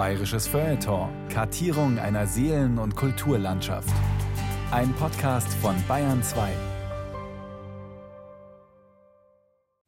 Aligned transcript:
Bayerisches 0.00 0.48
Feuilleton. 0.48 1.10
Kartierung 1.28 1.98
einer 1.98 2.26
Seelen- 2.26 2.78
und 2.78 2.96
Kulturlandschaft. 2.96 3.92
Ein 4.70 4.94
Podcast 4.94 5.52
von 5.52 5.76
Bayern 5.86 6.22
2. 6.22 6.50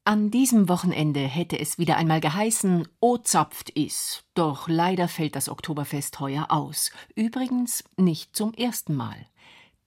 An 0.04 0.30
diesem 0.30 0.68
Wochenende 0.68 1.20
hätte 1.20 1.58
es 1.58 1.78
wieder 1.78 1.96
einmal 1.96 2.20
geheißen, 2.20 2.86
O 3.00 3.16
zapft 3.16 3.70
is. 3.70 4.22
Doch 4.34 4.68
leider 4.68 5.08
fällt 5.08 5.34
das 5.34 5.48
Oktoberfest 5.48 6.20
heuer 6.20 6.48
aus. 6.50 6.90
Übrigens 7.14 7.82
nicht 7.96 8.36
zum 8.36 8.52
ersten 8.52 8.94
Mal. 8.94 9.16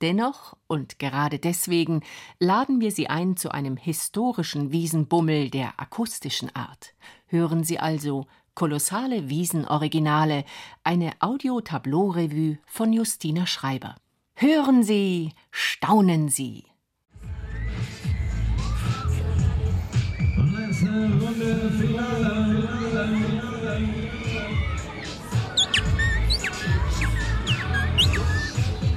Dennoch 0.01 0.57
und 0.65 0.97
gerade 0.97 1.37
deswegen 1.37 2.01
laden 2.39 2.81
wir 2.81 2.89
Sie 2.89 3.09
ein 3.09 3.37
zu 3.37 3.51
einem 3.51 3.77
historischen 3.77 4.71
Wiesenbummel 4.71 5.51
der 5.51 5.79
akustischen 5.79 6.53
Art. 6.55 6.95
Hören 7.27 7.63
Sie 7.63 7.77
also 7.77 8.25
Kolossale 8.55 9.27
Wiesenoriginale, 9.27 10.45
eine 10.81 11.11
Audio-Tableau-Revue 11.19 12.57
von 12.65 12.93
Justina 12.93 13.45
Schreiber. 13.45 13.95
Hören 14.33 14.81
Sie, 14.81 15.33
staunen 15.51 16.29
Sie. 16.29 16.63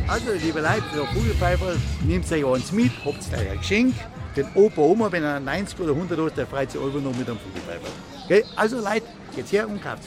Also, 0.07 0.33
liebe 0.41 0.61
Leute, 0.61 0.83
der 0.95 1.05
Vogelpfeifer, 1.05 1.77
nehmt 2.07 2.31
euch 2.31 2.47
eins 2.47 2.71
mit, 2.71 2.93
habt 3.05 3.19
euch 3.33 3.51
ein 3.51 3.59
Geschenk. 3.59 3.95
Den 4.37 4.47
Opa, 4.55 4.83
Oma, 4.83 5.11
wenn 5.11 5.25
er 5.25 5.41
90 5.41 5.81
oder 5.81 5.95
100 5.95 6.19
hat, 6.19 6.37
der 6.37 6.47
freut 6.47 6.71
sich 6.71 6.81
einfach 6.81 7.01
noch 7.01 7.17
mit 7.17 7.29
einem 7.29 7.39
Vogelpfeifer. 7.39 8.18
Okay? 8.29 8.45
Also, 8.57 8.77
Leute, 8.77 9.07
geht's 9.35 9.53
her 9.53 9.67
und 9.67 9.83
kauft 9.83 10.03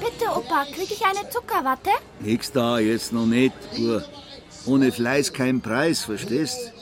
Bitte, 0.00 0.30
Opa, 0.34 0.64
krieg 0.64 0.90
ich 0.90 1.04
eine 1.04 1.28
Zuckerwatte? 1.28 1.90
Nix 2.20 2.50
da, 2.50 2.78
jetzt 2.78 3.12
noch 3.12 3.26
nicht. 3.26 3.52
Nur 3.76 4.02
ohne 4.64 4.90
Fleiß 4.90 5.34
kein 5.34 5.60
Preis, 5.60 6.02
verstehst? 6.02 6.72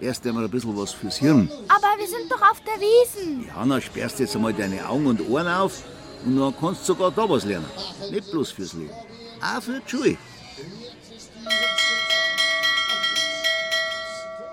Erst 0.00 0.26
einmal 0.26 0.44
ein 0.44 0.50
bisschen 0.50 0.74
was 0.78 0.92
fürs 0.92 1.18
Hirn. 1.18 1.50
Aber 1.68 1.98
wir 1.98 2.06
sind 2.06 2.30
doch 2.30 2.40
auf 2.40 2.62
der 2.62 2.80
Wiesen. 2.80 3.46
Ja, 3.48 3.80
sperrst 3.82 4.18
jetzt 4.18 4.34
einmal 4.34 4.54
deine 4.54 4.88
Augen 4.88 5.06
und 5.06 5.28
Ohren 5.28 5.48
auf 5.48 5.82
und 6.24 6.38
dann 6.38 6.54
kannst 6.58 6.82
du 6.82 6.94
sogar 6.94 7.10
da 7.10 7.28
was 7.28 7.44
lernen. 7.44 7.66
Nicht 8.10 8.30
bloß 8.30 8.52
fürs 8.52 8.72
Leben. 8.72 8.94
Auch 9.42 9.60
für 9.60 9.78
die 9.80 9.90
Schule. 9.90 10.16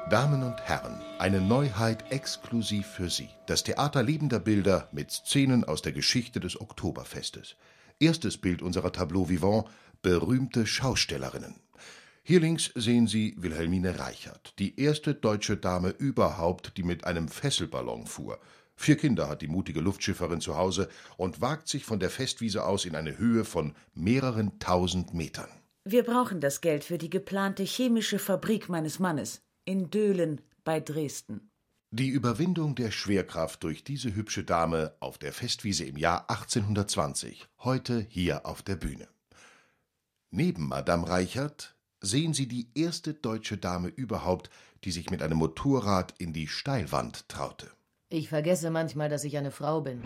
Damen 0.10 0.44
und 0.44 0.62
Herren, 0.62 1.02
eine 1.18 1.42
Neuheit 1.42 2.12
exklusiv 2.12 2.86
für 2.86 3.10
Sie. 3.10 3.28
Das 3.48 3.64
Theater 3.64 4.04
lebender 4.04 4.40
Bilder 4.40 4.88
mit 4.92 5.10
Szenen 5.10 5.64
aus 5.64 5.82
der 5.82 5.94
Geschichte 5.94 6.40
des 6.40 6.62
Oktoberfestes. 6.62 7.56
Erstes 8.00 8.38
Bild 8.38 8.62
unserer 8.62 8.92
Tableau 8.92 9.30
vivant: 9.30 9.66
berühmte 10.04 10.68
Schaustellerinnen. 10.68 11.56
Hier 12.22 12.40
links 12.40 12.70
sehen 12.76 13.08
Sie 13.08 13.34
Wilhelmine 13.40 13.98
Reichert, 13.98 14.54
die 14.60 14.80
erste 14.80 15.16
deutsche 15.16 15.58
Dame 15.58 15.90
überhaupt, 15.90 16.78
die 16.78 16.84
mit 16.84 17.06
einem 17.06 17.28
Fesselballon 17.28 18.06
fuhr. 18.06 18.40
Vier 18.76 18.98
Kinder 18.98 19.28
hat 19.28 19.42
die 19.42 19.48
mutige 19.48 19.82
Luftschifferin 19.82 20.40
zu 20.40 20.56
Hause 20.56 20.88
und 21.18 21.42
wagt 21.42 21.68
sich 21.68 21.84
von 21.84 22.00
der 22.00 22.12
Festwiese 22.12 22.64
aus 22.64 22.86
in 22.86 22.96
eine 22.96 23.18
Höhe 23.18 23.44
von 23.44 23.74
mehreren 23.96 24.60
tausend 24.60 25.16
Metern. 25.16 25.50
Wir 25.84 26.04
brauchen 26.04 26.42
das 26.42 26.62
Geld 26.62 26.84
für 26.84 27.00
die 27.00 27.10
geplante 27.10 27.64
chemische 27.64 28.20
Fabrik 28.20 28.70
meines 28.70 29.00
Mannes 29.00 29.45
in 29.66 29.90
Döhlen 29.90 30.42
bei 30.64 30.80
Dresden. 30.80 31.50
Die 31.92 32.10
Überwindung 32.10 32.76
der 32.76 32.92
Schwerkraft 32.92 33.64
durch 33.64 33.84
diese 33.84 34.14
hübsche 34.14 34.44
Dame 34.44 34.94
auf 35.00 35.18
der 35.18 35.34
Festwiese 35.34 35.86
im 35.86 35.98
Jahr 35.98 36.30
1820, 36.30 37.48
heute 37.60 38.06
hier 38.10 38.46
auf 38.46 38.62
der 38.62 38.76
Bühne. 38.76 39.08
Neben 40.30 40.68
Madame 40.68 41.08
Reichert 41.08 41.76
sehen 42.02 42.34
Sie 42.34 42.48
die 42.48 42.70
erste 42.76 43.14
deutsche 43.14 43.58
Dame 43.58 43.88
überhaupt, 43.88 44.50
die 44.84 44.92
sich 44.92 45.10
mit 45.10 45.22
einem 45.22 45.38
Motorrad 45.38 46.14
in 46.18 46.34
die 46.34 46.48
Steilwand 46.48 47.28
traute. 47.30 47.72
Ich 48.10 48.30
vergesse 48.30 48.70
manchmal, 48.70 49.10
dass 49.10 49.24
ich 49.24 49.38
eine 49.38 49.52
Frau 49.52 49.82
bin. 49.82 50.02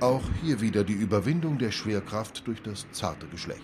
Auch 0.00 0.22
hier 0.42 0.60
wieder 0.60 0.84
die 0.84 0.92
Überwindung 0.92 1.58
der 1.58 1.72
Schwerkraft 1.72 2.46
durch 2.46 2.62
das 2.62 2.86
zarte 2.92 3.26
Geschlecht. 3.26 3.62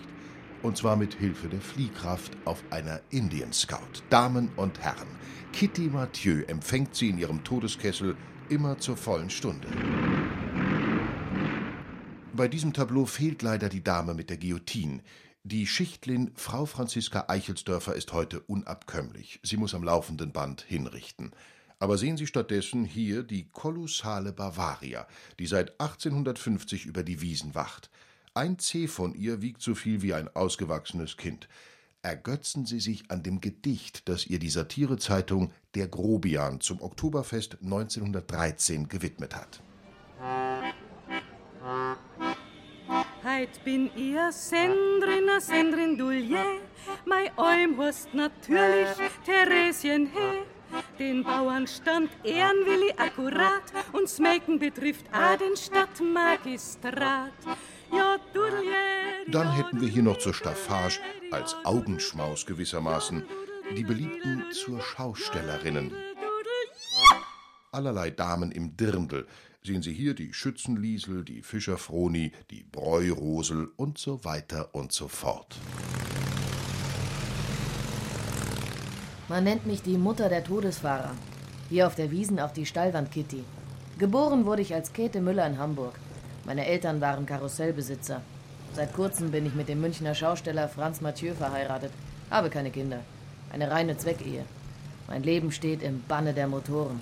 Und 0.63 0.77
zwar 0.77 0.95
mit 0.95 1.15
Hilfe 1.15 1.49
der 1.49 1.59
Fliehkraft 1.59 2.37
auf 2.45 2.63
einer 2.69 3.01
Indian 3.09 3.51
Scout. 3.51 4.03
Damen 4.11 4.49
und 4.57 4.79
Herren, 4.79 5.07
Kitty 5.53 5.89
Mathieu 5.89 6.43
empfängt 6.47 6.95
sie 6.95 7.09
in 7.09 7.17
ihrem 7.17 7.43
Todeskessel 7.43 8.15
immer 8.49 8.77
zur 8.77 8.95
vollen 8.95 9.31
Stunde. 9.31 9.67
Bei 12.33 12.47
diesem 12.47 12.73
Tableau 12.73 13.05
fehlt 13.05 13.41
leider 13.41 13.69
die 13.69 13.83
Dame 13.83 14.13
mit 14.13 14.29
der 14.29 14.37
Guillotine. 14.37 15.01
Die 15.43 15.65
Schichtlin 15.65 16.31
Frau 16.35 16.67
Franziska 16.67 17.25
Eichelsdörfer 17.27 17.95
ist 17.95 18.13
heute 18.13 18.41
unabkömmlich. 18.41 19.39
Sie 19.41 19.57
muss 19.57 19.73
am 19.73 19.83
laufenden 19.83 20.31
Band 20.31 20.61
hinrichten. 20.61 21.31
Aber 21.79 21.97
sehen 21.97 22.17
Sie 22.17 22.27
stattdessen 22.27 22.85
hier 22.85 23.23
die 23.23 23.49
kolossale 23.49 24.31
Bavaria, 24.31 25.07
die 25.39 25.47
seit 25.47 25.71
1850 25.81 26.85
über 26.85 27.01
die 27.01 27.21
Wiesen 27.21 27.55
wacht. 27.55 27.89
Ein 28.33 28.59
Zeh 28.59 28.87
von 28.87 29.13
ihr 29.13 29.41
wiegt 29.41 29.61
so 29.61 29.75
viel 29.75 30.01
wie 30.01 30.13
ein 30.13 30.33
ausgewachsenes 30.33 31.17
Kind. 31.17 31.49
Ergötzen 32.01 32.65
Sie 32.65 32.79
sich 32.79 33.11
an 33.11 33.23
dem 33.23 33.41
Gedicht, 33.41 34.07
das 34.07 34.25
ihr 34.25 34.39
die 34.39 34.49
Satirezeitung 34.49 35.51
Der 35.75 35.89
Grobian 35.89 36.61
zum 36.61 36.81
Oktoberfest 36.81 37.57
1913 37.61 38.87
gewidmet 38.87 39.35
hat. 39.35 39.61
Heit 43.21 43.63
bin 43.65 43.91
ihr 43.97 44.31
Sendrin, 44.31 45.29
a 45.29 45.41
Sendrin 45.41 45.97
Dulje, 45.97 46.61
mei 47.05 47.29
Eum 47.35 47.77
hast 47.79 48.13
natürlich 48.13 48.87
Theresien 49.25 50.05
he. 50.05 50.45
Den 50.97 51.25
Bauernstand 51.25 52.09
ehren 52.23 52.65
will 52.65 52.83
ich 52.89 52.97
akkurat 52.97 53.73
und 53.91 54.07
Smelken 54.07 54.57
betrifft 54.57 55.05
a 55.11 55.35
den 55.35 55.57
Stadtmagistrat. 55.57 57.33
Dann 59.31 59.51
hätten 59.53 59.79
wir 59.79 59.87
hier 59.87 60.03
noch 60.03 60.17
zur 60.17 60.33
Staffage, 60.33 60.99
als 61.31 61.55
Augenschmaus 61.63 62.45
gewissermaßen, 62.45 63.23
die 63.77 63.83
beliebten 63.83 64.43
zur 64.51 64.81
Schaustellerinnen. 64.81 65.93
Allerlei 67.71 68.09
Damen 68.09 68.51
im 68.51 68.75
Dirndl. 68.75 69.25
Sehen 69.63 69.81
Sie 69.81 69.93
hier 69.93 70.15
die 70.15 70.33
Schützenliesel, 70.33 71.23
die 71.23 71.41
Fischerfroni, 71.41 72.31
die 72.49 72.63
Bräurosel 72.63 73.69
und 73.77 73.97
so 73.97 74.25
weiter 74.25 74.73
und 74.73 74.91
so 74.91 75.07
fort. 75.07 75.55
Man 79.29 79.45
nennt 79.45 79.65
mich 79.65 79.81
die 79.81 79.97
Mutter 79.97 80.27
der 80.27 80.43
Todesfahrer. 80.43 81.15
Hier 81.69 81.87
auf 81.87 81.95
der 81.95 82.11
Wiesen 82.11 82.39
auch 82.39 82.51
die 82.51 82.65
Stallwand 82.65 83.11
Kitty. 83.11 83.45
Geboren 83.97 84.45
wurde 84.45 84.63
ich 84.63 84.73
als 84.73 84.91
Käthe 84.91 85.21
Müller 85.21 85.47
in 85.47 85.57
Hamburg. 85.57 85.93
Meine 86.45 86.65
Eltern 86.65 87.01
waren 87.01 87.25
Karussellbesitzer. 87.25 88.21
Seit 88.73 88.93
kurzem 88.93 89.31
bin 89.31 89.45
ich 89.45 89.53
mit 89.53 89.69
dem 89.69 89.81
Münchner 89.81 90.15
Schausteller 90.15 90.67
Franz 90.67 91.01
Mathieu 91.01 91.33
verheiratet. 91.33 91.91
Habe 92.29 92.49
keine 92.49 92.71
Kinder. 92.71 93.01
Eine 93.51 93.69
reine 93.69 93.97
Zweckehe. 93.97 94.45
Mein 95.07 95.23
Leben 95.23 95.51
steht 95.51 95.83
im 95.83 96.03
Banne 96.07 96.33
der 96.33 96.47
Motoren. 96.47 96.99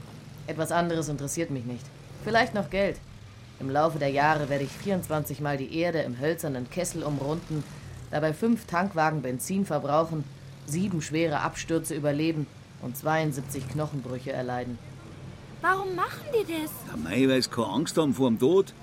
Etwas 0.48 0.72
anderes 0.72 1.10
interessiert 1.10 1.52
mich 1.52 1.64
nicht. 1.66 1.86
Vielleicht 2.24 2.54
noch 2.54 2.70
Geld. 2.70 2.98
Im 3.60 3.70
Laufe 3.70 4.00
der 4.00 4.10
Jahre 4.10 4.50
werde 4.50 4.64
ich 4.64 4.72
24 4.72 5.42
Mal 5.42 5.58
die 5.58 5.78
Erde 5.78 6.00
im 6.00 6.20
hölzernen 6.20 6.70
Kessel 6.70 7.04
umrunden, 7.04 7.64
dabei 8.10 8.34
fünf 8.34 8.66
Tankwagen 8.66 9.22
Benzin 9.22 9.66
verbrauchen, 9.66 10.24
sieben 10.66 11.02
schwere 11.02 11.42
Abstürze 11.42 11.94
überleben 11.94 12.48
und 12.82 12.98
72 12.98 13.68
Knochenbrüche 13.70 14.32
erleiden. 14.32 14.80
Warum 15.62 15.94
machen 15.96 16.24
die 16.34 16.52
das? 16.52 16.72
Ja, 16.88 16.98
mei, 16.98 17.28
weil 17.28 17.42
sie 17.42 17.50
keine 17.50 17.68
Angst 17.68 17.98
haben 17.98 18.14
vor 18.14 18.30
dem 18.30 18.40
Tod. 18.40 18.74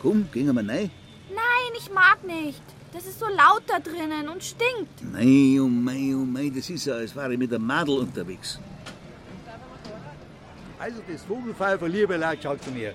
Komm, 0.00 0.28
gehen 0.32 0.46
wir 0.46 0.56
rein. 0.56 0.90
Nein, 1.28 1.72
ich 1.76 1.92
mag 1.92 2.24
nicht. 2.24 2.62
Das 2.92 3.04
ist 3.04 3.18
so 3.18 3.26
laut 3.26 3.62
da 3.66 3.78
drinnen 3.80 4.28
und 4.28 4.42
stinkt. 4.42 5.02
Mei, 5.12 5.60
oh 5.60 5.68
mei, 5.68 6.14
oh 6.14 6.24
mei, 6.24 6.50
das 6.54 6.70
ist 6.70 6.86
ja, 6.86 6.94
als 6.94 7.14
wäre 7.14 7.32
ich 7.32 7.38
mit 7.38 7.52
einem 7.52 7.66
Madel 7.66 7.98
unterwegs. 7.98 8.58
Also 10.78 11.02
das 11.10 11.22
Vogelpfeifer, 11.24 11.88
liebe 11.88 12.16
Leute, 12.16 12.42
schaut 12.42 12.62
zu 12.62 12.70
mir. 12.70 12.94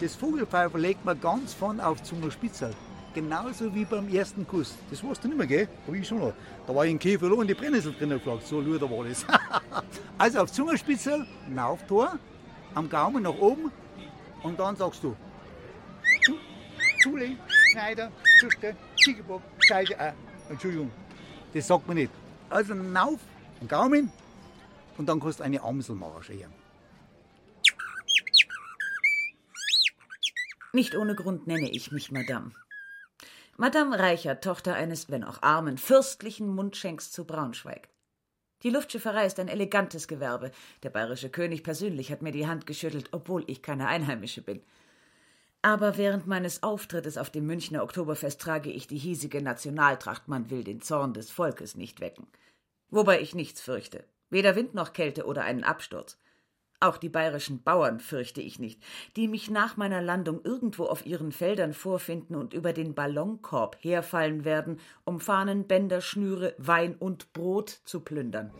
Das 0.00 0.14
Vogelpfeifer 0.14 0.78
legt 0.78 1.04
man 1.04 1.20
ganz 1.20 1.52
vorne 1.52 1.84
auf 1.86 2.02
Zungenspitzel. 2.02 2.72
Genauso 3.12 3.74
wie 3.74 3.84
beim 3.84 4.08
ersten 4.08 4.46
Kuss. 4.46 4.74
Das 4.90 5.04
weißt 5.04 5.24
du 5.24 5.28
nicht 5.28 5.36
mehr, 5.36 5.46
gell? 5.46 5.68
Hab 5.86 5.94
ich 5.94 6.06
schon 6.06 6.18
noch. 6.18 6.32
Da 6.66 6.74
war 6.74 6.84
ich 6.84 6.92
in 6.92 6.98
Käfer 6.98 7.30
und 7.32 7.46
die 7.46 7.54
Brennnessel 7.54 7.92
drinnen 7.92 8.18
gefragt. 8.18 8.46
So 8.46 8.60
luder 8.60 8.90
war 8.90 9.04
das. 9.04 9.26
also 10.18 10.40
auf 10.40 10.52
Zungenspitzel, 10.52 11.26
Nauftor, 11.48 12.18
am 12.74 12.88
Gaumen 12.88 13.24
nach 13.24 13.38
oben 13.38 13.70
und 14.42 14.58
dann 14.58 14.76
sagst 14.76 15.02
du 15.04 15.14
Zulegen, 17.04 17.38
Schneider, 17.70 18.10
Zuste, 18.40 18.74
Ziegelbock, 18.96 19.42
Scheide, 19.58 19.94
äh, 19.98 20.12
Entschuldigung, 20.48 20.90
das 21.52 21.66
sagt 21.66 21.86
man 21.86 21.98
nicht. 21.98 22.10
Also 22.48 22.72
Nauf, 22.72 23.20
am 23.60 23.68
Gaumen 23.68 24.10
und 24.96 25.06
dann 25.06 25.20
kannst 25.20 25.40
du 25.40 25.44
eine 25.44 25.62
Amsel 25.62 25.96
machen. 25.96 26.22
Nicht 30.72 30.96
ohne 30.96 31.14
Grund 31.14 31.46
nenne 31.46 31.70
ich 31.70 31.92
mich 31.92 32.10
Madame. 32.10 32.52
Madame 33.58 33.98
Reichert, 33.98 34.42
Tochter 34.42 34.74
eines, 34.74 35.10
wenn 35.10 35.24
auch 35.24 35.42
armen, 35.42 35.76
fürstlichen 35.76 36.48
Mundschenks 36.48 37.12
zu 37.12 37.26
Braunschweig. 37.26 37.90
Die 38.62 38.70
Luftschifferei 38.70 39.26
ist 39.26 39.38
ein 39.38 39.48
elegantes 39.48 40.08
Gewerbe. 40.08 40.52
Der 40.82 40.88
bayerische 40.88 41.28
König 41.28 41.64
persönlich 41.64 42.10
hat 42.10 42.22
mir 42.22 42.32
die 42.32 42.46
Hand 42.46 42.66
geschüttelt, 42.66 43.10
obwohl 43.12 43.44
ich 43.46 43.60
keine 43.60 43.88
Einheimische 43.88 44.40
bin. 44.40 44.62
Aber 45.64 45.96
während 45.96 46.26
meines 46.26 46.62
Auftrittes 46.62 47.16
auf 47.16 47.30
dem 47.30 47.46
Münchner 47.46 47.82
Oktoberfest 47.82 48.38
trage 48.38 48.70
ich 48.70 48.86
die 48.86 48.98
hiesige 48.98 49.40
Nationaltracht, 49.40 50.28
man 50.28 50.50
will 50.50 50.62
den 50.62 50.82
Zorn 50.82 51.14
des 51.14 51.30
Volkes 51.30 51.74
nicht 51.74 52.00
wecken. 52.00 52.26
Wobei 52.90 53.22
ich 53.22 53.34
nichts 53.34 53.62
fürchte, 53.62 54.04
weder 54.28 54.56
Wind 54.56 54.74
noch 54.74 54.92
Kälte 54.92 55.24
oder 55.24 55.44
einen 55.44 55.64
Absturz. 55.64 56.18
Auch 56.80 56.98
die 56.98 57.08
bayerischen 57.08 57.62
Bauern 57.62 57.98
fürchte 57.98 58.42
ich 58.42 58.58
nicht, 58.58 58.82
die 59.16 59.26
mich 59.26 59.48
nach 59.48 59.78
meiner 59.78 60.02
Landung 60.02 60.44
irgendwo 60.44 60.84
auf 60.84 61.06
ihren 61.06 61.32
Feldern 61.32 61.72
vorfinden 61.72 62.34
und 62.34 62.52
über 62.52 62.74
den 62.74 62.94
Ballonkorb 62.94 63.78
herfallen 63.80 64.44
werden, 64.44 64.80
um 65.04 65.18
Fahnen, 65.18 65.66
Bänder, 65.66 66.02
Schnüre, 66.02 66.54
Wein 66.58 66.94
und 66.94 67.32
Brot 67.32 67.80
zu 67.86 68.00
plündern. 68.00 68.52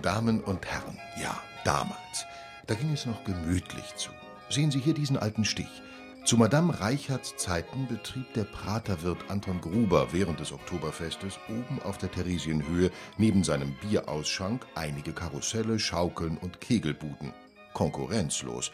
Damen 0.00 0.42
und 0.42 0.64
Herren, 0.64 0.96
ja, 1.20 1.38
damals. 1.66 2.24
Da 2.66 2.72
ging 2.72 2.94
es 2.94 3.04
noch 3.04 3.24
gemütlich 3.24 3.94
zu. 3.96 4.10
Sehen 4.48 4.70
Sie 4.70 4.80
hier 4.80 4.94
diesen 4.94 5.18
alten 5.18 5.44
Stich. 5.44 5.82
Zu 6.24 6.36
Madame 6.36 6.78
Reicherts 6.78 7.34
Zeiten 7.36 7.88
betrieb 7.88 8.32
der 8.34 8.44
Praterwirt 8.44 9.18
Anton 9.28 9.60
Gruber 9.60 10.12
während 10.12 10.38
des 10.38 10.52
Oktoberfestes 10.52 11.38
oben 11.48 11.80
auf 11.82 11.98
der 11.98 12.10
Theresienhöhe 12.10 12.90
neben 13.16 13.42
seinem 13.42 13.74
Bierausschank 13.80 14.66
einige 14.74 15.12
Karusselle, 15.12 15.78
Schaukeln 15.78 16.36
und 16.36 16.60
Kegelbuden. 16.60 17.32
Konkurrenzlos. 17.72 18.70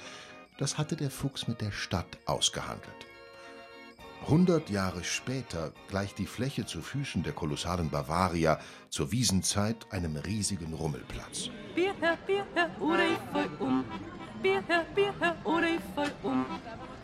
Das 0.58 0.76
hatte 0.76 0.96
der 0.96 1.10
Fuchs 1.10 1.46
mit 1.46 1.60
der 1.60 1.70
Stadt 1.70 2.19
ausgehandelt. 2.26 3.06
Hundert 4.26 4.69
Jahre 4.69 5.04
später 5.04 5.72
gleicht 5.88 6.19
die 6.19 6.26
Fläche 6.26 6.66
zu 6.66 6.82
Füßen 6.82 7.22
der 7.22 7.32
kolossalen 7.32 7.90
Bavaria 7.90 8.58
zur 8.90 9.12
Wiesenzeit 9.12 9.87
einem 9.93 10.16
riesigen 10.16 10.75
Rummelplatz. 10.75 11.50
Bier 11.75 11.94
her, 12.00 12.19
Bier 12.26 12.46
her, 12.54 12.70
Urei 12.81 13.16
voll 13.32 13.50
um. 13.60 13.84
Bier 14.43 14.62
her, 14.66 14.84
Bier 14.94 15.14
her, 15.20 15.37
Urei 15.44 15.78
voll 15.94 16.12
um. 16.25 16.44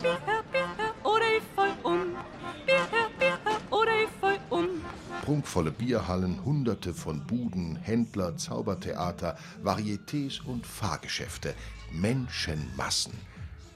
Bier 0.03 0.19
her, 0.25 0.43
Bier 0.51 0.67
her, 0.77 0.93
Urei 1.05 1.39
voll 1.55 1.71
um. 1.83 2.17
Bier 2.65 2.85
her, 2.91 3.09
Bier 3.17 3.39
her, 3.45 3.59
Urei 3.71 4.05
voll 4.19 4.37
um. 4.49 4.81
Prunkvolle 5.21 5.71
Bierhallen, 5.71 6.43
hunderte 6.43 6.93
von 6.93 7.25
Buden, 7.25 7.77
Händler, 7.77 8.35
Zaubertheater, 8.35 9.37
Varietés 9.63 10.41
und 10.43 10.67
Fahrgeschäfte, 10.67 11.55
Menschenmassen. 11.93 13.13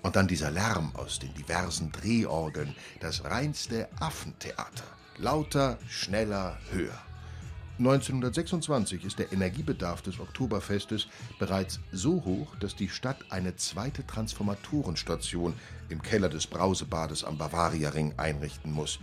Und 0.02 0.18
dann 0.18 0.28
dieser 0.28 0.52
Lärm 0.52 0.92
aus 0.96 1.20
den 1.20 1.34
diversen 1.34 1.94
Drehorgeln, 1.94 2.76
das 3.00 3.24
reinste 3.24 3.88
Affentheater. 4.02 4.84
Lauter, 5.20 5.78
schneller, 5.88 6.58
höher. 6.72 7.07
1926 7.80 9.06
ist 9.06 9.20
der 9.20 9.32
Energiebedarf 9.32 10.02
des 10.02 10.20
Oktoberfestes 10.20 11.08
bereits 11.38 11.80
so 11.92 12.24
hoch, 12.26 12.56
dass 12.60 12.76
die 12.76 12.90
Stadt 12.90 13.18
eine 13.30 13.56
zweite 13.56 14.06
Transformatorenstation 14.06 15.54
im 15.90 16.02
Keller 16.02 16.30
des 16.30 16.48
Brausebades 16.48 17.24
am 17.24 17.38
Bavariaring 17.38 18.16
einrichten 18.18 18.72
muss. 18.72 19.00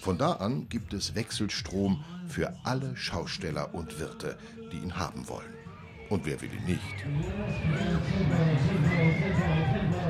Von 0.00 0.18
da 0.18 0.32
an 0.32 0.68
gibt 0.68 0.92
es 0.94 1.14
Wechselstrom 1.14 2.04
für 2.26 2.52
alle 2.64 2.96
Schausteller 2.96 3.72
und 3.72 4.00
Wirte, 4.00 4.36
die 4.72 4.78
ihn 4.78 4.96
haben 4.96 5.28
wollen. 5.28 5.54
Und 6.08 6.26
wer 6.26 6.40
will 6.40 6.50
ihn 6.52 6.64
nicht? 6.64 6.80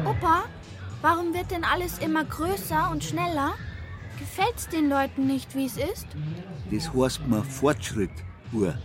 Opa, 0.07 0.45
warum 1.03 1.35
wird 1.35 1.51
denn 1.51 1.65
alles 1.65 1.99
immer 1.99 2.25
größer 2.25 2.91
und 2.91 3.05
schneller? 3.05 3.55
Gefällt's 4.19 4.69
den 4.69 4.89
Leuten 4.89 5.27
nicht, 5.27 5.55
wie 5.55 5.67
es 5.67 5.77
ist? 5.77 6.07
Das 6.71 6.93
heißt 6.93 7.27
mir 7.27 7.45
Fortschritt, 7.45 8.11
Uhr. 8.53 8.77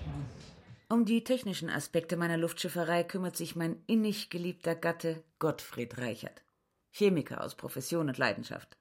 Um 0.90 1.06
die 1.06 1.24
technischen 1.24 1.70
Aspekte 1.70 2.18
meiner 2.18 2.38
Luftschifferei 2.38 3.04
kümmert 3.04 3.36
sich 3.36 3.56
mein 3.56 3.82
innig 3.88 4.30
geliebter 4.30 4.76
Gatte 4.76 5.24
Gottfried 5.40 5.98
Reichert. 5.98 6.44
Chemiker 6.92 7.44
aus 7.44 7.56
Profession 7.56 8.10
und 8.10 8.18
Leidenschaft. 8.20 8.78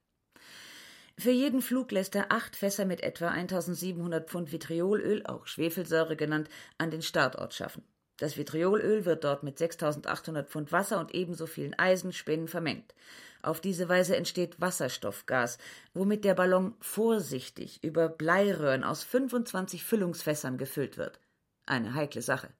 Für 1.19 1.31
jeden 1.31 1.63
Flug 1.63 1.91
lässt 1.91 2.15
er 2.15 2.33
acht 2.33 2.57
Fässer 2.57 2.85
mit 2.85 3.03
etwa 3.03 3.29
1700 3.29 4.29
Pfund 4.29 4.53
Vitriolöl, 4.53 5.25
auch 5.25 5.47
Schwefelsäure 5.47 6.17
genannt, 6.17 6.51
an 6.77 6.91
den 6.91 7.03
Startort 7.03 7.55
schaffen. 7.55 7.83
Das 8.19 8.37
Vitriolöl 8.37 9.05
wird 9.05 9.25
dort 9.25 9.43
mit 9.43 9.59
6800 9.59 10.49
Pfund 10.49 10.71
Wasser 10.71 11.01
und 11.01 11.15
ebenso 11.15 11.47
vielen 11.47 11.79
Eisenspinnen 11.79 12.49
vermengt. 12.49 12.95
Auf 13.43 13.61
diese 13.61 13.89
Weise 13.89 14.17
entsteht 14.17 14.61
Wasserstoffgas, 14.61 15.59
womit 15.95 16.25
der 16.25 16.35
Ballon 16.35 16.75
vorsichtig 16.81 17.83
über 17.83 18.09
Bleiröhren 18.09 18.85
aus 18.85 19.03
25 19.03 19.83
Füllungsfässern 19.83 20.59
gefüllt 20.59 20.97
wird. 20.97 21.19
Eine 21.67 21.95
heikle 21.95 22.23
Sache, 22.23 22.51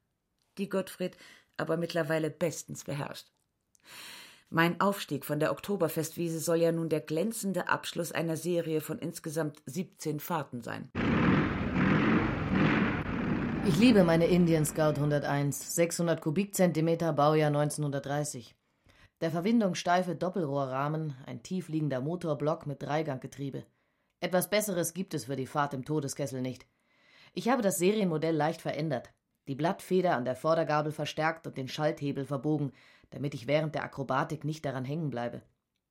die 0.59 0.69
Gottfried 0.69 1.17
aber 1.57 1.77
mittlerweile 1.77 2.31
bestens 2.31 2.83
beherrscht. 2.83 3.29
Mein 4.51 4.81
Aufstieg 4.81 5.25
von 5.25 5.39
der 5.39 5.53
Oktoberfestwiese 5.53 6.41
soll 6.41 6.59
ja 6.59 6.73
nun 6.73 6.89
der 6.89 7.01
glänzende 7.01 7.69
Abschluss 7.69 8.11
einer 8.11 8.37
Serie 8.37 8.81
von 8.81 8.99
insgesamt 8.99 9.63
17 9.67 10.19
Fahrten 10.19 10.63
sein. 10.63 10.91
Ich 13.67 13.79
liebe 13.79 14.03
meine 14.03 14.27
Indian 14.27 14.67
Scout 14.67 14.97
101, 14.97 15.77
600 15.77 16.21
Kubikzentimeter, 16.21 17.13
Baujahr 17.13 17.49
1930. 17.49 18.57
Der 19.23 19.31
Verwindung 19.31 19.77
steife 19.77 20.17
Doppelrohrrahmen, 20.17 21.15
ein 21.27 21.45
tiefliegender 21.45 22.01
Motorblock 22.01 22.67
mit 22.67 22.83
Dreiganggetriebe. 22.83 23.65
Etwas 24.19 24.51
Besseres 24.51 24.95
gibt 24.95 25.15
es 25.15 25.27
für 25.27 25.37
die 25.37 25.47
Fahrt 25.47 25.75
im 25.75 25.85
Todeskessel 25.85 26.43
nicht. 26.43 26.67
Ich 27.33 27.49
habe 27.49 27.63
das 27.63 27.79
Serienmodell 27.79 28.35
leicht 28.35 28.61
verändert, 28.61 29.13
die 29.47 29.55
Blattfeder 29.55 30.17
an 30.17 30.25
der 30.25 30.35
Vordergabel 30.35 30.91
verstärkt 30.91 31.47
und 31.47 31.57
den 31.57 31.69
Schalthebel 31.69 32.25
verbogen, 32.25 32.73
damit 33.11 33.33
ich 33.35 33.47
während 33.47 33.77
der 33.77 33.85
Akrobatik 33.85 34.43
nicht 34.43 34.65
daran 34.65 34.85
hängen 34.85 35.11
bleibe. 35.11 35.43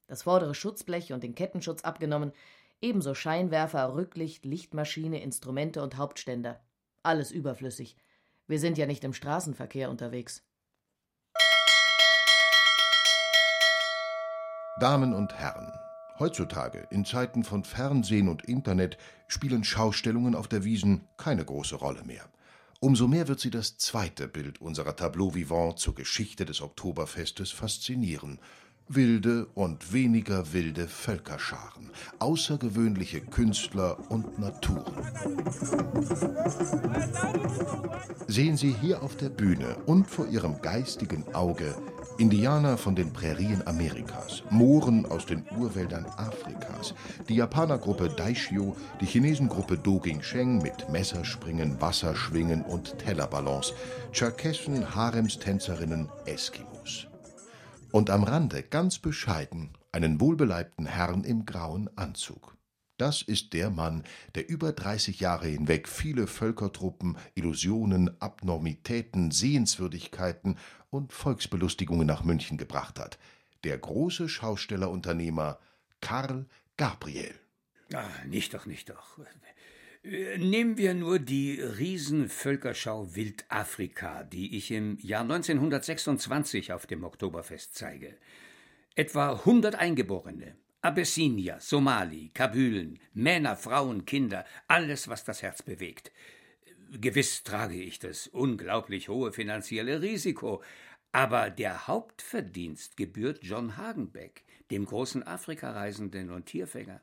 Das 0.08 0.24
vordere 0.24 0.54
Schutzblech 0.54 1.14
und 1.14 1.24
den 1.24 1.34
Kettenschutz 1.34 1.86
abgenommen, 1.86 2.34
ebenso 2.82 3.16
Scheinwerfer, 3.16 3.96
Rücklicht, 3.96 4.44
Lichtmaschine, 4.44 5.24
Instrumente 5.24 5.82
und 5.82 5.96
Hauptständer. 5.96 6.60
Alles 7.02 7.32
überflüssig. 7.32 7.96
Wir 8.48 8.60
sind 8.60 8.78
ja 8.78 8.88
nicht 8.88 9.06
im 9.06 9.14
Straßenverkehr 9.14 9.90
unterwegs. 9.90 10.44
Damen 14.82 15.14
und 15.14 15.36
Herren, 15.36 15.72
heutzutage, 16.18 16.88
in 16.90 17.06
Zeiten 17.06 17.44
von 17.44 17.64
Fernsehen 17.64 18.28
und 18.28 18.46
Internet, 18.46 18.98
spielen 19.28 19.64
Schaustellungen 19.64 20.34
auf 20.34 20.48
der 20.48 20.64
Wiesen 20.64 21.02
keine 21.18 21.46
große 21.46 21.76
Rolle 21.76 22.04
mehr. 22.04 22.24
Umso 22.80 23.08
mehr 23.08 23.28
wird 23.28 23.40
sie 23.40 23.52
das 23.52 23.78
zweite 23.78 24.28
Bild 24.28 24.60
unserer 24.60 24.96
Tableau 24.96 25.36
vivant 25.36 25.78
zur 25.78 25.94
Geschichte 25.94 26.46
des 26.46 26.62
Oktoberfestes 26.62 27.52
faszinieren. 27.52 28.40
Wilde 28.88 29.46
und 29.54 29.94
weniger 29.94 30.52
wilde 30.52 30.88
Völkerscharen, 30.88 31.92
außergewöhnliche 32.18 33.22
Künstler 33.22 34.00
und 34.10 34.40
Naturen. 34.40 34.96
Sehen 38.28 38.58
Sie 38.58 38.76
hier 38.82 39.04
auf 39.04 39.16
der 39.16 39.30
Bühne 39.30 39.78
und 39.86 40.10
vor 40.10 40.28
Ihrem 40.28 40.60
geistigen 40.64 41.24
Auge 41.36 41.76
Indianer 42.22 42.78
von 42.78 42.96
den 42.96 43.12
Prärien 43.12 43.66
Amerikas, 43.66 44.44
Mohren 44.52 45.08
aus 45.08 45.26
den 45.26 45.44
Urwäldern 45.58 46.06
Afrikas, 46.06 46.94
die 47.28 47.34
Japanergruppe 47.34 48.10
Daishio, 48.10 48.78
die 49.00 49.08
Chinesengruppe 49.08 49.76
Doging 49.76 50.22
Sheng 50.22 50.60
mit 50.60 50.88
Messerspringen, 50.92 51.82
Wasserschwingen 51.82 52.62
und 52.62 53.00
Tellerballons, 53.00 53.74
Tscherkessen, 54.12 54.94
Haremstänzerinnen, 54.94 56.10
Eskimos. 56.26 57.08
Und 57.92 58.12
am 58.12 58.24
Rande, 58.24 58.62
ganz 58.62 59.00
bescheiden, 59.00 59.72
einen 59.92 60.22
wohlbeleibten 60.22 60.86
Herrn 60.86 61.24
im 61.24 61.48
grauen 61.48 61.90
Anzug. 61.96 62.56
Das 63.02 63.24
ist 63.24 63.54
der 63.54 63.72
Mann, 63.72 64.04
der 64.36 64.48
über 64.48 64.74
30 64.74 65.22
Jahre 65.22 65.48
hinweg 65.48 65.88
viele 65.88 66.28
Völkertruppen, 66.28 67.18
Illusionen, 67.34 68.12
Abnormitäten, 68.22 69.32
Sehenswürdigkeiten 69.32 70.58
und 70.92 71.12
Volksbelustigungen 71.14 72.06
nach 72.06 72.24
München 72.24 72.58
gebracht 72.58 73.00
hat. 73.00 73.18
Der 73.64 73.78
große 73.78 74.30
Schaustellerunternehmer 74.30 75.60
Karl 76.02 76.46
Gabriel. 76.78 77.34
Ah, 77.94 78.08
nicht 78.28 78.54
doch, 78.54 78.66
nicht 78.66 78.90
doch. 78.90 79.18
Nehmen 80.04 80.78
wir 80.78 80.94
nur 80.94 81.20
die 81.20 81.62
Riesenvölkerschau 81.62 83.16
Wildafrika, 83.16 84.24
die 84.24 84.58
ich 84.58 84.72
im 84.72 84.98
Jahr 85.00 85.22
1926 85.22 86.74
auf 86.74 86.88
dem 86.88 87.04
Oktoberfest 87.04 87.76
zeige. 87.76 88.18
Etwa 88.96 89.34
100 89.34 89.76
Eingeborene, 89.76 90.56
Abyssinia, 90.82 91.60
Somali, 91.60 92.32
Kabülen, 92.34 93.00
Männer, 93.14 93.56
Frauen, 93.56 94.06
Kinder, 94.06 94.44
alles, 94.68 95.08
was 95.08 95.24
das 95.24 95.44
Herz 95.44 95.62
bewegt. 95.62 96.12
Gewiss 96.92 97.44
trage 97.44 97.82
ich 97.82 98.00
das 98.00 98.28
unglaublich 98.28 99.08
hohe 99.08 99.32
finanzielle 99.32 100.02
Risiko, 100.02 100.62
Aber 101.14 101.50
der 101.50 101.88
Hauptverdienst 101.88 102.96
gebührt 102.96 103.40
John 103.44 103.78
Hagenbeck, 103.78 104.46
dem 104.72 104.86
großen 104.86 105.24
Afrikareisenden 105.24 106.32
und 106.32 106.46
Tierfänger. 106.46 107.02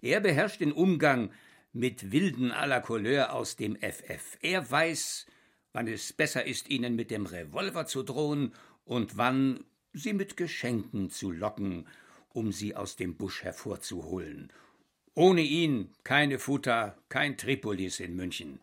Er 0.00 0.20
beherrscht 0.20 0.60
den 0.60 0.72
Umgang 0.72 1.30
mit 1.72 2.12
Wilden 2.12 2.50
à 2.52 2.66
la 2.66 2.80
Couleur 2.80 3.32
aus 3.32 3.56
dem 3.56 3.76
FF. 3.76 4.38
Er 4.40 4.70
weiß, 4.70 5.26
wann 5.72 5.86
es 5.86 6.12
besser 6.12 6.46
ist, 6.46 6.68
ihnen 6.68 6.96
mit 6.96 7.10
dem 7.10 7.26
Revolver 7.26 7.86
zu 7.86 8.02
drohen 8.02 8.54
und 8.84 9.16
wann 9.16 9.64
sie 9.92 10.12
mit 10.12 10.36
Geschenken 10.36 11.10
zu 11.10 11.30
locken, 11.30 11.86
um 12.30 12.52
sie 12.52 12.74
aus 12.74 12.96
dem 12.96 13.16
Busch 13.16 13.42
hervorzuholen. 13.42 14.50
Ohne 15.14 15.42
ihn 15.42 15.90
keine 16.04 16.38
Futter, 16.38 16.96
kein 17.08 17.36
Tripolis 17.36 18.00
in 18.00 18.16
München. 18.16 18.60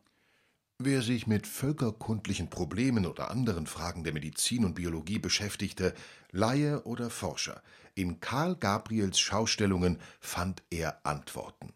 Wer 0.82 1.02
sich 1.02 1.28
mit 1.28 1.46
völkerkundlichen 1.46 2.50
Problemen 2.50 3.06
oder 3.06 3.32
anderen 3.32 3.68
Fragen 3.68 4.06
der 4.06 4.14
Medizin 4.14 4.64
und 4.64 4.76
Biologie 4.76 5.20
beschäftigte, 5.20 5.94
Laie 6.32 6.84
oder 6.84 7.10
Forscher, 7.10 7.62
in 7.96 8.22
Karl 8.22 8.56
Gabriels 8.56 9.20
Schaustellungen 9.20 10.00
fand 10.22 10.64
er 10.70 11.06
Antworten. 11.06 11.74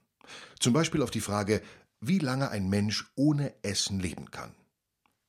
Zum 0.58 0.72
Beispiel 0.72 1.02
auf 1.02 1.12
die 1.12 1.20
Frage, 1.20 1.62
wie 2.00 2.20
lange 2.20 2.50
ein 2.50 2.70
Mensch 2.70 3.12
ohne 3.16 3.54
Essen 3.62 4.00
leben 4.00 4.32
kann. 4.32 4.56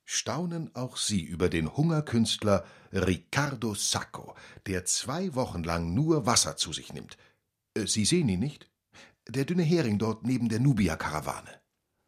Staunen 0.05 0.73
auch 0.73 0.95
Sie 0.95 1.21
über 1.21 1.49
den 1.49 1.75
Hungerkünstler 1.75 2.63
Riccardo 2.93 3.73
Sacco, 3.73 4.35
der 4.67 4.85
zwei 4.85 5.35
Wochen 5.35 5.65
lang 5.65 5.93
nur 5.93 6.25
Wasser 6.25 6.55
zu 6.55 6.71
sich 6.71 6.93
nimmt. 6.93 7.17
Äh, 7.73 7.87
Sie 7.87 8.05
sehen 8.05 8.29
ihn 8.29 8.39
nicht? 8.39 8.71
Der 9.27 9.43
dünne 9.43 9.63
Hering 9.63 9.97
dort 9.97 10.25
neben 10.25 10.47
der 10.47 10.61
Nubia-Karawane. 10.61 11.59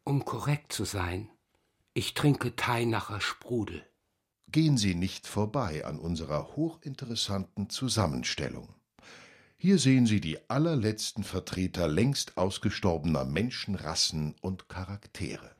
Um 0.04 0.24
korrekt 0.24 0.72
zu 0.72 0.86
sein, 0.86 1.28
ich 1.98 2.14
trinke 2.14 2.54
Teinacher 2.54 3.20
Sprudel. 3.20 3.82
Gehen 4.52 4.78
Sie 4.78 4.94
nicht 4.94 5.26
vorbei 5.26 5.84
an 5.84 5.98
unserer 5.98 6.54
hochinteressanten 6.54 7.70
Zusammenstellung. 7.70 8.68
Hier 9.56 9.78
sehen 9.78 10.06
Sie 10.06 10.20
die 10.20 10.38
allerletzten 10.48 11.24
Vertreter 11.24 11.88
längst 11.88 12.36
ausgestorbener 12.36 13.24
Menschenrassen 13.24 14.36
und 14.40 14.68
Charaktere. 14.68 15.50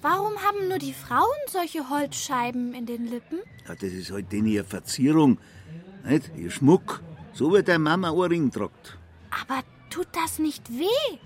Warum 0.00 0.34
haben 0.44 0.68
nur 0.68 0.78
die 0.78 0.92
Frauen 0.92 1.42
solche 1.48 1.90
Holzscheiben 1.90 2.72
in 2.72 2.86
den 2.86 3.06
Lippen? 3.06 3.40
Ja, 3.66 3.74
das 3.74 3.90
ist 3.90 4.12
halt 4.12 4.30
denen 4.30 4.46
ihre 4.46 4.62
Verzierung, 4.62 5.40
nicht? 6.04 6.30
Ihr 6.36 6.52
Schmuck, 6.52 7.02
so 7.32 7.52
wie 7.52 7.64
deine 7.64 7.80
Mama 7.80 8.12
Ohrring 8.12 8.52
tragt. 8.52 8.96
Aber 9.42 9.64
tut 9.90 10.06
das 10.12 10.38
nicht 10.38 10.70
weh? 10.70 11.18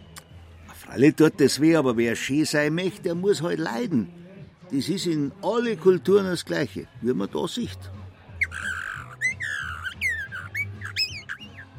Freilich 0.74 1.16
tut 1.16 1.38
das 1.38 1.60
weh, 1.60 1.76
aber 1.76 1.98
wer 1.98 2.16
schön 2.16 2.46
sein 2.46 2.74
möchte, 2.74 3.02
der 3.02 3.14
muss 3.14 3.42
halt 3.42 3.58
leiden. 3.58 4.08
Das 4.70 4.86
ist 4.86 5.06
in 5.06 5.32
alle 5.42 5.76
Kulturen 5.78 6.26
das 6.26 6.44
Gleiche, 6.44 6.86
wie 7.00 7.14
man 7.14 7.30
da 7.30 7.48
sieht. 7.48 7.78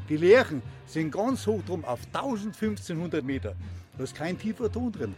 Die 0.09 0.17
Lerchen 0.17 0.63
sind 0.87 1.11
ganz 1.11 1.45
hoch 1.45 1.61
drum 1.67 1.85
auf 1.85 1.99
1500 2.11 3.23
Meter. 3.23 3.55
Da 3.95 4.03
ist 4.03 4.15
kein 4.15 4.39
tiefer 4.39 4.71
Ton 4.71 4.91
drin. 4.91 5.13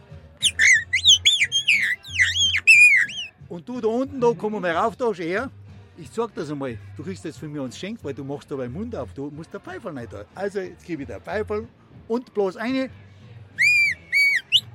Und 3.48 3.66
du 3.66 3.80
da 3.80 3.88
unten, 3.88 4.20
da 4.20 4.32
komm 4.36 4.60
mal 4.60 4.70
rauf, 4.70 4.96
da 4.96 5.14
schon 5.14 5.24
her. 5.24 5.50
Ich 5.96 6.10
sag 6.10 6.34
das 6.34 6.50
einmal, 6.50 6.76
du 6.96 7.02
kriegst 7.02 7.24
das 7.24 7.38
von 7.38 7.50
mir 7.50 7.62
uns 7.62 7.78
schenkt, 7.78 8.04
weil 8.04 8.12
du 8.12 8.24
machst 8.24 8.50
da 8.50 8.56
beim 8.56 8.72
Mund 8.72 8.94
auf, 8.94 9.14
du 9.14 9.30
musst 9.30 9.52
der 9.52 9.60
Pfeifel 9.60 9.94
nicht 9.94 10.12
da. 10.12 10.24
Also, 10.34 10.60
jetzt 10.60 10.84
gebe 10.84 11.02
ich 11.02 11.08
dir 11.08 11.20
Pfeifel 11.20 11.68
und 12.08 12.34
bloß 12.34 12.56
eine. 12.58 12.90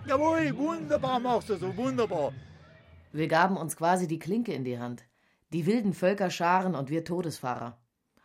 Jawohl, 0.08 0.56
wunderbar 0.58 1.20
machst 1.20 1.50
du 1.50 1.58
so, 1.58 1.76
wunderbar. 1.76 2.34
Wir 3.12 3.28
gaben 3.28 3.58
uns 3.58 3.76
quasi 3.76 4.08
die 4.08 4.20
Klinke 4.20 4.54
in 4.54 4.64
die 4.64 4.80
Hand. 4.80 5.04
Die 5.54 5.66
wilden 5.66 5.94
Völkerscharen 5.94 6.76
und 6.76 6.90
wir 6.90 7.06
Todesfahrer. 7.06 7.80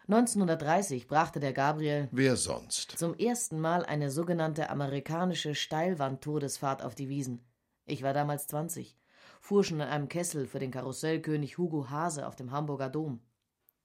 1930 0.08 1.06
brachte 1.06 1.38
der 1.38 1.52
Gabriel 1.52 2.08
Wer 2.10 2.36
sonst? 2.36 2.98
zum 2.98 3.14
ersten 3.14 3.60
Mal 3.60 3.86
eine 3.86 4.10
sogenannte 4.10 4.68
amerikanische 4.68 5.54
Steilwand-Todesfahrt 5.54 6.82
auf 6.82 6.96
die 6.96 7.08
Wiesen. 7.08 7.44
Ich 7.86 8.02
war 8.02 8.12
damals 8.12 8.48
20, 8.48 8.98
fuhr 9.40 9.62
schon 9.62 9.78
in 9.78 9.86
einem 9.86 10.08
Kessel 10.08 10.46
für 10.46 10.58
den 10.58 10.72
Karussellkönig 10.72 11.56
Hugo 11.56 11.88
Hase 11.88 12.26
auf 12.26 12.34
dem 12.34 12.50
Hamburger 12.50 12.90
Dom. 12.90 13.20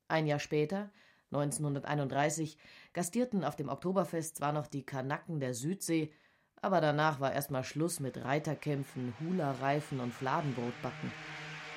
Ein 0.07 0.25
Jahr 0.25 0.39
später, 0.39 0.91
1931, 1.31 2.57
gastierten 2.93 3.43
auf 3.43 3.55
dem 3.55 3.69
Oktoberfest 3.69 4.37
zwar 4.37 4.53
noch 4.53 4.65
die 4.65 4.85
Kanaken 4.85 5.39
der 5.39 5.53
Südsee, 5.53 6.11
aber 6.67 6.81
danach 6.81 7.21
war 7.21 7.31
erstmal 7.31 7.63
Schluss 7.63 8.01
mit 8.01 8.25
Reiterkämpfen, 8.25 9.13
Hula-Reifen 9.21 10.01
und 10.01 10.13
Fladenbrotbacken. 10.13 11.13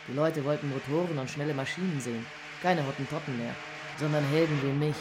Die 0.09 0.13
Leute 0.13 0.45
wollten 0.45 0.69
Motoren 0.69 1.17
und 1.17 1.31
schnelle 1.31 1.55
Maschinen 1.55 2.01
sehen, 2.01 2.27
keine 2.61 2.85
Hottentotten 2.85 3.39
mehr, 3.39 3.55
sondern 4.01 4.25
Helden 4.25 4.61
wie 4.65 4.87
mich. 4.87 4.97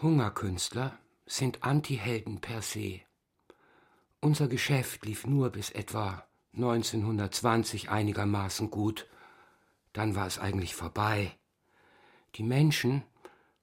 Hungerkünstler 0.00 0.96
sind 1.26 1.62
Antihelden 1.62 2.40
per 2.40 2.62
se. 2.62 3.00
Unser 4.22 4.48
Geschäft 4.48 5.04
lief 5.04 5.26
nur 5.26 5.50
bis 5.50 5.70
etwa 5.70 6.24
1920 6.54 7.90
einigermaßen 7.90 8.70
gut. 8.70 9.06
Dann 9.92 10.16
war 10.16 10.26
es 10.26 10.38
eigentlich 10.38 10.74
vorbei. 10.74 11.32
Die 12.36 12.44
Menschen 12.44 13.02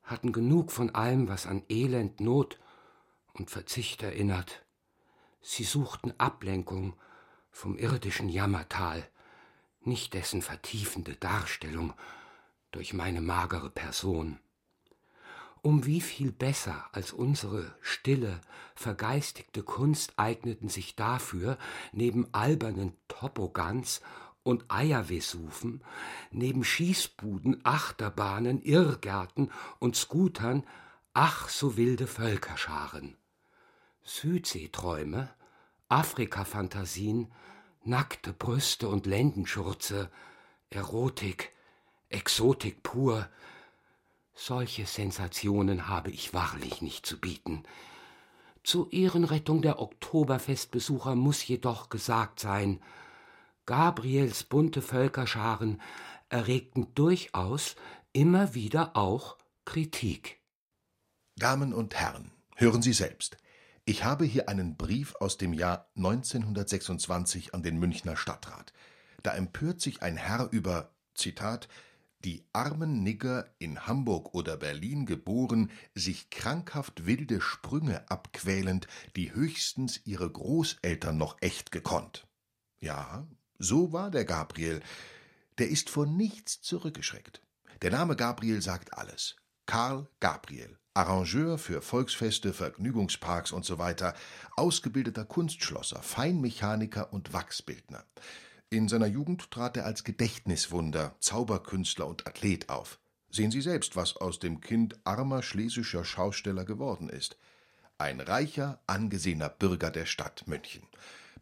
hatten 0.06 0.32
genug 0.32 0.72
von 0.72 0.94
allem, 0.94 1.28
was 1.28 1.48
an 1.48 1.64
Elend, 1.70 2.20
Not 2.22 2.60
und 3.34 3.50
Verzicht 3.50 4.04
erinnert. 4.04 4.64
Sie 5.42 5.64
suchten 5.64 6.14
Ablenkung 6.18 6.94
vom 7.52 7.78
irdischen 7.78 8.30
Jammertal, 8.30 9.08
nicht 9.82 10.14
dessen 10.14 10.42
vertiefende 10.42 11.16
Darstellung 11.16 11.94
durch 12.72 12.94
meine 12.94 13.22
magere 13.22 13.70
Person. 13.70 14.40
Um 15.62 15.86
wie 15.86 16.02
viel 16.02 16.32
besser 16.32 16.86
als 16.92 17.12
unsere 17.12 17.74
stille, 17.82 18.40
vergeistigte 18.76 19.64
Kunst 19.64 20.14
eigneten 20.18 20.70
sich 20.70 20.96
dafür, 20.96 21.58
neben 21.92 22.32
albernen 22.34 22.94
Topogans 23.08 24.02
und 24.46 24.66
Eiervesuven, 24.70 25.84
neben 26.30 26.64
Schießbuden, 26.64 27.62
Achterbahnen, 27.66 28.62
Irrgärten 28.62 29.52
und 29.80 29.96
Scootern 29.96 30.64
ach 31.16 31.50
so 31.50 31.78
wilde 31.78 32.06
Völkerscharen. 32.06 33.18
Südseeträume, 34.04 35.34
Afrikafantasien, 35.90 37.32
nackte 37.84 38.34
Brüste 38.34 38.88
und 38.88 39.08
Lendenschurze, 39.08 40.12
Erotik, 40.70 41.52
Exotik 42.10 42.84
pur, 42.84 43.28
solche 44.36 44.86
Sensationen 44.86 45.88
habe 45.88 46.12
ich 46.12 46.36
wahrlich 46.36 46.84
nicht 46.84 47.08
zu 47.08 47.20
bieten. 47.20 47.64
Zur 48.64 48.94
Ehrenrettung 48.94 49.64
der 49.64 49.80
Oktoberfestbesucher 49.80 51.16
muss 51.16 51.48
jedoch 51.48 51.90
gesagt 51.90 52.40
sein, 52.40 52.80
Gabriels 53.66 54.44
bunte 54.44 54.82
Völkerscharen 54.82 55.82
erregten 56.30 56.94
durchaus 56.94 57.76
immer 58.14 58.54
wieder 58.54 58.96
auch 58.96 59.38
Kritik. 59.66 60.40
Damen 61.36 61.74
und 61.74 61.96
Herren, 61.96 62.32
hören 62.56 62.82
Sie 62.82 62.94
selbst. 62.94 63.38
Ich 63.84 64.04
habe 64.04 64.26
hier 64.26 64.50
einen 64.50 64.78
Brief 64.78 65.16
aus 65.20 65.38
dem 65.38 65.54
Jahr 65.54 65.90
1926 65.96 67.54
an 67.54 67.64
den 67.64 67.78
Münchner 67.78 68.16
Stadtrat. 68.18 68.74
Da 69.22 69.36
empört 69.36 69.82
sich 69.82 70.02
ein 70.02 70.18
Herr 70.18 70.50
über, 70.52 70.92
Zitat, 71.14 71.68
die 72.24 72.44
armen 72.54 73.04
Nigger 73.04 73.54
in 73.60 73.86
Hamburg 73.86 74.34
oder 74.34 74.58
Berlin 74.58 75.06
geboren, 75.06 75.70
sich 75.94 76.30
krankhaft 76.30 77.06
wilde 77.06 77.42
Sprünge 77.42 78.10
abquälend, 78.10 78.88
die 79.16 79.34
höchstens 79.34 80.02
ihre 80.06 80.30
Großeltern 80.30 81.18
noch 81.18 81.38
echt 81.42 81.72
gekonnt. 81.72 82.28
Ja, 82.80 83.28
so 83.60 83.94
war 83.94 84.12
der 84.12 84.26
Gabriel. 84.26 84.82
Der 85.58 85.70
ist 85.70 85.90
vor 85.90 86.06
nichts 86.06 86.62
zurückgeschreckt. 86.62 87.42
Der 87.82 87.92
Name 87.92 88.16
Gabriel 88.16 88.62
sagt 88.62 88.98
alles. 88.98 89.36
Karl 89.66 90.08
Gabriel, 90.20 90.78
Arrangeur 90.94 91.58
für 91.58 91.82
Volksfeste, 91.82 92.54
Vergnügungsparks 92.54 93.52
und 93.52 93.66
so 93.66 93.80
weiter, 93.80 94.14
ausgebildeter 94.56 95.26
Kunstschlosser, 95.26 96.02
Feinmechaniker 96.02 97.12
und 97.12 97.34
Wachsbildner. 97.34 98.06
In 98.70 98.88
seiner 98.88 99.08
Jugend 99.08 99.52
trat 99.52 99.78
er 99.78 99.86
als 99.86 100.04
Gedächtniswunder, 100.04 101.16
Zauberkünstler 101.20 102.08
und 102.08 102.28
Athlet 102.28 102.70
auf. 102.70 103.00
Sehen 103.30 103.52
Sie 103.52 103.62
selbst, 103.62 103.96
was 103.96 104.18
aus 104.18 104.40
dem 104.40 104.62
Kind 104.62 104.98
armer 105.04 105.44
schlesischer 105.44 106.06
Schausteller 106.06 106.64
geworden 106.64 107.10
ist. 107.10 107.38
Ein 107.98 108.22
reicher, 108.22 108.80
angesehener 108.88 109.50
Bürger 109.50 109.92
der 109.92 110.06
Stadt 110.06 110.48
München. 110.48 110.84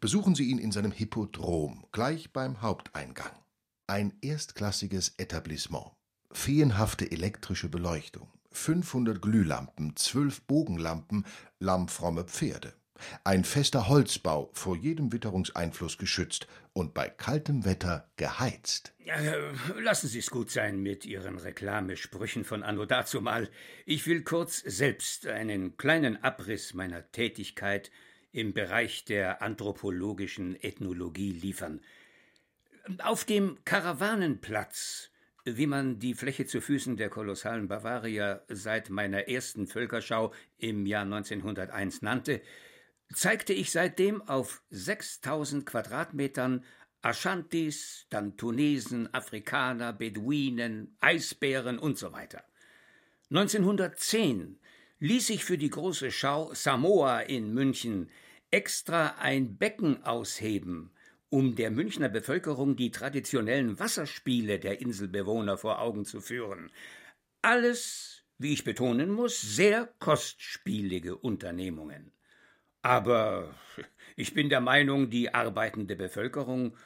Besuchen 0.00 0.34
Sie 0.34 0.50
ihn 0.50 0.58
in 0.58 0.72
seinem 0.72 0.92
Hippodrom, 0.92 1.86
gleich 1.92 2.32
beim 2.32 2.62
Haupteingang. 2.62 3.32
Ein 3.86 4.12
erstklassiges 4.20 5.14
Etablissement. 5.18 5.92
Feenhafte 6.30 7.10
elektrische 7.10 7.68
Beleuchtung, 7.68 8.28
500 8.50 9.22
Glühlampen, 9.22 9.94
zwölf 9.96 10.42
Bogenlampen, 10.42 11.24
lammfromme 11.60 12.24
Pferde. 12.24 12.74
Ein 13.24 13.44
fester 13.44 13.88
Holzbau, 13.88 14.50
vor 14.52 14.76
jedem 14.76 15.12
Witterungseinfluss 15.12 15.98
geschützt 15.98 16.46
und 16.72 16.94
bei 16.94 17.08
kaltem 17.08 17.64
Wetter 17.64 18.08
geheizt. 18.16 18.94
Lassen 19.78 20.08
Sie 20.08 20.18
es 20.20 20.30
gut 20.30 20.50
sein 20.50 20.80
mit 20.80 21.04
Ihren 21.04 21.38
Reklamesprüchen 21.38 22.44
von 22.44 22.62
Anno 22.62 22.86
dazumal. 22.86 23.48
Ich 23.84 24.06
will 24.06 24.22
kurz 24.22 24.58
selbst 24.60 25.26
einen 25.26 25.76
kleinen 25.76 26.22
Abriss 26.22 26.74
meiner 26.74 27.10
Tätigkeit 27.10 27.90
im 28.34 28.52
Bereich 28.52 29.04
der 29.04 29.42
anthropologischen 29.42 30.60
Ethnologie 30.60 31.30
liefern. 31.30 31.80
Auf 32.98 33.24
dem 33.24 33.58
Karawanenplatz, 33.64 35.10
wie 35.44 35.68
man 35.68 36.00
die 36.00 36.14
Fläche 36.14 36.44
zu 36.44 36.60
Füßen 36.60 36.96
der 36.96 37.10
kolossalen 37.10 37.68
Bavaria 37.68 38.42
seit 38.48 38.90
meiner 38.90 39.28
ersten 39.28 39.68
Völkerschau 39.68 40.32
im 40.58 40.84
Jahr 40.84 41.04
1901 41.04 42.02
nannte, 42.02 42.42
zeigte 43.12 43.52
ich 43.52 43.70
seitdem 43.70 44.20
auf 44.22 44.62
6000 44.70 45.64
Quadratmetern 45.64 46.64
Aschantis, 47.02 48.06
dann 48.10 48.36
Tunesen, 48.36 49.14
Afrikaner, 49.14 49.92
Beduinen, 49.92 50.96
Eisbären 51.00 51.78
und 51.78 51.98
so 51.98 52.12
weiter. 52.12 52.42
1910 53.30 54.58
ließ 54.98 55.30
ich 55.30 55.44
für 55.44 55.58
die 55.58 55.70
große 55.70 56.10
Schau 56.10 56.52
Samoa 56.52 57.20
in 57.20 57.54
München 57.54 58.10
extra 58.54 59.16
ein 59.18 59.56
Becken 59.56 60.04
ausheben, 60.04 60.92
um 61.28 61.56
der 61.56 61.72
Münchner 61.72 62.08
Bevölkerung 62.08 62.76
die 62.76 62.92
traditionellen 62.92 63.80
Wasserspiele 63.80 64.60
der 64.60 64.80
Inselbewohner 64.80 65.58
vor 65.58 65.80
Augen 65.80 66.04
zu 66.04 66.20
führen. 66.20 66.70
Alles, 67.42 68.22
wie 68.38 68.52
ich 68.52 68.62
betonen 68.62 69.10
muss, 69.10 69.40
sehr 69.40 69.92
kostspielige 69.98 71.16
Unternehmungen. 71.16 72.12
Aber 72.80 73.52
ich 74.14 74.34
bin 74.34 74.48
der 74.50 74.60
Meinung, 74.60 75.10
die 75.10 75.34
arbeitende 75.34 75.96
Bevölkerung 75.96 76.76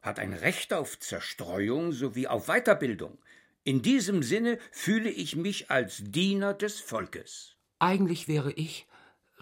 hat 0.00 0.18
ein 0.18 0.32
Recht 0.32 0.72
auf 0.72 0.98
Zerstreuung 0.98 1.92
sowie 1.92 2.26
auf 2.26 2.46
Weiterbildung. 2.46 3.16
In 3.62 3.80
diesem 3.80 4.24
Sinne 4.24 4.58
fühle 4.72 5.08
ich 5.08 5.36
mich 5.36 5.70
als 5.70 6.02
Diener 6.02 6.52
des 6.52 6.80
Volkes. 6.80 7.54
Eigentlich 7.78 8.26
wäre 8.26 8.52
ich, 8.54 8.88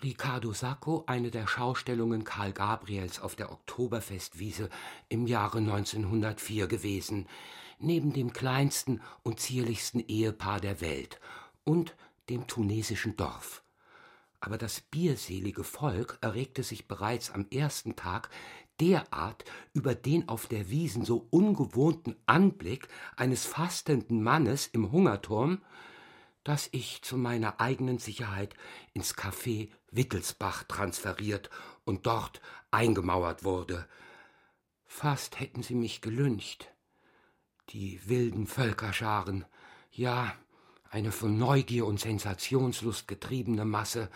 Riccardo 0.03 0.55
Sacco, 0.55 1.05
eine 1.07 1.31
der 1.31 1.47
Schaustellungen 1.47 2.25
Karl 2.25 2.53
Gabriels 2.53 3.21
auf 3.21 3.37
der 3.37 3.53
Oktoberfestwiese 3.53 4.71
im 5.09 5.27
Jahre 5.27 5.59
1904 5.59 6.67
gewesen, 6.69 7.27
neben 7.79 8.13
dem 8.13 8.33
kleinsten 8.33 9.03
und 9.23 9.41
zierlichsten 9.41 10.01
Ehepaar 10.01 10.61
der 10.61 10.81
Welt 10.81 11.21
und 11.65 11.95
dem 12.31 12.47
tunesischen 12.47 13.17
Dorf. 13.17 13.63
Aber 14.41 14.57
das 14.57 14.81
bierselige 14.81 15.65
Volk 15.65 16.19
erregte 16.23 16.63
sich 16.63 16.89
bereits 16.89 17.31
am 17.31 17.47
ersten 17.51 17.95
Tag 17.95 18.31
derart 18.81 19.45
über 19.75 19.95
den 19.95 20.31
auf 20.31 20.47
der 20.47 20.71
Wiesen 20.71 21.05
so 21.05 21.27
ungewohnten 21.29 22.17
Anblick 22.25 22.89
eines 23.17 23.45
fastenden 23.45 24.23
Mannes 24.23 24.67
im 24.67 24.93
Hungerturm, 24.93 25.61
dass 26.45 26.69
ich 26.73 27.03
zu 27.03 27.17
meiner 27.17 27.61
eigenen 27.61 27.99
Sicherheit 27.99 28.55
ins 28.93 29.15
Café 29.15 29.69
Wittelsbach 29.91 30.65
transferiert 30.65 31.51
und 31.85 32.07
dort 32.07 32.41
eingemauert 32.71 33.45
wurde. 33.45 33.87
Fast 34.87 35.39
hätten 35.39 35.63
sie 35.63 35.75
mich 35.75 36.01
gelüncht. 36.01 36.73
Die 37.71 38.01
wilden 38.09 38.47
Völkerscharen, 38.47 39.45
ja, 39.93 40.35
eine 40.91 41.13
von 41.13 41.39
Neugier 41.39 41.87
und 41.87 42.01
Sensationslust 42.01 43.07
getriebene 43.07 43.65
Masse 43.65 44.09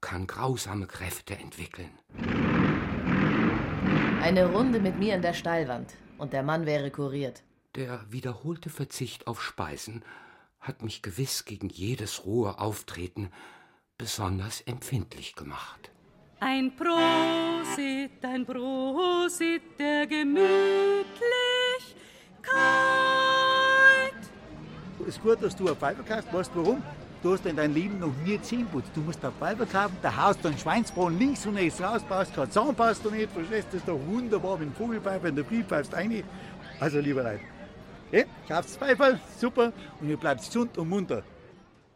kann 0.00 0.26
grausame 0.26 0.86
Kräfte 0.86 1.36
entwickeln. 1.36 1.90
Eine 4.20 4.50
Runde 4.52 4.80
mit 4.80 4.98
mir 4.98 5.14
in 5.14 5.22
der 5.22 5.34
Steilwand 5.34 5.94
und 6.18 6.32
der 6.32 6.42
Mann 6.42 6.66
wäre 6.66 6.90
kuriert. 6.90 7.42
Der 7.76 8.04
wiederholte 8.10 8.70
Verzicht 8.70 9.26
auf 9.28 9.42
Speisen 9.42 10.02
hat 10.60 10.82
mich 10.82 11.02
gewiss 11.02 11.44
gegen 11.44 11.68
jedes 11.68 12.24
rohe 12.24 12.58
Auftreten 12.58 13.30
besonders 13.96 14.60
empfindlich 14.62 15.34
gemacht. 15.34 15.90
Ein 16.40 16.74
Prosit, 16.76 18.24
ein 18.24 18.46
Prosit, 18.46 19.62
der 19.78 20.06
gemütlich 20.06 21.04
kann 22.42 23.18
ist 25.08 25.22
gut, 25.22 25.42
dass 25.42 25.56
du 25.56 25.66
eine 25.66 25.74
Pfeife 25.74 26.02
kaufst. 26.02 26.32
Weißt 26.32 26.50
du 26.54 26.62
warum? 26.62 26.82
Du 27.22 27.32
hast 27.32 27.44
in 27.46 27.56
deinem 27.56 27.74
Leben 27.74 27.98
noch 27.98 28.12
nie 28.24 28.40
Zähne 28.40 28.64
putzt. 28.66 28.90
Du 28.94 29.00
musst 29.00 29.24
eine 29.24 29.32
Pfeife 29.32 29.66
kaufen, 29.66 29.96
da 30.02 30.14
haust 30.14 30.44
du 30.44 30.48
einen 30.48 30.58
Schweinsbraten 30.58 31.18
links 31.18 31.44
und 31.46 31.56
rechts 31.56 31.80
raus, 31.80 32.02
baust 32.08 32.32
keine 32.32 32.48
Zahnpasta 32.48 33.10
nicht, 33.10 33.32
verstehst 33.32 33.68
du? 33.68 33.72
Das 33.72 33.80
ist 33.80 33.88
doch 33.88 33.98
wunderbar, 34.06 34.60
wenn 34.60 34.72
Vogelpfeife 34.72 35.28
in 35.28 35.34
der 35.34 35.44
Früh 35.44 35.64
pfeifst 35.64 35.92
rein. 35.94 36.22
Also, 36.78 37.00
lieber 37.00 37.24
Leute, 37.24 37.40
ja, 38.12 38.24
kauft 38.46 38.70
Pfeife, 38.70 39.20
super, 39.38 39.72
und 40.00 40.08
ihr 40.08 40.16
bleibt 40.16 40.44
gesund 40.44 40.78
und 40.78 40.88
munter. 40.88 41.22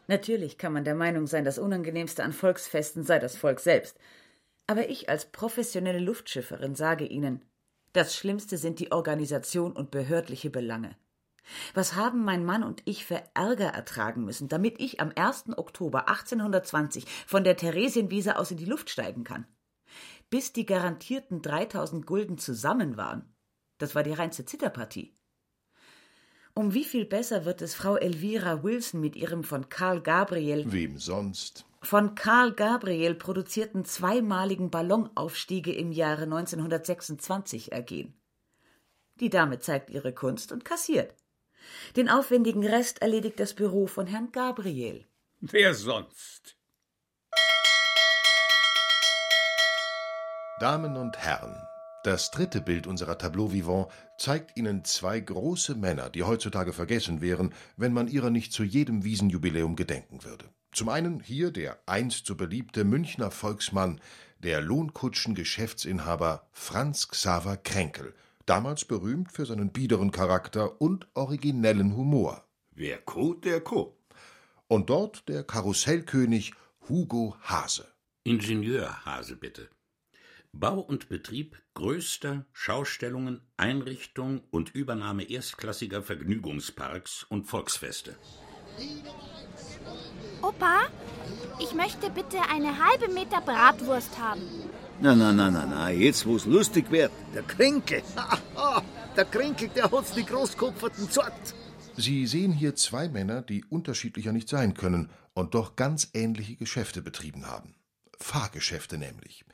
Natürlich 0.08 0.58
kann 0.58 0.72
man 0.72 0.84
der 0.84 0.94
Meinung 0.94 1.26
sein, 1.26 1.44
das 1.44 1.58
Unangenehmste 1.58 2.22
an 2.24 2.32
Volksfesten 2.32 3.04
sei 3.04 3.18
das 3.18 3.36
Volk 3.36 3.60
selbst. 3.60 3.98
Aber 4.66 4.88
ich 4.88 5.08
als 5.08 5.26
professionelle 5.26 5.98
Luftschifferin 5.98 6.74
sage 6.74 7.06
Ihnen, 7.06 7.44
das 7.92 8.16
Schlimmste 8.16 8.56
sind 8.56 8.78
die 8.78 8.92
Organisation 8.92 9.72
und 9.72 9.90
behördliche 9.90 10.50
Belange. 10.50 10.96
Was 11.74 11.94
haben 11.94 12.24
mein 12.24 12.44
Mann 12.44 12.62
und 12.62 12.82
ich 12.84 13.04
für 13.04 13.22
Ärger 13.34 13.68
ertragen 13.68 14.24
müssen, 14.24 14.48
damit 14.48 14.80
ich 14.80 15.00
am 15.00 15.12
1. 15.14 15.56
Oktober 15.58 16.08
1820 16.08 17.06
von 17.26 17.44
der 17.44 17.56
Theresienwiese 17.56 18.38
aus 18.38 18.50
in 18.50 18.56
die 18.56 18.64
Luft 18.64 18.90
steigen 18.90 19.24
kann? 19.24 19.46
Bis 20.30 20.52
die 20.52 20.64
garantierten 20.64 21.42
3000 21.42 22.06
Gulden 22.06 22.38
zusammen 22.38 22.96
waren. 22.96 23.34
Das 23.78 23.94
war 23.94 24.02
die 24.02 24.12
reinste 24.12 24.44
Zitterpartie. 24.44 25.14
Um 26.54 26.74
wie 26.74 26.84
viel 26.84 27.06
besser 27.06 27.44
wird 27.46 27.62
es 27.62 27.74
Frau 27.74 27.96
Elvira 27.96 28.62
Wilson 28.62 29.00
mit 29.00 29.16
ihrem 29.16 29.42
von 29.42 29.70
Karl 29.70 30.02
Gabriel 30.02 30.70
Wem 30.70 30.98
sonst? 30.98 31.64
Von 31.80 32.14
Karl 32.14 32.52
Gabriel 32.52 33.14
produzierten 33.14 33.84
zweimaligen 33.84 34.70
Ballonaufstiege 34.70 35.72
im 35.72 35.92
Jahre 35.92 36.24
1926 36.24 37.72
ergehen. 37.72 38.14
Die 39.20 39.30
Dame 39.30 39.58
zeigt 39.60 39.90
ihre 39.90 40.12
Kunst 40.12 40.52
und 40.52 40.64
kassiert. 40.64 41.14
Den 41.96 42.08
aufwendigen 42.08 42.66
Rest 42.66 43.00
erledigt 43.00 43.40
das 43.40 43.54
Büro 43.54 43.86
von 43.86 44.06
Herrn 44.06 44.30
Gabriel. 44.30 45.06
Wer 45.40 45.74
sonst? 45.74 46.56
Damen 50.60 50.96
und 50.96 51.18
Herren, 51.18 51.56
das 52.04 52.30
dritte 52.30 52.60
Bild 52.60 52.86
unserer 52.86 53.16
Tableau 53.16 53.52
Vivant 53.52 53.88
zeigt 54.18 54.56
Ihnen 54.56 54.84
zwei 54.84 55.20
große 55.20 55.76
Männer, 55.76 56.10
die 56.10 56.24
heutzutage 56.24 56.72
vergessen 56.72 57.20
wären, 57.20 57.54
wenn 57.76 57.92
man 57.92 58.08
ihrer 58.08 58.30
nicht 58.30 58.52
zu 58.52 58.64
jedem 58.64 59.04
Wiesenjubiläum 59.04 59.76
gedenken 59.76 60.24
würde. 60.24 60.46
Zum 60.72 60.88
einen 60.88 61.20
hier 61.20 61.50
der 61.50 61.78
einst 61.86 62.26
so 62.26 62.34
beliebte 62.34 62.84
Münchner 62.84 63.30
Volksmann, 63.30 64.00
der 64.38 64.60
Lohnkutschen-Geschäftsinhaber 64.60 66.48
Franz 66.50 67.08
Xaver 67.08 67.56
Kränkel, 67.56 68.14
damals 68.46 68.84
berühmt 68.84 69.30
für 69.30 69.46
seinen 69.46 69.70
biederen 69.70 70.10
Charakter 70.10 70.80
und 70.80 71.06
originellen 71.14 71.96
Humor. 71.96 72.44
Wer 72.72 72.98
Co, 72.98 73.34
der 73.34 73.60
Co. 73.60 73.96
Und 74.66 74.90
dort 74.90 75.28
der 75.28 75.44
Karussellkönig 75.44 76.54
Hugo 76.88 77.36
Hase. 77.42 77.86
Ingenieur 78.24 79.04
Hase, 79.04 79.36
bitte. 79.36 79.68
Bau 80.54 80.80
und 80.80 81.08
Betrieb 81.08 81.56
größter 81.74 82.44
Schaustellungen, 82.52 83.40
Einrichtung 83.56 84.42
und 84.50 84.74
Übernahme 84.74 85.24
erstklassiger 85.24 86.02
Vergnügungsparks 86.02 87.24
und 87.28 87.46
Volksfeste. 87.46 88.16
Opa, 90.42 90.82
ich 91.58 91.74
möchte 91.74 92.10
bitte 92.10 92.38
eine 92.50 92.84
halbe 92.84 93.08
Meter 93.12 93.40
Bratwurst 93.40 94.18
haben. 94.18 94.42
Na, 95.00 95.14
na, 95.14 95.32
na, 95.32 95.50
na, 95.50 95.66
na, 95.66 95.90
jetzt 95.90 96.26
wo's 96.26 96.44
lustig 96.44 96.90
wird. 96.90 97.12
Der 97.34 97.42
Kränke. 97.42 98.02
der 99.16 99.24
Kränke, 99.24 99.68
der 99.68 99.90
hat's 99.90 100.12
die 100.12 100.24
Großkopferten 100.24 101.10
zart. 101.10 101.54
Sie 101.96 102.26
sehen 102.26 102.52
hier 102.52 102.76
zwei 102.76 103.08
Männer, 103.08 103.42
die 103.42 103.64
unterschiedlicher 103.64 104.32
nicht 104.32 104.48
sein 104.48 104.74
können 104.74 105.10
und 105.34 105.54
doch 105.54 105.76
ganz 105.76 106.10
ähnliche 106.12 106.56
Geschäfte 106.56 107.02
betrieben 107.02 107.46
haben. 107.46 107.74
Fahrgeschäfte 108.18 108.98
nämlich. 108.98 109.44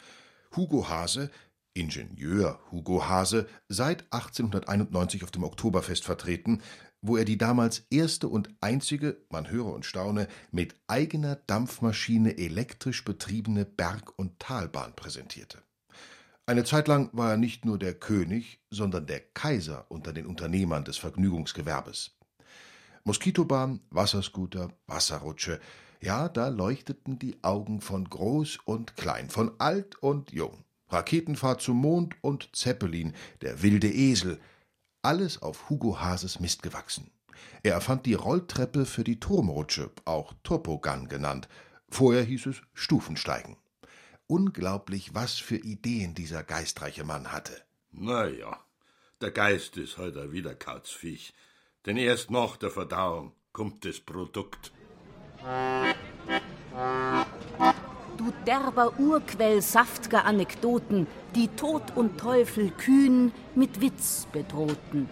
Hugo 0.57 0.89
Hase, 0.89 1.31
Ingenieur 1.75 2.59
Hugo 2.71 3.07
Hase, 3.07 3.47
seit 3.69 4.03
1891 4.13 5.25
auf 5.25 5.31
dem 5.31 5.45
Oktoberfest 5.45 6.05
vertreten, 6.05 6.61
wo 7.01 7.17
er 7.17 7.25
die 7.25 7.39
damals 7.39 7.87
erste 7.91 8.29
und 8.29 8.51
einzige, 8.61 9.19
man 9.31 9.51
höre 9.51 9.73
und 9.73 9.87
staune, 9.87 10.27
mit 10.51 10.75
eigener 10.89 11.37
Dampfmaschine 11.37 12.39
elektrisch 12.39 13.05
betriebene 13.05 13.65
Berg- 13.65 14.13
und 14.17 14.39
Talbahn 14.41 14.95
präsentierte. 14.97 15.63
Eine 16.47 16.65
Zeit 16.65 16.89
lang 16.89 17.11
war 17.13 17.33
er 17.33 17.37
nicht 17.37 17.65
nur 17.65 17.79
der 17.79 17.95
König, 17.95 18.61
sondern 18.71 19.07
der 19.07 19.21
Kaiser 19.21 19.85
unter 19.91 20.13
den 20.13 20.27
Unternehmern 20.27 20.85
des 20.85 20.97
Vergnügungsgewerbes. 20.97 22.17
Moskitobahn, 23.05 23.81
Wasserscooter, 23.91 24.73
Wasserrutsche, 24.87 25.61
Ja, 26.01 26.29
da 26.29 26.49
leuchteten 26.49 27.19
die 27.19 27.43
Augen 27.43 27.81
von 27.81 28.09
groß 28.09 28.59
und 28.65 28.97
klein, 28.97 29.31
von 29.31 29.53
alt 29.59 29.97
und 30.03 30.33
jung. 30.33 30.65
Raketenfahrt 30.91 31.61
zum 31.61 31.79
Mond 31.79 32.15
und 32.21 32.55
Zeppelin, 32.55 33.15
der 33.41 33.63
wilde 33.63 33.93
Esel, 33.93 34.41
alles 35.03 35.43
auf 35.43 35.69
Hugo 35.69 36.01
Hases 36.01 36.41
Mist 36.41 36.63
gewachsen. 36.63 37.11
Er 37.63 37.75
erfand 37.75 38.07
die 38.07 38.15
Rolltreppe 38.15 38.87
für 38.87 39.05
die 39.05 39.21
Turmrutsche, 39.21 39.91
auch 40.05 40.33
Topogun 40.43 41.09
genannt. 41.09 41.49
Vorher 41.89 42.23
hieß 42.23 42.47
es 42.47 42.63
Stufensteigen. 42.75 43.57
Unglaublich, 44.27 45.15
was 45.15 45.35
für 45.35 45.57
Ideen 45.57 46.15
dieser 46.15 46.43
geistreiche 46.43 47.05
Mann 47.05 47.33
hatte. 47.33 47.63
Na 47.91 48.29
ja, 48.29 48.59
der 49.21 49.31
Geist 49.31 49.77
ist 49.77 49.99
heute 49.99 50.21
halt 50.21 50.33
wieder 50.33 50.55
Kauzviech. 50.55 51.33
Denn 51.87 51.97
erst 51.97 52.31
nach 52.31 52.57
der 52.57 52.71
Verdauung 52.71 53.33
kommt 53.53 53.85
das 53.85 54.01
Produkt. 54.01 54.73
Du 58.17 58.33
derber 58.47 58.99
Urquell 58.99 59.63
saftger 59.63 60.25
Anekdoten, 60.25 61.07
die 61.35 61.49
Tod 61.49 61.83
und 61.95 62.19
Teufel 62.19 62.71
kühn 62.71 63.33
mit 63.55 63.81
Witz 63.81 64.27
bedrohten. 64.33 65.09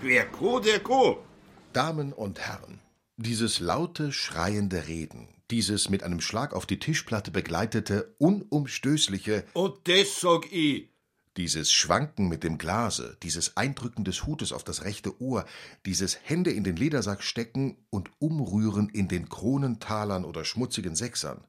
Wer 0.00 0.26
Co, 0.30 0.60
der 0.60 0.80
Co. 0.80 1.24
Damen 1.72 2.12
und 2.12 2.40
Herren, 2.40 2.80
dieses 3.16 3.60
laute, 3.60 4.12
schreiende 4.12 4.86
Reden, 4.86 5.28
dieses 5.50 5.88
mit 5.88 6.02
einem 6.02 6.20
Schlag 6.20 6.54
auf 6.54 6.66
die 6.66 6.78
Tischplatte 6.78 7.30
begleitete, 7.30 8.14
unumstößliche 8.18 9.44
Und 9.52 9.88
das 9.88 10.20
sag 10.20 10.52
ich. 10.52 10.89
Dieses 11.36 11.72
Schwanken 11.72 12.28
mit 12.28 12.42
dem 12.42 12.58
Glase, 12.58 13.16
dieses 13.22 13.56
Eindrücken 13.56 14.04
des 14.04 14.26
Hutes 14.26 14.52
auf 14.52 14.64
das 14.64 14.84
rechte 14.84 15.20
Ohr, 15.22 15.44
dieses 15.86 16.18
Hände 16.22 16.50
in 16.50 16.64
den 16.64 16.76
Ledersack 16.76 17.22
stecken 17.22 17.76
und 17.90 18.10
Umrühren 18.18 18.88
in 18.88 19.06
den 19.06 19.28
Kronentalern 19.28 20.24
oder 20.24 20.44
schmutzigen 20.44 20.96
Sechsern, 20.96 21.44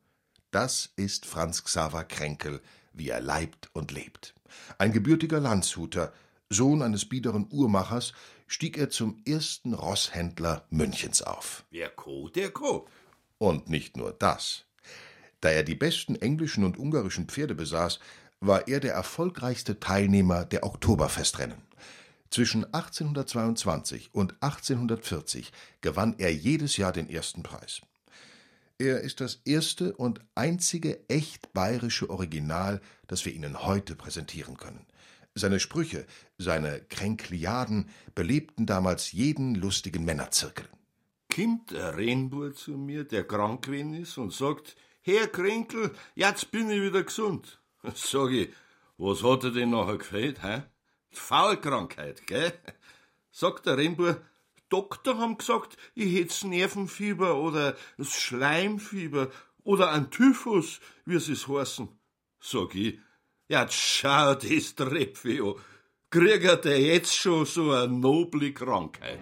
das 0.51 0.91
ist 0.97 1.25
Franz 1.25 1.63
Xaver 1.63 2.03
Kränkel, 2.03 2.61
wie 2.93 3.09
er 3.09 3.21
leibt 3.21 3.69
und 3.73 3.91
lebt. 3.91 4.35
Ein 4.77 4.91
gebürtiger 4.91 5.39
Landshuter, 5.39 6.13
Sohn 6.49 6.81
eines 6.81 7.07
biederen 7.07 7.47
Uhrmachers, 7.49 8.13
stieg 8.47 8.77
er 8.77 8.89
zum 8.89 9.21
ersten 9.25 9.73
Rosshändler 9.73 10.65
Münchens 10.69 11.21
auf. 11.21 11.63
Wer 11.71 11.89
Co, 11.89 12.27
der 12.27 12.51
Co. 12.51 12.87
Und 13.37 13.69
nicht 13.69 13.95
nur 13.95 14.11
das. 14.11 14.65
Da 15.39 15.49
er 15.49 15.63
die 15.63 15.75
besten 15.75 16.15
englischen 16.15 16.65
und 16.65 16.77
ungarischen 16.77 17.27
Pferde 17.27 17.55
besaß, 17.55 17.99
war 18.41 18.67
er 18.67 18.79
der 18.79 18.93
erfolgreichste 18.93 19.79
Teilnehmer 19.79 20.45
der 20.45 20.63
Oktoberfestrennen. 20.63 21.61
Zwischen 22.31 22.65
1822 22.65 24.09
und 24.13 24.33
1840 24.41 25.51
gewann 25.81 26.15
er 26.17 26.33
jedes 26.33 26.77
Jahr 26.77 26.91
den 26.91 27.09
ersten 27.09 27.43
Preis. 27.43 27.81
Er 28.79 29.01
ist 29.01 29.21
das 29.21 29.41
erste 29.45 29.93
und 29.93 30.21
einzige 30.33 31.07
echt 31.07 31.53
bayerische 31.53 32.09
Original, 32.09 32.81
das 33.05 33.25
wir 33.25 33.33
Ihnen 33.33 33.63
heute 33.63 33.95
präsentieren 33.95 34.57
können. 34.57 34.87
Seine 35.35 35.59
Sprüche, 35.59 36.05
seine 36.37 36.81
Kränkliaden 36.81 37.89
belebten 38.15 38.65
damals 38.65 39.11
jeden 39.11 39.53
lustigen 39.55 40.03
Männerzirkel. 40.03 40.67
Kimmt 41.29 41.73
ein 41.75 41.93
Renbur 41.93 42.55
zu 42.55 42.71
mir, 42.71 43.03
der 43.03 43.23
krank 43.23 43.65
gewesen 43.65 43.93
ist, 43.93 44.17
und 44.17 44.33
sagt, 44.33 44.75
Herr 45.01 45.27
Kränkel, 45.27 45.91
jetzt 46.15 46.51
bin 46.51 46.69
ich 46.69 46.81
wieder 46.81 47.03
gesund. 47.03 47.60
Sag 47.95 48.31
ich, 48.31 48.49
was 48.97 49.23
hat 49.23 49.43
er 49.43 49.51
denn 49.51 49.71
nachher 49.71 49.97
gefehlt, 49.97 50.43
hä? 50.43 50.63
Faulkrankheit, 51.09 52.27
gell? 52.27 52.53
Sagt 53.31 53.65
der 53.65 53.77
Rennbur, 53.77 54.21
Doktor 54.69 55.17
haben 55.17 55.37
gesagt, 55.37 55.77
ich 55.95 56.15
hätt's 56.15 56.43
Nervenfieber 56.43 57.35
oder 57.37 57.75
das 57.97 58.13
Schleimfieber 58.13 59.29
oder 59.63 59.91
ein 59.91 60.11
Typhus, 60.11 60.79
wie 61.05 61.15
es 61.15 61.27
es 61.27 61.47
heißen. 61.47 61.89
Sag 62.39 62.75
ich, 62.75 62.99
ja, 63.49 63.67
schau 63.69 64.35
das 64.35 64.75
Trepfi 64.75 65.41
an. 65.41 65.55
Kriegt 66.09 66.65
er 66.65 66.79
jetzt 66.79 67.15
schon 67.15 67.45
so 67.45 67.71
eine 67.71 67.87
noble 67.87 68.53
Krankheit? 68.53 69.19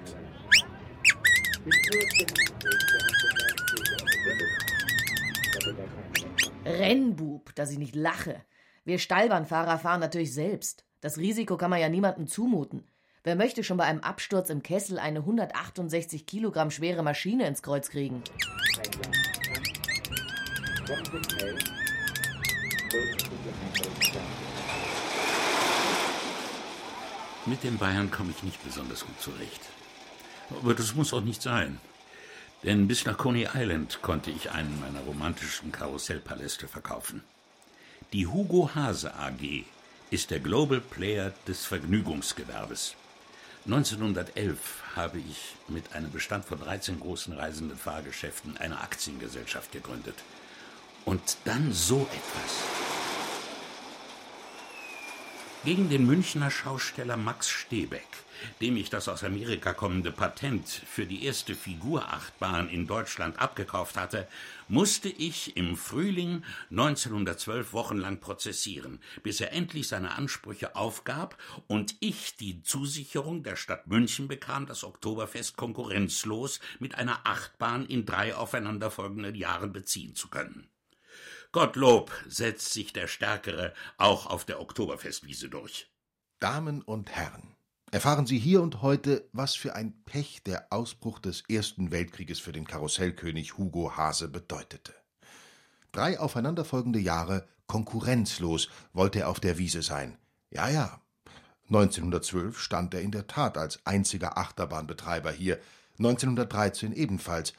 Rennbub, 6.69 7.53
dass 7.55 7.71
ich 7.71 7.79
nicht 7.79 7.95
lache. 7.95 8.43
Wir 8.85 8.99
Stallbahnfahrer 8.99 9.79
fahren 9.79 9.99
natürlich 9.99 10.33
selbst. 10.33 10.85
Das 11.01 11.17
Risiko 11.17 11.57
kann 11.57 11.69
man 11.69 11.81
ja 11.81 11.89
niemandem 11.89 12.27
zumuten. 12.27 12.87
Wer 13.23 13.35
möchte 13.35 13.63
schon 13.63 13.77
bei 13.77 13.83
einem 13.85 13.99
Absturz 13.99 14.49
im 14.49 14.63
Kessel 14.63 14.99
eine 14.99 15.19
168 15.19 16.25
Kilogramm 16.25 16.71
schwere 16.71 17.03
Maschine 17.03 17.47
ins 17.47 17.61
Kreuz 17.61 17.89
kriegen? 17.89 18.23
Mit 27.45 27.63
den 27.63 27.77
Bayern 27.77 28.11
komme 28.11 28.31
ich 28.31 28.43
nicht 28.43 28.63
besonders 28.63 29.05
gut 29.05 29.19
zurecht. 29.19 29.61
Aber 30.51 30.73
das 30.73 30.95
muss 30.95 31.13
auch 31.13 31.21
nicht 31.21 31.41
sein. 31.41 31.79
Denn 32.63 32.87
bis 32.87 33.05
nach 33.05 33.17
Coney 33.17 33.47
Island 33.53 34.01
konnte 34.01 34.31
ich 34.31 34.51
einen 34.51 34.79
meiner 34.81 34.99
romantischen 35.01 35.71
Karussellpaläste 35.71 36.67
verkaufen. 36.67 37.23
Die 38.11 38.27
Hugo 38.27 38.71
Hase 38.75 39.15
AG 39.15 39.63
ist 40.11 40.31
der 40.31 40.39
Global 40.39 40.81
Player 40.81 41.31
des 41.47 41.65
Vergnügungsgewerbes. 41.65 42.95
1911 43.65 44.59
habe 44.95 45.19
ich 45.19 45.55
mit 45.67 45.93
einem 45.93 46.11
Bestand 46.11 46.45
von 46.45 46.59
13 46.59 46.99
großen 46.99 47.33
reisenden 47.33 47.77
Fahrgeschäften 47.77 48.57
eine 48.57 48.81
Aktiengesellschaft 48.81 49.71
gegründet. 49.71 50.15
Und 51.05 51.37
dann 51.45 51.71
so 51.71 52.07
etwas. 52.11 52.88
Gegen 55.65 55.89
den 55.89 56.05
Münchner 56.05 56.49
Schausteller 56.49 57.17
Max 57.17 57.49
Stebeck 57.49 58.07
dem 58.61 58.77
ich 58.77 58.89
das 58.89 59.07
aus 59.07 59.23
Amerika 59.23 59.73
kommende 59.73 60.11
Patent 60.11 60.67
für 60.67 61.05
die 61.05 61.25
erste 61.25 61.55
Figurachtbahn 61.55 62.69
in 62.69 62.87
Deutschland 62.87 63.39
abgekauft 63.39 63.97
hatte, 63.97 64.27
musste 64.67 65.09
ich 65.09 65.57
im 65.57 65.75
Frühling 65.75 66.43
1912 66.71 67.73
wochenlang 67.73 68.19
prozessieren, 68.19 68.99
bis 69.23 69.41
er 69.41 69.53
endlich 69.53 69.87
seine 69.87 70.11
Ansprüche 70.11 70.75
aufgab 70.75 71.37
und 71.67 71.95
ich 71.99 72.37
die 72.37 72.61
Zusicherung 72.63 73.43
der 73.43 73.55
Stadt 73.55 73.87
München 73.87 74.27
bekam, 74.27 74.65
das 74.65 74.83
Oktoberfest 74.83 75.57
konkurrenzlos 75.57 76.59
mit 76.79 76.95
einer 76.95 77.21
Achtbahn 77.25 77.85
in 77.85 78.05
drei 78.05 78.35
aufeinanderfolgenden 78.35 79.35
Jahren 79.35 79.73
beziehen 79.73 80.15
zu 80.15 80.29
können. 80.29 80.67
Gottlob 81.51 82.11
setzt 82.27 82.73
sich 82.73 82.93
der 82.93 83.07
Stärkere 83.07 83.73
auch 83.97 84.27
auf 84.27 84.45
der 84.45 84.61
Oktoberfestwiese 84.61 85.49
durch. 85.49 85.91
Damen 86.39 86.81
und 86.81 87.09
Herren, 87.11 87.55
Erfahren 87.91 88.27
Sie 88.27 88.37
hier 88.37 88.61
und 88.61 88.83
heute, 88.83 89.27
was 89.33 89.55
für 89.55 89.75
ein 89.75 90.03
Pech 90.05 90.43
der 90.43 90.71
Ausbruch 90.71 91.17
des 91.17 91.43
Ersten 91.49 91.89
Weltkrieges 91.89 92.39
für 92.39 92.51
den 92.51 92.67
Karussellkönig 92.67 93.57
Hugo 93.57 93.97
Hase 93.97 94.27
bedeutete. 94.27 94.93
Drei 95.91 96.19
aufeinanderfolgende 96.19 96.99
Jahre 96.99 97.47
konkurrenzlos 97.65 98.69
wollte 98.93 99.21
er 99.21 99.29
auf 99.29 99.39
der 99.39 99.57
Wiese 99.57 99.81
sein. 99.81 100.19
Ja, 100.51 100.69
ja. 100.69 101.01
1912 101.69 102.59
stand 102.59 102.93
er 102.93 103.01
in 103.01 103.11
der 103.11 103.25
Tat 103.25 103.57
als 103.57 103.83
einziger 103.87 104.37
Achterbahnbetreiber 104.37 105.31
hier, 105.31 105.59
1913 105.97 106.93
ebenfalls. 106.93 107.53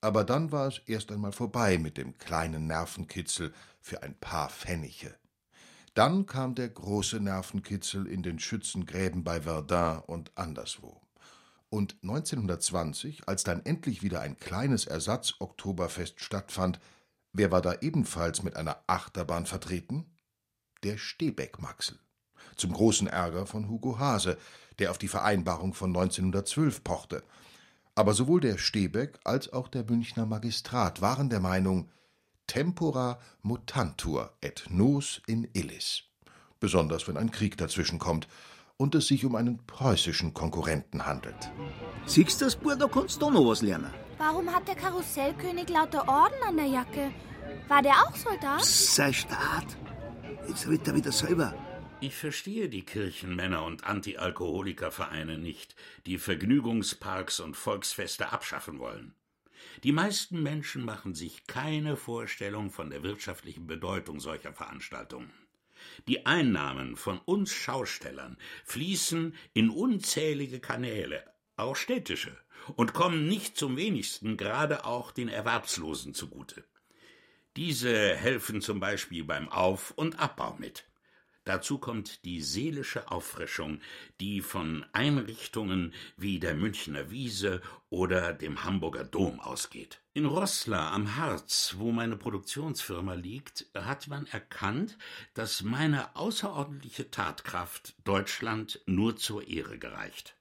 Aber 0.00 0.24
dann 0.24 0.50
war 0.50 0.68
es 0.68 0.78
erst 0.86 1.12
einmal 1.12 1.32
vorbei 1.32 1.78
mit 1.78 1.98
dem 1.98 2.16
kleinen 2.18 2.66
Nervenkitzel 2.66 3.52
für 3.80 4.02
ein 4.02 4.18
paar 4.18 4.48
Pfennige. 4.48 5.14
Dann 5.94 6.24
kam 6.26 6.54
der 6.54 6.68
große 6.68 7.20
Nervenkitzel 7.20 8.06
in 8.06 8.22
den 8.22 8.38
Schützengräben 8.38 9.24
bei 9.24 9.42
Verdun 9.42 10.02
und 10.06 10.30
anderswo. 10.36 11.00
Und 11.68 11.96
1920, 12.02 13.28
als 13.28 13.44
dann 13.44 13.64
endlich 13.64 14.02
wieder 14.02 14.20
ein 14.20 14.38
kleines 14.38 14.86
Ersatz-Oktoberfest 14.86 16.20
stattfand, 16.20 16.80
wer 17.32 17.52
war 17.52 17.60
da 17.60 17.74
ebenfalls 17.80 18.42
mit 18.42 18.56
einer 18.56 18.82
Achterbahn 18.86 19.46
vertreten? 19.46 20.16
Der 20.82 20.96
Stebeck-Maxel. 20.96 21.98
Zum 22.56 22.72
großen 22.72 23.06
Ärger 23.06 23.46
von 23.46 23.68
Hugo 23.68 23.98
Hase, 23.98 24.38
der 24.78 24.90
auf 24.90 24.98
die 24.98 25.08
Vereinbarung 25.08 25.74
von 25.74 25.90
1912 25.90 26.82
pochte. 26.82 27.22
Aber 28.00 28.14
sowohl 28.14 28.40
der 28.40 28.56
Stebeck 28.56 29.18
als 29.24 29.52
auch 29.52 29.68
der 29.68 29.84
Münchner 29.84 30.24
Magistrat 30.24 31.02
waren 31.02 31.28
der 31.28 31.40
Meinung, 31.40 31.90
tempora 32.46 33.18
mutantur 33.42 34.32
et 34.40 34.64
nos 34.70 35.20
in 35.26 35.46
illis. 35.52 36.04
Besonders 36.60 37.06
wenn 37.06 37.18
ein 37.18 37.30
Krieg 37.30 37.58
dazwischen 37.58 37.98
kommt 37.98 38.26
und 38.78 38.94
es 38.94 39.06
sich 39.08 39.26
um 39.26 39.34
einen 39.34 39.58
preußischen 39.66 40.32
Konkurrenten 40.32 41.04
handelt. 41.04 41.52
Siehst 42.06 42.40
du 42.40 42.46
das, 42.46 42.56
Bur, 42.56 42.74
da 42.74 42.86
kannst 42.86 43.20
du 43.20 43.28
noch 43.28 43.46
was 43.46 43.60
lernen. 43.60 43.92
Warum 44.16 44.48
hat 44.48 44.66
der 44.66 44.76
Karussellkönig 44.76 45.68
lauter 45.68 46.08
Orden 46.08 46.42
an 46.48 46.56
der 46.56 46.68
Jacke? 46.68 47.12
War 47.68 47.82
der 47.82 47.96
auch 48.02 48.16
Soldat? 48.16 48.60
Psst, 48.60 48.94
sei 48.94 49.12
Staat. 49.12 49.76
Jetzt 50.48 50.66
redet 50.66 50.88
er 50.88 50.94
wieder 50.94 51.12
selber. 51.12 51.52
Ich 52.02 52.16
verstehe 52.16 52.70
die 52.70 52.86
Kirchenmänner 52.86 53.62
und 53.62 53.84
Anti-Alkoholikervereine 53.84 55.36
nicht, 55.36 55.76
die 56.06 56.16
Vergnügungsparks 56.16 57.40
und 57.40 57.58
Volksfeste 57.58 58.32
abschaffen 58.32 58.78
wollen. 58.78 59.14
Die 59.84 59.92
meisten 59.92 60.42
Menschen 60.42 60.82
machen 60.82 61.14
sich 61.14 61.46
keine 61.46 61.98
Vorstellung 61.98 62.70
von 62.70 62.88
der 62.88 63.02
wirtschaftlichen 63.02 63.66
Bedeutung 63.66 64.18
solcher 64.18 64.54
Veranstaltungen. 64.54 65.30
Die 66.08 66.24
Einnahmen 66.24 66.96
von 66.96 67.18
uns 67.18 67.52
Schaustellern 67.52 68.38
fließen 68.64 69.34
in 69.52 69.68
unzählige 69.68 70.58
Kanäle, 70.58 71.22
auch 71.56 71.76
städtische, 71.76 72.34
und 72.76 72.94
kommen 72.94 73.28
nicht 73.28 73.58
zum 73.58 73.76
wenigsten 73.76 74.38
gerade 74.38 74.86
auch 74.86 75.12
den 75.12 75.28
Erwerbslosen 75.28 76.14
zugute. 76.14 76.64
Diese 77.56 78.16
helfen 78.16 78.62
zum 78.62 78.80
Beispiel 78.80 79.24
beim 79.24 79.50
Auf- 79.50 79.90
und 79.90 80.18
Abbau 80.18 80.56
mit. 80.58 80.89
Dazu 81.50 81.78
kommt 81.78 82.24
die 82.24 82.42
seelische 82.42 83.10
Auffrischung, 83.10 83.80
die 84.20 84.40
von 84.40 84.86
Einrichtungen 84.92 85.92
wie 86.16 86.38
der 86.38 86.54
Münchner 86.54 87.10
Wiese 87.10 87.60
oder 87.88 88.32
dem 88.32 88.62
Hamburger 88.62 89.02
Dom 89.02 89.40
ausgeht. 89.40 90.00
In 90.12 90.26
Roßla 90.26 90.92
am 90.92 91.16
Harz, 91.16 91.74
wo 91.76 91.90
meine 91.90 92.16
Produktionsfirma 92.16 93.14
liegt, 93.14 93.66
hat 93.74 94.06
man 94.06 94.28
erkannt, 94.28 94.96
dass 95.34 95.62
meine 95.62 96.14
außerordentliche 96.14 97.10
Tatkraft 97.10 97.96
Deutschland 98.04 98.80
nur 98.86 99.16
zur 99.16 99.48
Ehre 99.48 99.76
gereicht. 99.76 100.36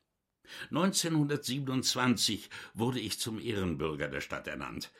1927 0.69 2.52
wurde 2.76 3.00
ich 3.00 3.19
zum 3.19 3.39
Ehrenbürger 3.39 4.10
der 4.10 4.22
Stadt 4.22 4.45
ernannt. 4.45 4.91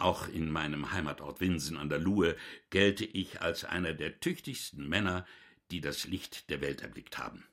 Auch 0.00 0.28
in 0.28 0.50
meinem 0.50 0.92
Heimatort 0.92 1.40
Winsen 1.42 1.76
an 1.76 1.90
der 1.90 1.98
Luhe 1.98 2.34
gelte 2.70 3.04
ich 3.04 3.42
als 3.42 3.66
einer 3.66 3.92
der 3.92 4.18
tüchtigsten 4.18 4.88
Männer, 4.88 5.26
die 5.70 5.80
das 5.80 6.06
Licht 6.06 6.50
der 6.50 6.60
Welt 6.60 6.82
erblickt 6.82 7.18
haben. 7.18 7.44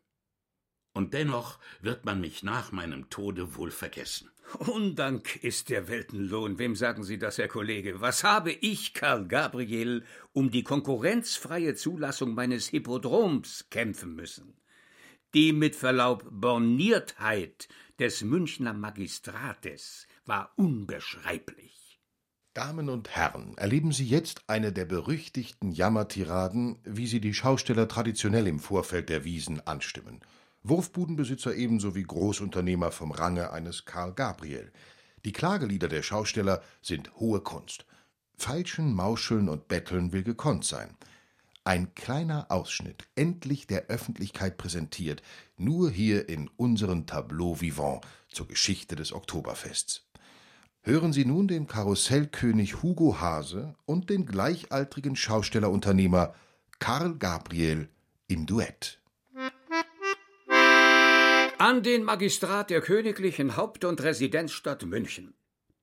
Und 0.93 1.13
dennoch 1.13 1.60
wird 1.82 2.06
man 2.06 2.19
mich 2.19 2.41
nach 2.41 2.71
meinem 2.71 3.10
Tode 3.12 3.56
wohl 3.56 3.69
vergessen. 3.69 4.32
Undank 4.60 5.43
ist 5.43 5.69
der 5.69 5.89
Weltenlohn. 5.89 6.58
Wem 6.58 6.75
sagen 6.75 7.03
Sie 7.03 7.19
das, 7.19 7.38
Herr 7.38 7.49
Kollege? 7.49 8.01
Was 8.01 8.23
habe 8.23 8.51
ich, 8.51 8.93
Karl 8.93 9.27
Gabriel, 9.27 10.06
um 10.34 10.49
die 10.49 10.63
konkurrenzfreie 10.63 11.75
Zulassung 11.75 12.34
meines 12.34 12.69
Hippodroms 12.69 13.69
kämpfen 13.69 14.15
müssen? 14.15 14.58
Die 15.36 15.53
mit 15.53 15.75
Verlaub 15.75 16.25
Borniertheit 16.32 17.67
des 17.99 18.23
Münchner 18.23 18.73
Magistrates 18.73 20.08
war 20.25 20.53
unbeschreiblich. 20.56 21.76
Damen 22.57 22.89
und 22.89 23.09
Herren, 23.15 23.55
erleben 23.55 23.91
Sie 23.91 24.07
jetzt 24.07 24.41
eine 24.47 24.73
der 24.73 24.85
berüchtigten 24.85 25.71
Jammertiraden, 25.71 26.79
wie 26.85 27.05
sie 27.05 27.21
die 27.21 27.35
Schausteller 27.35 27.87
traditionell 27.87 28.47
im 28.47 28.59
Vorfeld 28.59 29.09
der 29.09 29.23
Wiesen 29.23 29.61
anstimmen. 29.67 30.21
Wurfbudenbesitzer 30.63 31.53
ebenso 31.53 31.93
wie 31.93 32.01
Großunternehmer 32.01 32.91
vom 32.91 33.11
Range 33.11 33.51
eines 33.51 33.85
Karl 33.85 34.11
Gabriel. 34.11 34.71
Die 35.23 35.33
Klagelieder 35.33 35.87
der 35.87 36.01
Schausteller 36.01 36.63
sind 36.81 37.13
hohe 37.19 37.41
Kunst. 37.41 37.85
Feilschen, 38.37 38.91
Mauscheln 38.91 39.49
und 39.49 39.67
Betteln 39.67 40.11
will 40.11 40.23
gekonnt 40.23 40.65
sein. 40.65 40.97
Ein 41.63 41.93
kleiner 41.93 42.47
Ausschnitt, 42.49 43.07
endlich 43.13 43.67
der 43.67 43.85
Öffentlichkeit 43.85 44.57
präsentiert, 44.57 45.21
nur 45.57 45.91
hier 45.91 46.27
in 46.27 46.49
unseren 46.57 47.05
Tableau 47.05 47.61
vivant 47.61 48.03
zur 48.29 48.47
Geschichte 48.47 48.95
des 48.95 49.13
Oktoberfests. 49.13 50.06
Hören 50.88 51.12
Sie 51.12 51.26
nun 51.26 51.50
den 51.50 51.67
Karussellkönig 51.67 52.82
Hugo 52.82 53.19
Hase 53.19 53.76
und 53.86 54.10
den 54.10 54.26
gleichaltrigen 54.26 55.17
Schaustellerunternehmer 55.17 56.34
Karl 56.80 57.15
Gabriel 57.15 57.89
im 58.30 58.45
Duett. 58.45 59.02
An 61.58 61.84
den 61.84 62.06
Magistrat 62.06 62.69
der 62.69 62.80
königlichen 62.80 63.58
Haupt- 63.58 63.84
und 63.84 64.02
Residenzstadt 64.02 64.86
München. 64.86 65.34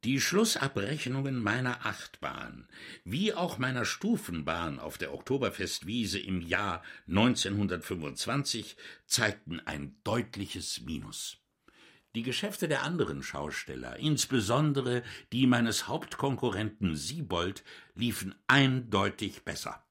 Die 0.04 0.22
Schlussabrechnungen 0.22 1.38
meiner 1.38 1.84
Achtbahn, 1.84 2.66
wie 3.04 3.34
auch 3.34 3.58
meiner 3.58 3.84
Stufenbahn 3.84 4.80
auf 4.80 4.96
der 4.96 5.12
Oktoberfestwiese 5.12 6.18
im 6.18 6.40
Jahr 6.40 6.82
1925, 7.08 8.78
zeigten 9.04 9.60
ein 9.60 9.96
deutliches 10.02 10.80
Minus. 10.86 11.43
Die 12.14 12.22
Geschäfte 12.22 12.68
der 12.68 12.84
anderen 12.84 13.24
Schausteller, 13.24 13.96
insbesondere 13.96 15.02
die 15.32 15.48
meines 15.48 15.88
Hauptkonkurrenten 15.88 16.94
Siebold, 16.94 17.64
liefen 17.96 18.36
eindeutig 18.46 19.44
besser. 19.44 19.84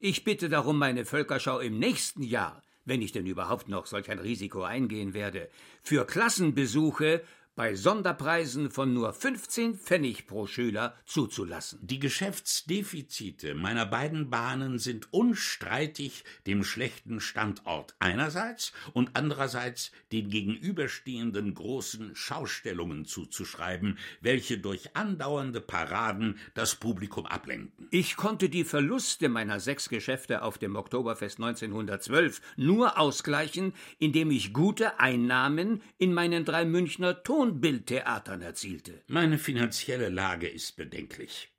Ich 0.00 0.22
bitte 0.22 0.48
darum 0.48 0.78
meine 0.78 1.04
Völkerschau 1.04 1.58
im 1.58 1.80
nächsten 1.80 2.22
Jahr, 2.22 2.62
wenn 2.84 3.02
ich 3.02 3.10
denn 3.10 3.26
überhaupt 3.26 3.68
noch 3.68 3.86
solch 3.86 4.10
ein 4.12 4.20
Risiko 4.20 4.62
eingehen 4.62 5.12
werde, 5.12 5.48
für 5.82 6.06
Klassenbesuche 6.06 7.22
bei 7.58 7.74
Sonderpreisen 7.74 8.70
von 8.70 8.94
nur 8.94 9.12
15 9.12 9.74
Pfennig 9.74 10.28
pro 10.28 10.46
Schüler 10.46 10.94
zuzulassen. 11.06 11.80
Die 11.82 11.98
Geschäftsdefizite 11.98 13.56
meiner 13.56 13.84
beiden 13.84 14.30
Bahnen 14.30 14.78
sind 14.78 15.12
unstreitig 15.12 16.22
dem 16.46 16.62
schlechten 16.62 17.18
Standort 17.18 17.96
einerseits 17.98 18.72
und 18.92 19.10
andererseits 19.14 19.90
den 20.12 20.30
gegenüberstehenden 20.30 21.52
großen 21.52 22.14
Schaustellungen 22.14 23.06
zuzuschreiben, 23.06 23.98
welche 24.20 24.58
durch 24.58 24.94
andauernde 24.94 25.60
Paraden 25.60 26.38
das 26.54 26.76
Publikum 26.76 27.26
ablenken. 27.26 27.88
Ich 27.90 28.14
konnte 28.14 28.50
die 28.50 28.62
Verluste 28.62 29.28
meiner 29.28 29.58
sechs 29.58 29.88
Geschäfte 29.88 30.42
auf 30.42 30.58
dem 30.58 30.76
Oktoberfest 30.76 31.38
1912 31.38 32.40
nur 32.54 33.00
ausgleichen, 33.00 33.72
indem 33.98 34.30
ich 34.30 34.52
gute 34.52 35.00
Einnahmen 35.00 35.82
in 35.98 36.14
meinen 36.14 36.44
drei 36.44 36.64
Münchner 36.64 37.24
Ton 37.24 37.47
Tonbildtheatern 37.48 38.42
erzielte. 38.42 39.02
Meine 39.06 39.38
finanzielle 39.38 40.10
Lage 40.10 40.46
ist 40.46 40.76
bedenklich. 40.76 41.50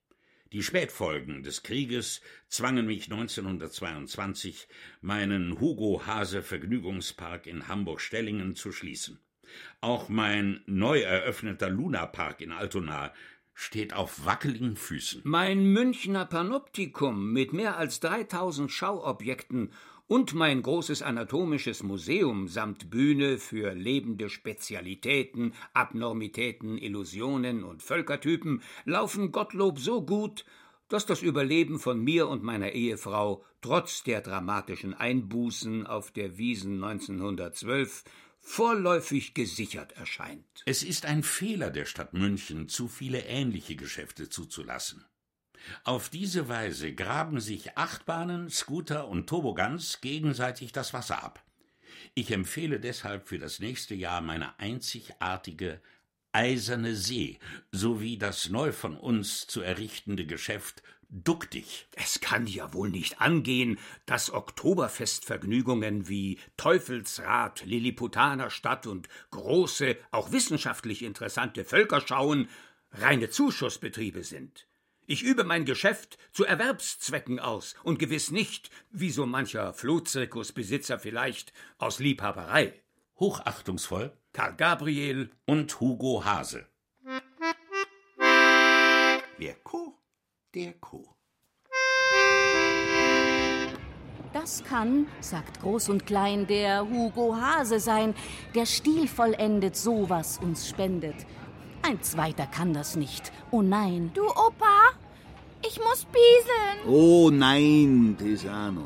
Die 0.51 0.61
Spätfolgen 0.61 1.41
des 1.41 1.63
Krieges 1.63 2.21
zwangen 2.47 2.85
mich 2.85 3.05
1922, 3.05 4.67
meinen 5.01 5.59
Hugo 5.59 6.03
Hase 6.05 6.43
Vergnügungspark 6.43 7.47
in 7.47 7.67
Hamburg-Stellingen 7.67 8.55
zu 8.55 8.71
schließen. 8.71 9.19
Auch 9.81 10.09
mein 10.09 10.61
neu 10.67 10.99
eröffneter 10.99 11.71
Lunapark 11.71 12.41
in 12.41 12.51
Altona 12.51 13.11
steht 13.55 13.93
auf 13.93 14.25
wackeligen 14.25 14.75
Füßen. 14.75 15.21
Mein 15.23 15.63
Münchner 15.63 16.25
Panoptikum 16.25 17.33
mit 17.33 17.51
mehr 17.51 17.77
als 17.77 17.99
3000 17.99 18.71
Schauobjekten 18.71 19.71
und 20.09 20.33
mein 20.33 20.63
großes 20.63 21.03
anatomisches 21.03 21.83
Museum 21.83 22.47
samt 22.47 22.89
Bühne 22.89 23.37
für 23.37 23.75
lebende 23.75 24.27
Spezialitäten, 24.27 25.53
Abnormitäten, 25.73 26.79
Illusionen 26.79 27.63
und 27.63 27.83
Völkertypen 27.83 28.63
laufen 28.85 29.31
Gottlob 29.31 29.77
so 29.77 30.01
gut, 30.01 30.45
dass 30.89 31.05
das 31.05 31.21
Überleben 31.21 31.77
von 31.77 32.03
mir 32.03 32.27
und 32.27 32.41
meiner 32.41 32.71
Ehefrau 32.71 33.45
trotz 33.61 34.01
der 34.01 34.21
dramatischen 34.21 34.95
Einbußen 34.95 35.85
auf 35.85 36.09
der 36.09 36.39
Wiesen 36.39 36.83
1912 36.83 38.03
vorläufig 38.39 39.35
gesichert 39.35 39.91
erscheint. 39.91 40.63
Es 40.65 40.81
ist 40.81 41.05
ein 41.05 41.21
Fehler 41.21 41.69
der 41.69 41.85
Stadt 41.85 42.13
München, 42.13 42.67
zu 42.67 42.87
viele 42.87 43.25
ähnliche 43.25 43.75
Geschäfte 43.75 44.27
zuzulassen. 44.27 45.05
Auf 45.83 46.09
diese 46.09 46.47
Weise 46.47 46.93
graben 46.93 47.39
sich 47.39 47.77
Achtbahnen, 47.77 48.49
Scooter 48.49 49.07
und 49.07 49.27
Tobogans 49.27 50.01
gegenseitig 50.01 50.71
das 50.71 50.93
Wasser 50.93 51.23
ab. 51.23 51.43
Ich 52.13 52.31
empfehle 52.31 52.79
deshalb 52.79 53.27
für 53.27 53.39
das 53.39 53.59
nächste 53.59 53.95
Jahr 53.95 54.21
meine 54.21 54.59
einzigartige 54.59 55.81
Eiserne 56.31 56.95
See 56.95 57.39
sowie 57.71 58.17
das 58.17 58.49
neu 58.49 58.71
von 58.71 58.95
uns 58.95 59.47
zu 59.47 59.61
errichtende 59.61 60.25
Geschäft 60.25 60.83
Duck 61.11 61.49
dich. 61.49 61.87
Es 61.95 62.21
kann 62.21 62.45
ja 62.45 62.71
wohl 62.71 62.89
nicht 62.89 63.19
angehen, 63.19 63.79
dass 64.05 64.31
Oktoberfestvergnügungen 64.31 66.07
wie 66.07 66.37
Teufelsrad, 66.55 67.65
Lilliputaner 67.65 68.51
Stadt 68.51 68.85
und 68.85 69.09
große, 69.31 69.97
auch 70.11 70.31
wissenschaftlich 70.31 71.01
interessante 71.01 71.65
Völkerschauen 71.65 72.47
reine 72.91 73.31
Zuschussbetriebe 73.31 74.23
sind. 74.23 74.68
Ich 75.11 75.23
übe 75.23 75.43
mein 75.43 75.65
Geschäft 75.65 76.19
zu 76.31 76.45
Erwerbszwecken 76.45 77.39
aus 77.39 77.73
und 77.81 77.97
gewiss 77.97 78.29
nicht, 78.29 78.69
wie 78.91 79.09
so 79.09 79.25
mancher 79.25 79.73
Flohzirkusbesitzer 79.73 80.99
vielleicht, 80.99 81.51
aus 81.79 81.97
Liebhaberei. 81.97 82.79
Hochachtungsvoll 83.19 84.15
Karl 84.33 84.55
Gabriel 84.55 85.31
und 85.47 85.79
Hugo 85.79 86.23
Hase. 86.25 86.67
Wer 89.39 89.55
Co, 89.63 89.97
der 90.53 90.73
Co. 90.73 91.15
Das 94.31 94.63
kann, 94.63 95.07
sagt 95.21 95.59
Groß 95.61 95.89
und 95.89 96.05
Klein, 96.05 96.45
der 96.45 96.87
Hugo 96.87 97.35
Hase 97.35 97.79
sein, 97.79 98.13
der 98.53 98.67
stilvollendet 98.67 99.75
sowas 99.75 100.37
uns 100.37 100.69
spendet. 100.69 101.25
Ein 101.81 102.01
zweiter 102.01 102.45
kann 102.45 102.73
das 102.73 102.95
nicht. 102.95 103.31
Oh 103.51 103.61
nein. 103.61 104.11
Du, 104.13 104.25
Opa, 104.25 104.91
ich 105.65 105.77
muss 105.77 106.05
bieseln. 106.05 106.87
Oh 106.87 107.29
nein, 107.31 108.15
Tesano. 108.17 108.85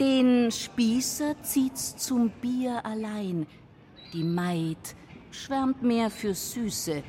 Den 0.00 0.50
Spießer 0.50 1.34
zieht's 1.42 1.96
zum 1.96 2.30
Bier 2.30 2.84
allein. 2.84 3.46
Die 4.12 4.24
Maid 4.24 4.96
schwärmt 5.30 5.82
mehr 5.82 6.10
fürs 6.10 6.52
Süße. 6.52 7.02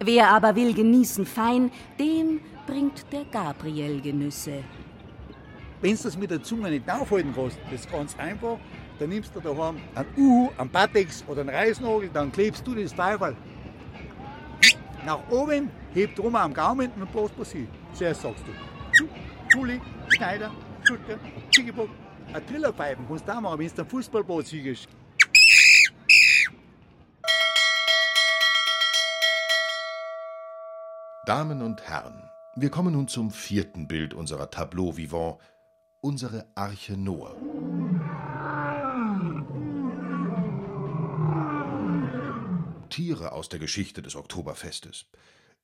Wer 0.00 0.30
aber 0.30 0.54
will 0.54 0.74
genießen 0.74 1.26
fein, 1.26 1.70
dem 1.98 2.40
bringt 2.66 3.04
der 3.12 3.24
Gabriel 3.24 4.00
Genüsse. 4.00 4.62
Wenn 5.80 5.96
du 5.96 6.02
das 6.02 6.16
mit 6.16 6.30
der 6.30 6.42
Zunge 6.42 6.70
nicht 6.70 6.90
aufhalten 6.90 7.32
kannst, 7.34 7.58
das 7.70 7.80
ist 7.80 7.90
ganz 7.90 8.16
einfach, 8.18 8.58
dann 8.98 9.08
nimmst 9.10 9.34
du 9.34 9.40
daheim 9.40 9.76
einen 9.94 10.08
Uhu, 10.16 10.50
einen 10.58 10.70
Patex 10.70 11.24
oder 11.28 11.42
einen 11.42 11.50
Reisnagel, 11.50 12.10
dann 12.12 12.32
klebst 12.32 12.66
du 12.66 12.74
das 12.74 12.94
Teufel 12.94 13.36
nach 15.04 15.20
oben, 15.30 15.70
hebt 15.94 16.18
rum 16.18 16.36
am 16.36 16.52
Gaumen 16.52 16.90
und 16.92 17.12
bloß 17.12 17.30
passiert. 17.32 17.68
Zuerst 17.92 18.22
sagst 18.22 18.44
du, 18.46 19.08
Schuli, 19.48 19.80
Schneider, 20.16 20.50
Schulter, 20.82 21.18
Ziegelbock, 21.52 21.88
eine 22.32 22.44
Trillerpfeifen 22.44 23.06
kannst 23.08 23.26
du 23.26 23.32
auch 23.32 23.40
machen, 23.40 23.58
wenn 23.58 23.68
du 23.68 23.80
einen 23.80 23.90
Fußballplatz 23.90 24.50
siehst. 24.50 24.88
Damen 31.26 31.60
und 31.60 31.82
Herren, 31.82 32.30
wir 32.56 32.70
kommen 32.70 32.94
nun 32.94 33.06
zum 33.06 33.30
vierten 33.30 33.86
Bild 33.86 34.14
unserer 34.14 34.50
Tableau 34.50 34.96
Vivant, 34.96 35.36
unsere 36.00 36.46
Arche 36.54 36.96
Noah. 36.96 37.36
Tiere 42.88 43.32
aus 43.32 43.48
der 43.48 43.58
Geschichte 43.58 44.02
des 44.02 44.16
Oktoberfestes. 44.16 45.06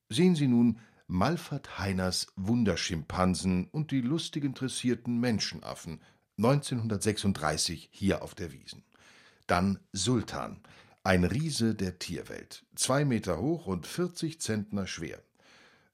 Sehen 0.09 0.35
Sie 0.35 0.47
nun 0.47 0.79
Malfert 1.07 1.77
Heiners 1.77 2.27
Wunderschimpansen 2.35 3.67
und 3.71 3.91
die 3.91 4.01
lustig 4.01 4.43
interessierten 4.43 5.19
Menschenaffen 5.19 6.01
1936 6.37 7.89
hier 7.91 8.21
auf 8.23 8.35
der 8.35 8.51
Wiesen. 8.51 8.83
Dann 9.47 9.79
Sultan, 9.93 10.59
ein 11.03 11.23
Riese 11.23 11.75
der 11.75 11.99
Tierwelt, 11.99 12.65
zwei 12.75 13.05
Meter 13.05 13.39
hoch 13.39 13.67
und 13.67 13.85
40 13.85 14.41
Zentner 14.41 14.87
schwer. 14.87 15.21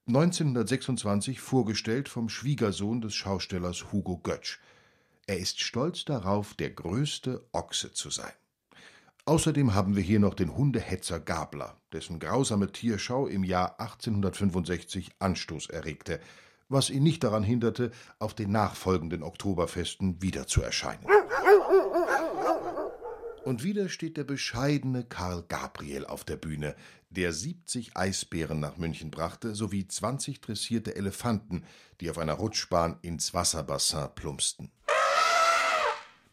1926 0.08 1.40
vorgestellt 1.40 2.08
vom 2.08 2.28
Schwiegersohn 2.28 3.00
des 3.00 3.14
Schaustellers 3.14 3.92
Hugo 3.92 4.18
Götsch. 4.18 4.58
Er 5.26 5.38
ist 5.38 5.60
stolz 5.60 6.04
darauf, 6.04 6.54
der 6.54 6.70
größte 6.70 7.46
Ochse 7.52 7.92
zu 7.92 8.10
sein. 8.10 8.32
Außerdem 9.24 9.72
haben 9.72 9.94
wir 9.94 10.02
hier 10.02 10.18
noch 10.18 10.34
den 10.34 10.56
Hundehetzer 10.56 11.20
Gabler, 11.20 11.76
dessen 11.92 12.18
grausame 12.18 12.72
Tierschau 12.72 13.28
im 13.28 13.44
Jahr 13.44 13.78
1865 13.78 15.12
Anstoß 15.20 15.70
erregte, 15.70 16.18
was 16.68 16.90
ihn 16.90 17.04
nicht 17.04 17.22
daran 17.22 17.44
hinderte, 17.44 17.92
auf 18.18 18.34
den 18.34 18.50
nachfolgenden 18.50 19.22
Oktoberfesten 19.22 20.20
wieder 20.20 20.48
zu 20.48 20.60
erscheinen. 20.60 21.06
Und 23.44 23.62
wieder 23.62 23.88
steht 23.88 24.16
der 24.16 24.24
bescheidene 24.24 25.04
Karl 25.04 25.44
Gabriel 25.46 26.04
auf 26.04 26.24
der 26.24 26.36
Bühne, 26.36 26.74
der 27.10 27.32
70 27.32 27.96
Eisbären 27.96 28.58
nach 28.58 28.76
München 28.76 29.12
brachte, 29.12 29.54
sowie 29.54 29.86
20 29.86 30.40
dressierte 30.40 30.96
Elefanten, 30.96 31.64
die 32.00 32.10
auf 32.10 32.18
einer 32.18 32.34
Rutschbahn 32.34 32.98
ins 33.02 33.34
Wasserbassin 33.34 34.08
plumpsten. 34.16 34.72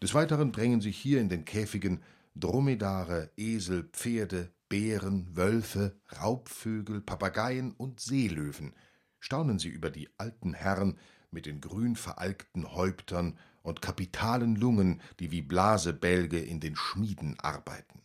Des 0.01 0.15
Weiteren 0.15 0.51
drängen 0.51 0.81
sich 0.81 0.97
hier 0.97 1.21
in 1.21 1.29
den 1.29 1.45
Käfigen 1.45 2.01
Dromedare, 2.39 3.31
Esel, 3.37 3.83
Pferde, 3.83 4.53
Bären, 4.69 5.35
Wölfe, 5.35 5.99
Raubvögel, 6.21 7.01
Papageien 7.01 7.71
und 7.73 7.99
Seelöwen. 7.99 8.73
Staunen 9.19 9.59
Sie 9.59 9.69
über 9.69 9.89
die 9.89 10.09
alten 10.17 10.53
Herren 10.53 10.97
mit 11.31 11.45
den 11.45 11.61
grün 11.61 11.95
veralkten 11.95 12.73
Häuptern 12.73 13.37
und 13.61 13.81
kapitalen 13.81 14.55
Lungen, 14.55 15.01
die 15.19 15.31
wie 15.31 15.41
Blasebälge 15.41 16.39
in 16.39 16.59
den 16.59 16.75
Schmieden 16.75 17.39
arbeiten. 17.39 18.01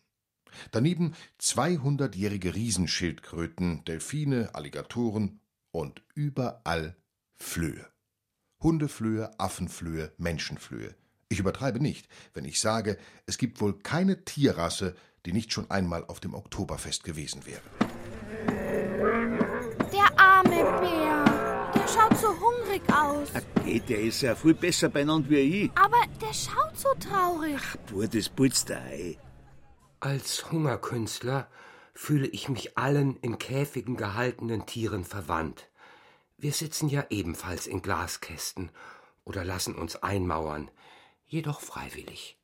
Daneben 0.70 1.14
zweihundertjährige 1.38 2.54
Riesenschildkröten, 2.54 3.84
Delfine, 3.84 4.54
Alligatoren 4.54 5.40
und 5.70 6.02
überall 6.14 6.96
Flöhe. 7.34 7.86
Hundeflöhe, 8.60 9.38
Affenflöhe, 9.38 10.12
Menschenflöhe. 10.16 10.94
Ich 11.34 11.40
übertreibe 11.40 11.80
nicht, 11.80 12.06
wenn 12.32 12.44
ich 12.44 12.60
sage, 12.60 12.96
es 13.26 13.38
gibt 13.38 13.60
wohl 13.60 13.76
keine 13.76 14.24
Tierrasse, 14.24 14.94
die 15.26 15.32
nicht 15.32 15.52
schon 15.52 15.68
einmal 15.68 16.04
auf 16.04 16.20
dem 16.20 16.32
Oktoberfest 16.32 17.02
gewesen 17.02 17.44
wäre. 17.44 17.60
Der 19.92 20.16
arme 20.16 20.62
Bär, 20.80 21.72
der 21.74 21.88
schaut 21.88 22.16
so 22.20 22.28
hungrig 22.28 22.82
aus. 22.88 23.30
Geht, 23.64 23.88
der 23.88 24.02
ist 24.02 24.20
ja 24.22 24.36
viel 24.36 24.54
besser 24.54 24.90
beieinander 24.90 25.28
wie 25.30 25.64
ich. 25.64 25.70
Aber 25.74 26.04
der 26.20 26.32
schaut 26.32 26.78
so 26.78 26.90
traurig. 27.00 27.60
Boah, 27.90 28.06
das 28.06 28.28
putzt 28.28 28.70
da 28.70 28.76
ein. 28.76 29.16
Als 29.98 30.52
Hungerkünstler 30.52 31.48
fühle 31.94 32.28
ich 32.28 32.48
mich 32.48 32.78
allen 32.78 33.16
in 33.16 33.38
Käfigen 33.38 33.96
gehaltenen 33.96 34.66
Tieren 34.66 35.04
verwandt. 35.04 35.68
Wir 36.38 36.52
sitzen 36.52 36.88
ja 36.88 37.04
ebenfalls 37.10 37.66
in 37.66 37.82
Glaskästen 37.82 38.70
oder 39.24 39.44
lassen 39.44 39.74
uns 39.74 39.96
einmauern, 39.96 40.70
jedoch 41.26 41.60
freiwillig. 41.60 42.38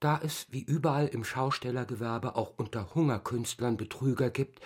Da 0.00 0.20
es 0.22 0.46
wie 0.50 0.62
überall 0.62 1.06
im 1.06 1.24
Schaustellergewerbe 1.24 2.36
auch 2.36 2.54
unter 2.56 2.94
Hungerkünstlern 2.94 3.76
Betrüger 3.76 4.30
gibt, 4.30 4.60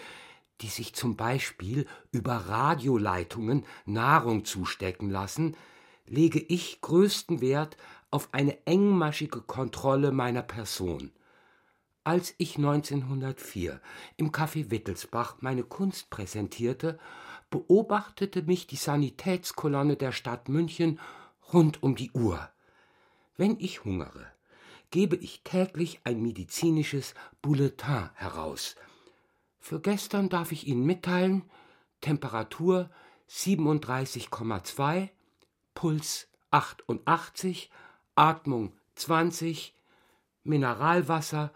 die 0.60 0.68
sich 0.68 0.94
zum 0.94 1.16
Beispiel 1.16 1.86
über 2.10 2.34
Radioleitungen 2.34 3.64
Nahrung 3.86 4.44
zustecken 4.44 5.10
lassen, 5.10 5.56
lege 6.06 6.40
ich 6.40 6.80
größten 6.80 7.40
Wert 7.40 7.76
auf 8.10 8.28
eine 8.32 8.66
engmaschige 8.66 9.40
Kontrolle 9.40 10.10
meiner 10.10 10.42
Person. 10.42 11.12
Als 12.04 12.34
ich 12.38 12.56
1904 12.56 13.80
im 14.16 14.32
Café 14.32 14.70
Wittelsbach 14.70 15.36
meine 15.40 15.62
Kunst 15.62 16.08
präsentierte, 16.10 16.98
beobachtete 17.50 18.42
mich 18.42 18.66
die 18.66 18.76
Sanitätskolonne 18.76 19.96
der 19.96 20.12
Stadt 20.12 20.48
München 20.48 20.98
rund 21.52 21.82
um 21.82 21.96
die 21.96 22.10
Uhr. 22.12 22.48
Wenn 23.38 23.58
ich 23.60 23.84
hungere, 23.84 24.26
gebe 24.90 25.14
ich 25.14 25.42
täglich 25.44 26.00
ein 26.02 26.20
medizinisches 26.20 27.14
Bulletin 27.40 28.10
heraus. 28.14 28.74
Für 29.60 29.80
gestern 29.80 30.28
darf 30.28 30.50
ich 30.50 30.66
Ihnen 30.66 30.84
mitteilen, 30.84 31.48
Temperatur 32.00 32.90
37,2, 33.30 35.10
Puls 35.74 36.28
88, 36.50 37.70
Atmung 38.16 38.76
20, 38.96 39.72
Mineralwasser, 40.42 41.52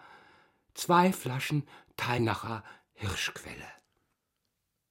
zwei 0.75 1.13
Flaschen 1.13 1.67
Teinacher 1.97 2.63
Hirschquelle. 2.93 3.67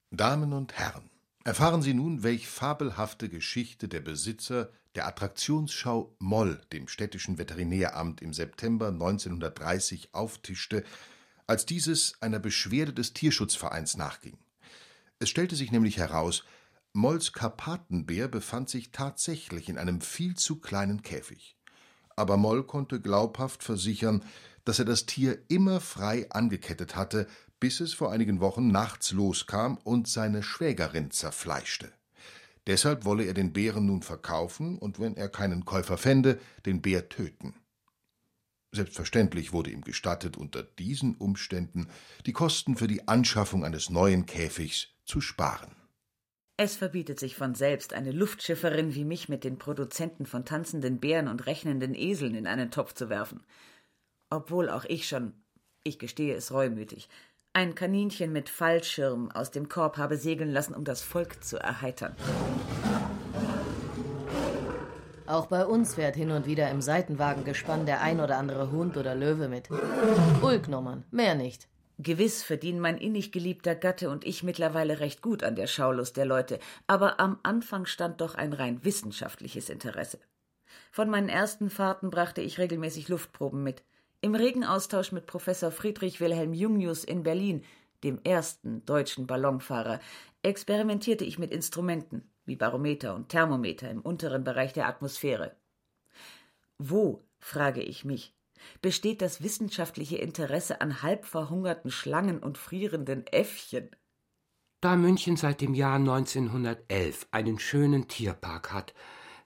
Damen 0.09 0.51
und 0.51 0.73
Herren, 0.73 1.10
erfahren 1.43 1.81
Sie 1.81 1.93
nun, 1.93 2.23
welch 2.23 2.47
fabelhafte 2.47 3.29
Geschichte 3.29 3.87
der 3.87 4.01
Besitzer 4.01 4.71
der 4.95 5.07
Attraktionsschau 5.07 6.15
Moll 6.19 6.61
dem 6.73 6.87
städtischen 6.87 7.37
Veterinäramt 7.37 8.21
im 8.21 8.33
September 8.33 8.89
1930 8.89 10.13
auftischte, 10.13 10.83
als 11.47 11.65
dieses 11.65 12.21
einer 12.21 12.39
Beschwerde 12.39 12.93
des 12.93 13.13
Tierschutzvereins 13.13 13.97
nachging. 13.97 14.37
Es 15.19 15.29
stellte 15.29 15.55
sich 15.55 15.71
nämlich 15.71 15.97
heraus, 15.97 16.43
Molls 16.93 17.31
Karpatenbär 17.31 18.27
befand 18.27 18.69
sich 18.69 18.91
tatsächlich 18.91 19.69
in 19.69 19.77
einem 19.77 20.01
viel 20.01 20.35
zu 20.35 20.59
kleinen 20.59 21.03
Käfig. 21.03 21.55
Aber 22.17 22.35
Moll 22.35 22.65
konnte 22.65 22.99
glaubhaft 22.99 23.63
versichern, 23.63 24.23
dass 24.65 24.79
er 24.79 24.85
das 24.85 25.05
Tier 25.05 25.39
immer 25.47 25.79
frei 25.79 26.29
angekettet 26.29 26.95
hatte, 26.95 27.27
bis 27.61 27.79
es 27.79 27.93
vor 27.93 28.11
einigen 28.11 28.41
Wochen 28.41 28.67
nachts 28.67 29.13
loskam 29.13 29.77
und 29.85 30.09
seine 30.09 30.43
Schwägerin 30.43 31.11
zerfleischte. 31.11 31.93
Deshalb 32.67 33.05
wolle 33.05 33.23
er 33.23 33.33
den 33.33 33.53
Bären 33.53 33.85
nun 33.85 34.01
verkaufen 34.01 34.77
und 34.77 34.99
wenn 34.99 35.15
er 35.15 35.29
keinen 35.29 35.63
Käufer 35.63 35.97
fände, 35.97 36.39
den 36.65 36.81
Bär 36.81 37.07
töten. 37.07 37.55
Selbstverständlich 38.73 39.53
wurde 39.53 39.71
ihm 39.71 39.81
gestattet, 39.81 40.37
unter 40.37 40.63
diesen 40.63 41.15
Umständen 41.15 41.87
die 42.25 42.33
Kosten 42.33 42.77
für 42.77 42.87
die 42.87 43.07
Anschaffung 43.07 43.63
eines 43.63 43.89
neuen 43.89 44.25
Käfigs 44.25 44.87
zu 45.05 45.21
sparen. 45.21 45.75
Es 46.57 46.77
verbietet 46.77 47.19
sich 47.19 47.35
von 47.35 47.53
selbst, 47.53 47.93
eine 47.93 48.11
Luftschifferin 48.11 48.95
wie 48.95 49.03
mich 49.03 49.29
mit 49.29 49.43
den 49.43 49.57
Produzenten 49.57 50.25
von 50.25 50.45
tanzenden 50.45 50.99
Bären 50.99 51.27
und 51.27 51.45
rechnenden 51.45 51.95
Eseln 51.95 52.35
in 52.35 52.47
einen 52.47 52.71
Topf 52.71 52.93
zu 52.93 53.09
werfen. 53.09 53.43
Obwohl 54.29 54.69
auch 54.69 54.85
ich 54.85 55.07
schon, 55.07 55.33
ich 55.83 55.99
gestehe 55.99 56.35
es 56.35 56.51
reumütig, 56.51 57.09
ein 57.53 57.75
Kaninchen 57.75 58.31
mit 58.31 58.49
Fallschirm 58.49 59.31
aus 59.31 59.51
dem 59.51 59.67
Korb 59.67 59.97
habe 59.97 60.17
segeln 60.17 60.51
lassen, 60.51 60.73
um 60.73 60.83
das 60.83 61.01
Volk 61.01 61.43
zu 61.43 61.57
erheitern. 61.57 62.15
Auch 65.25 65.47
bei 65.47 65.65
uns 65.65 65.95
fährt 65.95 66.15
hin 66.15 66.31
und 66.31 66.45
wieder 66.45 66.69
im 66.69 66.81
Seitenwagengespann 66.81 67.85
der 67.85 68.01
ein 68.01 68.19
oder 68.19 68.37
andere 68.37 68.71
Hund 68.71 68.97
oder 68.97 69.15
Löwe 69.15 69.47
mit. 69.47 69.69
Ulknummern, 70.41 71.05
mehr 71.11 71.35
nicht. 71.35 71.67
Gewiss 71.99 72.41
verdienen 72.41 72.79
mein 72.79 72.97
innig 72.97 73.31
geliebter 73.31 73.75
Gatte 73.75 74.09
und 74.09 74.25
ich 74.25 74.43
mittlerweile 74.43 74.99
recht 74.99 75.21
gut 75.21 75.43
an 75.43 75.55
der 75.55 75.67
Schaulust 75.67 76.17
der 76.17 76.25
Leute, 76.25 76.59
aber 76.87 77.19
am 77.19 77.39
Anfang 77.43 77.85
stand 77.85 78.21
doch 78.21 78.35
ein 78.35 78.53
rein 78.53 78.83
wissenschaftliches 78.83 79.69
Interesse. 79.69 80.19
Von 80.91 81.09
meinen 81.09 81.29
ersten 81.29 81.69
Fahrten 81.69 82.09
brachte 82.09 82.41
ich 82.41 82.57
regelmäßig 82.57 83.07
Luftproben 83.07 83.61
mit. 83.61 83.83
Im 84.23 84.35
regen 84.35 84.63
Austausch 84.63 85.11
mit 85.11 85.25
Professor 85.25 85.71
Friedrich 85.71 86.21
Wilhelm 86.21 86.53
Jungius 86.53 87.03
in 87.03 87.23
Berlin, 87.23 87.63
dem 88.03 88.19
ersten 88.23 88.85
deutschen 88.85 89.25
Ballonfahrer, 89.25 89.99
experimentierte 90.43 91.25
ich 91.25 91.39
mit 91.39 91.51
Instrumenten 91.51 92.29
wie 92.45 92.55
Barometer 92.55 93.15
und 93.15 93.29
Thermometer 93.29 93.89
im 93.89 94.01
unteren 94.01 94.43
Bereich 94.43 94.73
der 94.73 94.87
Atmosphäre. 94.87 95.55
Wo, 96.77 97.23
frage 97.39 97.81
ich 97.81 98.05
mich, 98.05 98.35
besteht 98.83 99.23
das 99.23 99.41
wissenschaftliche 99.41 100.17
Interesse 100.17 100.81
an 100.81 101.01
halb 101.01 101.25
verhungerten 101.25 101.89
Schlangen 101.89 102.39
und 102.39 102.59
frierenden 102.59 103.25
Äffchen? 103.25 103.89
Da 104.81 104.95
München 104.95 105.35
seit 105.35 105.61
dem 105.61 105.73
Jahr 105.73 105.95
1911 105.95 107.27
einen 107.31 107.57
schönen 107.57 108.07
Tierpark 108.07 108.71
hat, 108.71 108.93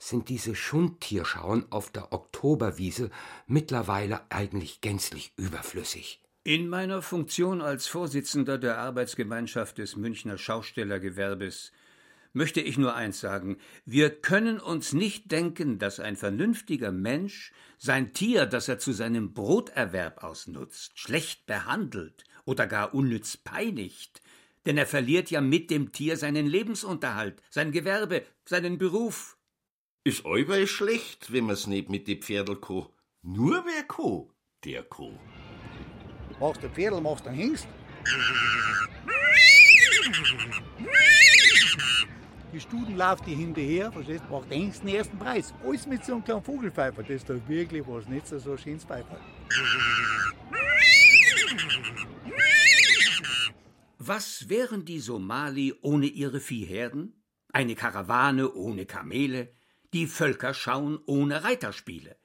sind 0.10 0.30
diese 0.30 0.56
Schundtierschauen 0.56 1.66
auf 1.72 1.92
der 1.92 2.14
Oktoberwiese 2.14 3.10
mittlerweile 3.48 4.22
eigentlich 4.30 4.82
gänzlich 4.82 5.34
überflüssig. 5.38 6.22
In 6.44 6.68
meiner 6.68 7.02
Funktion 7.02 7.62
als 7.62 7.88
Vorsitzender 7.88 8.60
der 8.60 8.78
Arbeitsgemeinschaft 8.78 9.80
des 9.80 9.96
Münchner 9.96 10.38
Schaustellergewerbes 10.38 11.72
möchte 12.34 12.62
ich 12.62 12.78
nur 12.78 12.96
eins 12.96 13.20
sagen. 13.20 13.58
Wir 13.86 14.10
können 14.12 14.60
uns 14.60 14.94
nicht 14.94 15.32
denken, 15.32 15.80
dass 15.80 16.00
ein 16.00 16.16
vernünftiger 16.16 16.92
Mensch 16.92 17.52
sein 17.80 18.14
Tier, 18.14 18.46
das 18.46 18.68
er 18.68 18.78
zu 18.78 18.92
seinem 18.92 19.34
Broterwerb 19.34 20.24
ausnutzt, 20.24 21.00
schlecht 21.00 21.48
behandelt 21.48 22.26
oder 22.44 22.68
gar 22.68 22.94
unnütz 22.94 23.38
peinigt. 23.38 24.22
Denn 24.66 24.78
er 24.78 24.86
verliert 24.86 25.32
ja 25.32 25.42
mit 25.42 25.72
dem 25.72 25.92
Tier 25.92 26.18
seinen 26.18 26.46
Lebensunterhalt, 26.46 27.42
sein 27.50 27.72
Gewerbe, 27.72 28.24
seinen 28.46 28.78
Beruf. 28.78 29.35
Ist 30.08 30.24
allweil 30.24 30.68
schlecht, 30.68 31.34
wenn 31.34 31.46
man's 31.46 31.66
nicht 31.66 31.90
mit 31.90 32.08
de 32.08 32.22
Pferdl 32.22 32.58
ko. 32.58 32.94
Nur 33.24 33.66
wer 33.66 33.84
ko, 33.86 34.32
der 34.64 34.84
ko. 34.84 35.18
Machst 36.40 36.62
du 36.62 36.70
Pferdl, 36.70 37.02
machst 37.02 37.26
du 37.26 37.32
Hengst? 37.32 37.68
Die 42.54 42.60
Studen 42.60 42.98
laufen 42.98 43.26
die 43.26 43.34
hinterher, 43.34 43.92
verstehst 43.92 44.24
du, 44.28 44.34
macht 44.36 44.52
Hengst 44.52 44.84
den 44.84 44.90
ersten 44.90 45.18
Preis. 45.18 45.56
Alles 45.66 45.88
mit 45.88 46.06
so 46.06 46.14
einem 46.14 46.24
kleinen 46.24 46.44
Vogelpfeifer, 46.44 47.02
das 47.02 47.10
ist 47.10 47.30
doch 47.32 47.42
wirklich 47.48 47.84
was, 47.88 48.08
nicht 48.08 48.28
so, 48.28 48.38
so 48.38 48.52
ein 48.52 48.60
schönes 48.60 48.86
Pfeifer. 48.86 49.20
Was 53.98 54.50
wären 54.50 54.86
die 54.86 55.00
Somali 55.00 55.74
ohne 55.82 56.06
ihre 56.06 56.40
Viehherden? 56.40 57.24
Eine 57.52 57.74
Karawane 57.74 58.54
ohne 58.54 58.86
Kamele? 58.86 59.56
Die 59.96 60.08
Völkerschauen 60.08 61.00
ohne 61.06 61.46
Reiterspiele? 61.46 62.18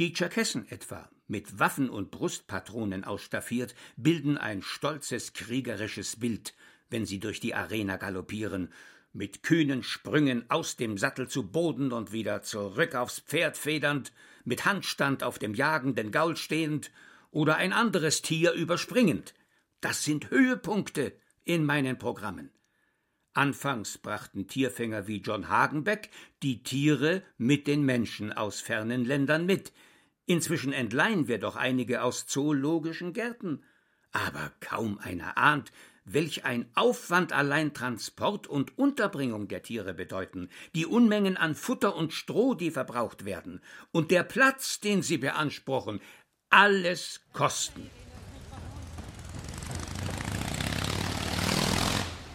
Die 0.00 0.12
Tscherkessen 0.12 0.68
etwa, 0.68 1.08
mit 1.28 1.60
Waffen 1.60 1.90
und 1.90 2.10
Brustpatronen 2.10 3.04
ausstaffiert, 3.04 3.76
bilden 3.96 4.36
ein 4.36 4.62
stolzes 4.62 5.32
kriegerisches 5.32 6.18
Bild, 6.18 6.56
wenn 6.90 7.06
sie 7.06 7.20
durch 7.20 7.38
die 7.38 7.54
Arena 7.54 7.98
galoppieren, 7.98 8.72
mit 9.12 9.44
kühnen 9.44 9.84
Sprüngen 9.84 10.50
aus 10.50 10.74
dem 10.74 10.98
Sattel 10.98 11.28
zu 11.28 11.48
Boden 11.48 11.92
und 11.92 12.10
wieder 12.10 12.42
zurück 12.42 12.96
aufs 12.96 13.20
Pferd 13.20 13.56
federnd, 13.56 14.12
mit 14.44 14.64
Handstand 14.64 15.22
auf 15.22 15.38
dem 15.38 15.54
jagenden 15.54 16.10
Gaul 16.10 16.36
stehend 16.36 16.90
oder 17.30 17.58
ein 17.58 17.72
anderes 17.72 18.22
Tier 18.22 18.54
überspringend. 18.54 19.34
Das 19.80 20.02
sind 20.02 20.30
Höhepunkte 20.30 21.12
in 21.44 21.64
meinen 21.64 21.96
Programmen. 21.96 22.50
Anfangs 23.38 23.98
brachten 23.98 24.48
Tierfänger 24.48 25.06
wie 25.06 25.18
John 25.18 25.48
Hagenbeck 25.48 26.10
die 26.42 26.64
Tiere 26.64 27.22
mit 27.36 27.68
den 27.68 27.82
Menschen 27.84 28.32
aus 28.32 28.60
fernen 28.60 29.04
Ländern 29.04 29.46
mit. 29.46 29.72
Inzwischen 30.26 30.72
entleihen 30.72 31.28
wir 31.28 31.38
doch 31.38 31.54
einige 31.54 32.02
aus 32.02 32.26
zoologischen 32.26 33.12
Gärten. 33.12 33.62
Aber 34.10 34.50
kaum 34.58 34.98
einer 34.98 35.38
ahnt, 35.38 35.70
welch 36.04 36.44
ein 36.46 36.68
Aufwand 36.74 37.32
allein 37.32 37.72
Transport 37.72 38.48
und 38.48 38.76
Unterbringung 38.76 39.46
der 39.46 39.62
Tiere 39.62 39.94
bedeuten, 39.94 40.48
die 40.74 40.86
Unmengen 40.86 41.36
an 41.36 41.54
Futter 41.54 41.94
und 41.94 42.12
Stroh, 42.12 42.54
die 42.54 42.72
verbraucht 42.72 43.24
werden, 43.24 43.60
und 43.92 44.10
der 44.10 44.24
Platz, 44.24 44.80
den 44.80 45.02
sie 45.02 45.18
beanspruchen, 45.18 46.00
alles 46.50 47.20
Kosten. 47.32 47.88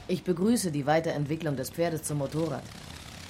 Ich 0.06 0.26
begrüße 0.26 0.70
die 0.72 0.86
Weiterentwicklung 0.86 1.56
des 1.56 1.70
Pferdes 1.70 2.04
zum 2.04 2.18
Motorrad. 2.18 2.64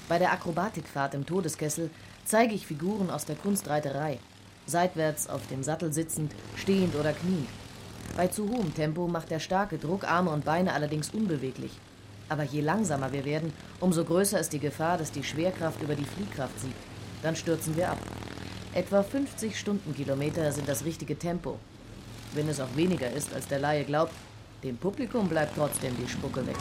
Bei 0.10 0.18
der 0.18 0.32
Akrobatikfahrt 0.32 1.14
im 1.14 1.24
Todeskessel 1.24 1.92
zeige 2.26 2.56
ich 2.56 2.66
Figuren 2.66 3.12
aus 3.12 3.26
der 3.26 3.36
Kunstreiterei. 3.36 4.18
Seitwärts 4.66 5.30
auf 5.30 5.46
dem 5.48 5.62
Sattel 5.62 5.94
sitzend, 5.94 6.34
stehend 6.56 6.96
oder 6.96 7.14
kniend. 7.14 7.48
Bei 8.18 8.28
zu 8.28 8.50
hohem 8.50 8.74
Tempo 8.74 9.08
macht 9.08 9.30
der 9.30 9.40
starke 9.40 9.78
Druck 9.78 10.04
Arme 10.04 10.32
und 10.32 10.46
Beine 10.46 10.74
allerdings 10.74 11.12
unbeweglich. 11.12 11.74
Aber 12.28 12.44
je 12.44 12.62
langsamer 12.62 13.14
wir 13.14 13.24
werden, 13.24 13.54
umso 13.80 14.04
größer 14.04 14.40
ist 14.40 14.54
die 14.54 14.60
Gefahr, 14.60 14.98
dass 14.98 15.12
die 15.12 15.24
Schwerkraft 15.24 15.80
über 15.84 15.94
die 15.94 16.06
Fliehkraft 16.06 16.60
siegt. 16.60 16.74
Dann 17.22 17.36
stürzen 17.36 17.78
wir 17.78 17.92
ab. 17.92 18.00
Etwa 18.74 19.04
50 19.04 19.60
Stundenkilometer 19.60 20.52
sind 20.52 20.68
das 20.68 20.86
richtige 20.86 21.20
Tempo. 21.20 21.60
Wenn 22.34 22.50
es 22.50 22.60
auch 22.60 22.76
weniger 22.76 23.12
ist, 23.12 23.32
als 23.32 23.48
der 23.48 23.60
Laie 23.60 23.84
glaubt, 23.84 24.14
dem 24.64 24.78
Publikum 24.78 25.28
bleibt 25.28 25.56
trotzdem 25.56 25.96
die 25.98 26.08
Spucke 26.08 26.46
weg. 26.48 26.56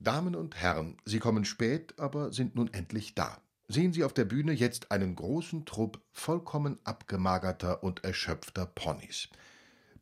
Damen 0.00 0.34
und 0.34 0.56
Herren, 0.56 0.96
Sie 1.04 1.18
kommen 1.18 1.44
spät, 1.44 1.94
aber 1.98 2.32
sind 2.32 2.56
nun 2.56 2.72
endlich 2.74 3.14
da. 3.14 3.38
Sehen 3.68 3.92
Sie 3.94 4.04
auf 4.04 4.12
der 4.12 4.26
Bühne 4.26 4.52
jetzt 4.52 4.90
einen 4.90 5.16
großen 5.16 5.64
Trupp 5.64 6.00
vollkommen 6.12 6.78
abgemagerter 6.84 7.82
und 7.82 8.04
erschöpfter 8.04 8.66
Ponys. 8.66 9.28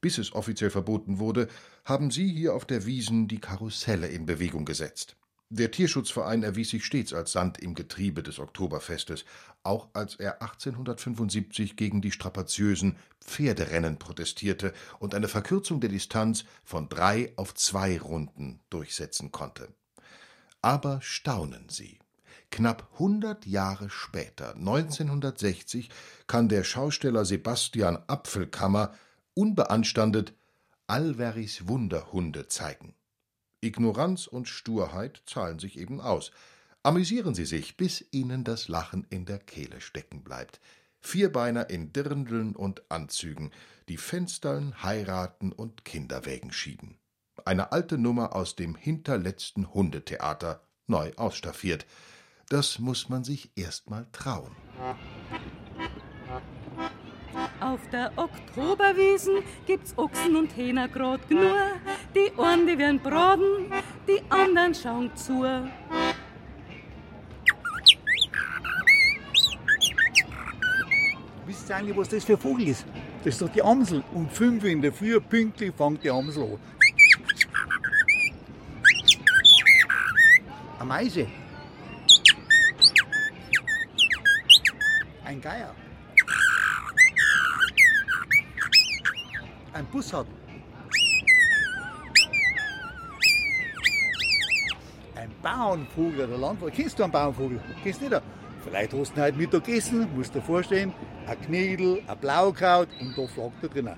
Bis 0.01 0.19
es 0.19 0.33
offiziell 0.33 0.71
verboten 0.71 1.21
wurde, 1.21 1.47
haben 1.85 2.11
Sie 2.11 2.29
hier 2.29 2.55
auf 2.55 2.65
der 2.65 2.87
Wiesen 2.87 3.29
die 3.29 3.39
Karusselle 3.39 4.09
in 4.09 4.27
Bewegung 4.27 4.65
gesetzt. 4.65 5.17
Der 5.55 5.71
Tierschutzverein 5.71 6.43
erwies 6.45 6.71
sich 6.71 6.83
stets 6.83 7.13
als 7.13 7.33
Sand 7.33 7.59
im 7.59 7.75
Getriebe 7.75 8.23
des 8.23 8.39
Oktoberfestes, 8.39 9.27
auch 9.63 9.89
als 9.93 10.15
er 10.15 10.41
1875 10.41 11.77
gegen 11.77 12.01
die 12.01 12.11
strapaziösen 12.11 12.97
Pferderennen 13.21 13.99
protestierte 13.99 14.73
und 14.99 15.15
eine 15.15 15.29
Verkürzung 15.29 15.79
der 15.83 15.91
Distanz 15.91 16.47
von 16.65 16.89
drei 16.89 17.35
auf 17.37 17.53
zwei 17.55 17.99
Runden 17.99 18.61
durchsetzen 18.71 19.31
konnte. 19.31 19.69
Aber 20.63 21.03
staunen 21.03 21.69
Sie. 21.69 21.99
Knapp 22.51 22.89
100 22.95 23.45
Jahre 23.45 23.91
später, 23.91 24.55
1960, 24.55 25.91
kann 26.27 26.49
der 26.49 26.65
Schausteller 26.65 27.27
Sebastian 27.27 27.99
Apfelkammer 28.07 28.95
unbeanstandet 29.35 30.33
Alveris 30.87 31.69
Wunderhunde 31.69 32.49
zeigen. 32.49 32.95
Ignoranz 33.63 34.27
und 34.27 34.49
Sturheit 34.49 35.23
zahlen 35.25 35.59
sich 35.59 35.79
eben 35.79 36.01
aus. 36.01 36.33
Amüsieren 36.83 37.35
Sie 37.35 37.45
sich, 37.45 37.77
bis 37.77 38.05
Ihnen 38.11 38.43
das 38.43 38.67
Lachen 38.69 39.07
in 39.09 39.25
der 39.25 39.39
Kehle 39.39 39.81
stecken 39.81 40.25
bleibt. 40.25 40.61
Vierbeiner 40.99 41.71
in 41.71 41.93
Dirndeln 41.93 42.57
und 42.57 42.83
Anzügen, 42.91 43.53
die 43.89 43.97
Fenstern, 43.97 44.83
heiraten 44.83 45.53
und 45.53 45.85
Kinderwägen 45.85 46.53
schieben. 46.53 46.99
Eine 47.45 47.73
alte 47.73 47.99
Nummer 47.99 48.35
aus 48.35 48.57
dem 48.57 48.75
hinterletzten 48.75 49.73
Hundetheater, 49.73 50.63
neu 50.87 51.13
ausstaffiert. 51.17 51.87
Das 52.49 52.79
muss 52.81 53.09
man 53.09 53.25
sich 53.25 53.53
erst 53.57 53.91
mal 53.91 54.07
trauen. 54.13 54.55
Auf 57.63 57.81
der 57.93 58.11
Oktoberwiesen 58.17 59.37
gibt's 59.67 59.97
Ochsen 59.97 60.35
und 60.35 60.57
Hähner 60.57 60.89
grad 60.89 61.29
genug. 61.29 61.55
Die 62.13 62.33
einen, 62.37 62.67
die 62.67 62.77
werden 62.77 62.99
braten, 62.99 63.71
die 64.09 64.21
anderen 64.31 64.75
schauen 64.75 65.15
zu. 65.15 65.45
Wisst 71.47 71.69
ihr 71.69 71.77
eigentlich, 71.77 71.97
was 71.97 72.09
das 72.09 72.25
für 72.25 72.33
ein 72.33 72.39
Vogel 72.41 72.67
ist? 72.67 72.85
Das 73.23 73.35
ist 73.35 73.43
doch 73.43 73.49
die 73.49 73.63
Amsel. 73.63 74.03
Um 74.13 74.29
fünf 74.29 74.65
in 74.65 74.83
der 74.83 74.93
Früh 74.93 75.21
pünktlich 75.21 75.73
fängt 75.77 76.03
die 76.03 76.11
Amsel 76.11 76.43
an. 76.43 76.59
Eine 80.81 80.89
Meise. 80.89 81.29
Ein 85.25 85.41
Geier. 85.41 85.73
Ein 89.73 89.87
Bussard. 89.87 90.27
Ein 95.15 95.31
Bauernvogel, 95.43 96.27
der 96.27 96.39
Landwirt. 96.39 96.75
Kennst 96.75 96.99
du 96.99 97.05
einen 97.05 97.13
Bauernvogel? 97.13 97.61
Kennst 97.83 98.03
du 98.03 98.09
nicht? 98.09 98.23
Vielleicht 98.65 98.93
hast 98.93 99.13
du 99.13 99.21
ihn 99.21 99.23
heute 99.23 99.39
Mittag 99.39 99.65
gegessen, 99.65 100.09
musst 100.15 100.35
dir 100.35 100.43
vorstellen, 100.43 100.93
ein 101.27 101.41
Knädel, 101.41 102.03
ein 102.07 102.19
Blaukraut 102.19 102.89
und 103.01 103.17
da 103.17 103.27
flagt 103.27 103.63
er 103.63 103.69
drinnen. 103.69 103.97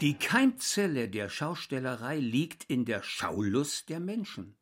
Die 0.00 0.14
Keimzelle 0.18 1.08
der 1.08 1.28
Schaustellerei 1.30 2.18
liegt 2.18 2.64
in 2.64 2.84
der 2.84 3.02
Schaulust 3.02 3.88
der 3.88 4.00
Menschen. 4.00 4.56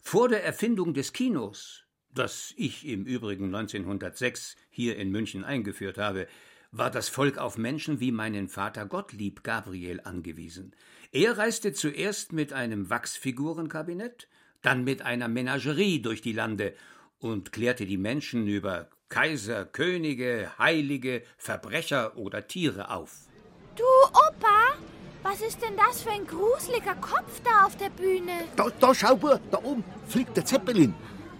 Vor 0.00 0.28
der 0.28 0.44
Erfindung 0.44 0.94
des 0.94 1.12
Kinos, 1.12 1.84
das 2.14 2.54
ich 2.56 2.86
im 2.86 3.04
Übrigen 3.04 3.46
1906 3.46 4.56
hier 4.70 4.96
in 4.96 5.10
München 5.10 5.44
eingeführt 5.44 5.98
habe, 5.98 6.26
war 6.70 6.90
das 6.90 7.08
Volk 7.08 7.38
auf 7.38 7.58
Menschen 7.58 8.00
wie 8.00 8.12
meinen 8.12 8.48
Vater 8.48 8.86
Gottlieb 8.86 9.44
Gabriel 9.44 10.00
angewiesen. 10.04 10.74
Er 11.12 11.36
reiste 11.36 11.74
zuerst 11.74 12.32
mit 12.32 12.52
einem 12.52 12.88
Wachsfigurenkabinett, 12.88 14.28
dann 14.62 14.84
mit 14.84 15.02
einer 15.02 15.28
Menagerie 15.28 16.00
durch 16.00 16.22
die 16.22 16.32
Lande 16.32 16.74
und 17.18 17.52
klärte 17.52 17.84
die 17.84 17.98
Menschen 17.98 18.46
über 18.46 18.88
Kaiser, 19.10 19.66
Könige, 19.66 20.50
Heilige, 20.58 21.22
Verbrecher 21.36 22.16
oder 22.16 22.46
Tiere 22.48 22.90
auf. 22.90 23.28
Du, 23.76 23.84
Opa, 24.08 24.78
was 25.22 25.42
ist 25.42 25.60
denn 25.60 25.76
das 25.76 26.02
für 26.02 26.10
ein 26.10 26.26
gruseliger 26.26 26.94
Kopf 26.94 27.40
da 27.44 27.66
auf 27.66 27.76
der 27.76 27.90
Bühne? 27.90 28.44
Da, 28.56 28.68
da 28.80 28.94
schau, 28.94 29.14
Bub, 29.16 29.40
da 29.50 29.58
oben 29.58 29.84
fliegt 30.08 30.36
der 30.36 30.46
Zeppelin. 30.46 30.94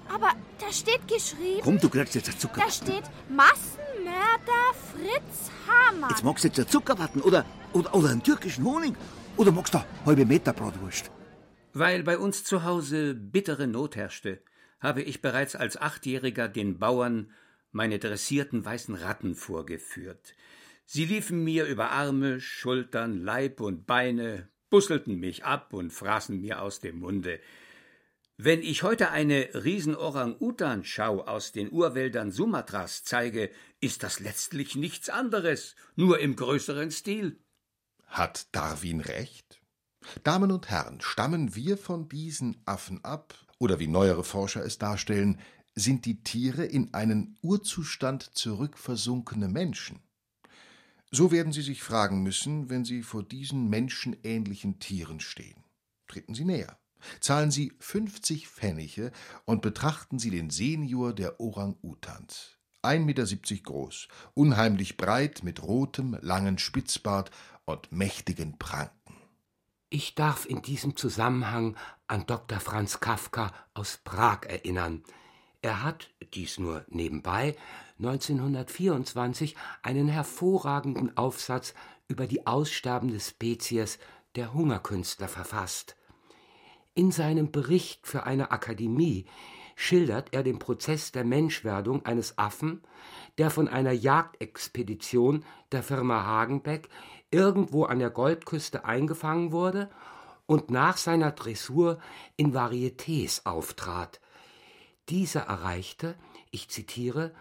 Aber 0.09 0.33
da 0.59 0.73
steht 0.73 1.07
geschrieben. 1.09 1.61
Komm, 1.63 1.79
du 1.79 1.89
kriegst 1.89 2.15
jetzt 2.15 2.29
ein 2.29 2.39
Zucker. 2.39 2.61
Da 2.61 2.71
steht 2.71 3.05
Massenmörder 3.29 4.75
Fritz 4.93 5.51
Hamann. 5.67 6.11
Jetzt 6.11 6.25
magst 6.25 6.45
du 6.45 6.49
jetzt 6.49 6.59
einen 6.59 6.69
Zuckerwatten 6.69 7.23
oder, 7.23 7.45
oder, 7.73 7.95
oder 7.95 8.11
einen 8.11 8.23
türkischen 8.23 8.65
Honig. 8.65 8.95
Oder 9.37 9.53
magst 9.53 9.75
du 9.75 9.79
eine 9.79 9.87
halbe 10.07 10.27
Meter 10.27 10.53
Bratwurst? 10.53 11.11
Weil 11.73 12.03
bei 12.03 12.19
uns 12.19 12.45
zu 12.45 12.65
Hause 12.65 13.15
bittere 13.15 13.67
Not 13.67 13.97
herrschte, 13.97 14.43
habe 14.81 15.03
ich 15.03 15.23
bereits 15.23 15.57
als 15.57 15.77
Achtjähriger 15.77 16.49
den 16.49 16.79
Bauern 16.79 17.31
meine 17.71 17.99
dressierten 17.99 18.65
weißen 18.65 18.95
Ratten 18.95 19.35
vorgeführt. 19.35 20.35
Sie 20.85 21.07
liefen 21.07 21.43
mir 21.43 21.65
über 21.65 21.91
Arme, 21.91 22.41
Schultern, 22.41 23.25
Leib 23.25 23.61
und 23.61 23.87
Beine, 23.87 24.49
busselten 24.69 25.19
mich 25.19 25.45
ab 25.45 25.73
und 25.73 25.91
fraßen 25.93 26.39
mir 26.41 26.61
aus 26.61 26.81
dem 26.81 26.99
Munde. 26.99 27.41
Wenn 28.45 28.61
ich 28.61 28.83
heute 28.83 29.13
eine 29.13 29.51
Riesen-Orang-Utan-Schau 29.55 31.21
aus 31.21 31.53
den 31.53 31.71
Urwäldern 31.71 32.33
Sumatras 32.33 33.05
zeige, 33.05 33.53
ist 33.81 34.03
das 34.03 34.19
letztlich 34.19 34.75
nichts 34.75 35.11
anderes, 35.11 35.77
nur 35.95 36.19
im 36.19 36.35
größeren 36.35 36.91
Stil. 36.91 37.39
Hat 38.09 38.49
Darwin 38.51 38.99
recht? 38.99 39.63
Damen 40.25 40.51
und 40.51 40.69
Herren, 40.71 41.01
stammen 41.01 41.55
wir 41.55 41.79
von 41.79 42.09
diesen 42.09 42.61
Affen 42.65 43.05
ab, 43.05 43.33
oder 43.61 43.79
wie 43.79 43.87
neuere 43.87 44.25
Forscher 44.25 44.65
es 44.65 44.77
darstellen, 44.77 45.39
sind 45.77 46.05
die 46.05 46.25
Tiere 46.25 46.65
in 46.65 46.93
einen 46.95 47.39
Urzustand 47.43 48.25
zurückversunkene 48.35 49.47
Menschen. 49.47 50.03
So 51.13 51.31
werden 51.31 51.53
Sie 51.53 51.63
sich 51.63 51.81
fragen 51.81 52.25
müssen, 52.25 52.71
wenn 52.71 52.85
Sie 52.85 53.05
vor 53.05 53.23
diesen 53.23 53.71
menschenähnlichen 53.71 54.81
Tieren 54.81 55.21
stehen. 55.21 55.63
Treten 56.09 56.35
Sie 56.35 56.45
näher, 56.45 56.82
zahlen 57.21 57.51
Sie 57.51 57.73
50 57.79 58.49
Pfennige 58.49 59.13
und 59.45 59.63
betrachten 59.63 60.19
Sie 60.19 60.31
den 60.31 60.51
Senior 60.51 61.13
der 61.13 61.41
Orang-Utans. 61.41 62.59
1,70 62.83 62.99
Meter 63.05 63.63
groß, 63.63 64.09
unheimlich 64.35 64.97
breit 64.97 65.45
mit 65.45 65.63
rotem, 65.63 66.17
langen 66.21 66.59
Spitzbart 66.59 67.31
und 67.65 67.93
mächtigen 67.93 68.59
Pranken. 68.59 69.17
Ich 69.89 70.15
darf 70.15 70.47
in 70.47 70.63
diesem 70.63 70.97
Zusammenhang 70.97 71.77
an 72.09 72.27
Dr. 72.27 72.61
Franz 72.61 72.99
Kafka 72.99 73.53
aus 73.75 74.01
Prag 74.03 74.47
erinnern. 74.49 75.05
Er 75.61 75.83
hat, 75.83 76.11
dies 76.35 76.59
nur 76.59 76.85
nebenbei, 76.89 77.57
1924 77.99 79.55
einen 79.83 80.09
hervorragenden 80.09 81.17
Aufsatz 81.17 81.75
über 82.09 82.27
die 82.27 82.47
aussterbende 82.47 83.21
Spezies 83.21 83.99
der 84.35 84.55
Hungerkünstler 84.55 85.29
verfasst. 85.29 85.97
In 86.95 87.11
seinem 87.11 87.51
Bericht 87.51 88.07
für 88.07 88.25
eine 88.25 88.51
Akademie 88.51 89.25
schildert 89.77 90.29
er 90.33 90.43
den 90.43 90.59
Prozess 90.59 91.11
der 91.11 91.25
Menschwerdung 91.25 92.05
eines 92.05 92.37
Affen, 92.37 92.83
der 93.39 93.51
von 93.51 93.67
einer 93.67 93.93
Jagdexpedition 93.93 95.45
der 95.73 95.83
Firma 95.83 96.25
Hagenbeck 96.25 96.91
irgendwo 97.31 97.85
an 97.85 97.99
der 97.99 98.11
Goldküste 98.11 98.85
eingefangen 98.85 99.53
wurde 99.53 99.91
und 100.45 100.71
nach 100.71 100.99
seiner 100.99 101.31
Dressur 101.31 101.99
in 102.37 102.53
Varietés 102.53 103.47
auftrat. 103.47 104.21
Dieser 105.09 105.43
erreichte, 105.43 106.15
ich 106.51 106.69
zitiere, 106.69 107.33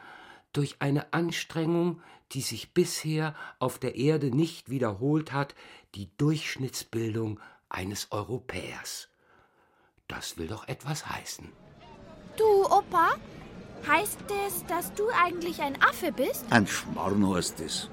durch 0.53 0.77
eine 0.79 1.11
Anstrengung, 1.11 2.01
die 2.31 2.41
sich 2.41 2.73
bisher 2.73 3.35
auf 3.59 3.79
der 3.79 3.95
Erde 3.95 4.33
nicht 4.33 4.69
wiederholt 4.69 5.33
hat, 5.33 5.55
die 5.95 6.09
Durchschnittsbildung 6.17 7.41
eines 7.67 8.11
Europäers. 8.11 9.10
Das 10.11 10.37
will 10.37 10.47
doch 10.47 10.67
etwas 10.67 11.07
heißen. 11.07 11.47
Du, 12.37 12.65
Opa, 12.65 13.15
heißt 13.87 14.19
es, 14.45 14.65
dass 14.65 14.93
du 14.93 15.07
eigentlich 15.09 15.61
ein 15.61 15.81
Affe 15.81 16.11
bist? 16.11 16.45
Ein 16.49 16.67
Schmarrn 16.67 17.33
heißt 17.33 17.61
es. 17.61 17.89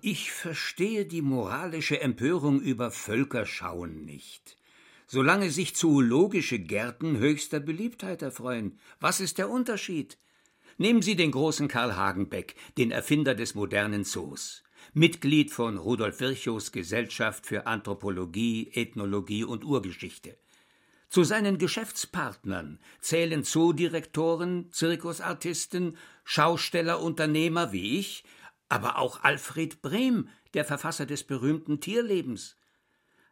Ich 0.00 0.30
verstehe 0.30 1.04
die 1.06 1.22
moralische 1.22 2.00
Empörung 2.00 2.60
über 2.60 2.92
Völkerschauen 2.92 4.04
nicht. 4.04 4.56
Solange 5.08 5.50
sich 5.50 5.74
zoologische 5.74 6.60
Gärten 6.60 7.18
höchster 7.18 7.58
Beliebtheit 7.58 8.22
erfreuen, 8.22 8.78
was 9.00 9.18
ist 9.18 9.38
der 9.38 9.50
Unterschied? 9.50 10.18
Nehmen 10.78 11.02
Sie 11.02 11.16
den 11.16 11.32
großen 11.32 11.66
Karl 11.66 11.96
Hagenbeck, 11.96 12.54
den 12.78 12.92
Erfinder 12.92 13.34
des 13.34 13.56
modernen 13.56 14.04
Zoos. 14.04 14.62
Mitglied 14.94 15.50
von 15.50 15.78
Rudolf 15.78 16.20
Virchows 16.20 16.70
Gesellschaft 16.70 17.44
für 17.44 17.66
Anthropologie, 17.66 18.70
Ethnologie 18.72 19.42
und 19.42 19.64
Urgeschichte. 19.64 20.38
Zu 21.10 21.24
seinen 21.24 21.58
Geschäftspartnern 21.58 22.78
zählen 23.00 23.42
Zoodirektoren, 23.42 24.70
Zirkusartisten, 24.70 25.96
Schaustellerunternehmer 26.22 27.72
wie 27.72 27.98
ich, 27.98 28.22
aber 28.68 28.96
auch 28.96 29.24
Alfred 29.24 29.82
Brehm, 29.82 30.28
der 30.54 30.64
Verfasser 30.64 31.06
des 31.06 31.24
berühmten 31.24 31.80
Tierlebens. 31.80 32.54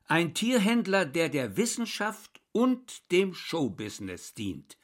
Ein 0.07 0.35
Tierhändler, 0.35 1.07
der 1.07 1.29
der 1.29 1.57
Wissenschaft 1.57 2.41
und 2.51 3.13
dem 3.13 3.33
Showbusiness 3.33 4.35
dient. 4.35 4.77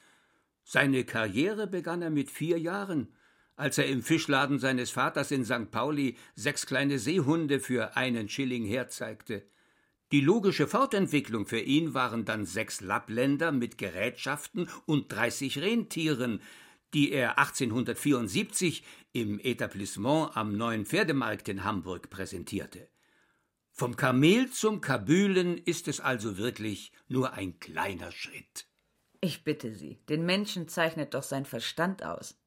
Seine 0.63 1.03
Karriere 1.03 1.67
begann 1.67 2.01
er 2.01 2.11
mit 2.11 2.31
vier 2.31 2.61
Jahren, 2.61 3.13
als 3.57 3.77
er 3.77 3.87
im 3.87 4.05
Fischladen 4.05 4.61
seines 4.61 4.93
Vaters 4.93 5.33
in 5.33 5.45
St. 5.45 5.73
Pauli 5.73 6.17
sechs 6.37 6.65
kleine 6.65 7.01
Seehunde 7.01 7.59
für 7.59 7.97
einen 7.97 8.29
Schilling 8.29 8.65
herzeigte. 8.65 9.43
Die 10.15 10.21
logische 10.21 10.69
Fortentwicklung 10.69 11.45
für 11.45 11.59
ihn 11.59 11.93
waren 11.93 12.25
dann 12.25 12.47
sechs 12.47 12.81
Lappländer 12.81 13.51
mit 13.51 13.79
Gerätschaften 13.79 14.69
und 14.87 15.11
dreißig 15.11 15.59
Rentieren, 15.59 16.41
die 16.95 17.11
er 17.11 17.37
1874 17.41 18.85
im 19.13 19.41
Etablissement 19.41 20.37
am 20.37 20.57
Neuen 20.57 20.87
Pferdemarkt 20.87 21.49
in 21.49 21.65
Hamburg 21.65 22.11
präsentierte. 22.11 22.87
Vom 23.73 23.97
Kamel 23.97 24.49
zum 24.53 24.81
Kabülen 24.81 25.59
ist 25.59 25.89
es 25.89 25.99
also 25.99 26.39
wirklich 26.39 26.93
nur 27.09 27.33
ein 27.33 27.59
kleiner 27.59 28.13
Schritt. 28.13 28.69
Ich 29.21 29.43
bitte 29.43 29.75
Sie, 29.75 29.99
den 30.09 30.25
Menschen 30.25 30.69
zeichnet 30.69 31.15
doch 31.15 31.25
sein 31.25 31.45
Verstand 31.45 32.05
aus. 32.05 32.39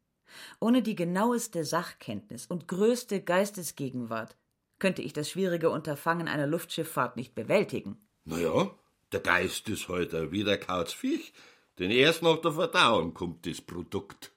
Ohne 0.62 0.82
die 0.82 0.96
genaueste 0.96 1.66
Sachkenntnis 1.66 2.46
und 2.46 2.70
größte 2.70 3.22
Geistesgegenwart 3.22 4.38
könnte 4.80 5.02
ich 5.02 5.14
das 5.14 5.30
schwierige 5.30 5.70
Unterfangen 5.70 6.28
einer 6.28 6.48
Luftschifffahrt 6.48 7.16
nicht 7.16 7.36
bewältigen. 7.36 7.98
Na 8.26 8.40
ja, 8.40 8.72
der 9.12 9.20
Geist 9.22 9.70
ist 9.70 9.88
heute 9.88 10.32
wie 10.32 10.44
der 10.44 10.60
Kauzviech, 10.60 11.34
denn 11.80 11.92
erst 11.92 12.24
nach 12.24 12.42
der 12.42 12.52
Verdauung 12.52 13.14
kommt 13.14 13.46
das 13.46 13.62
Produkt. 13.62 14.32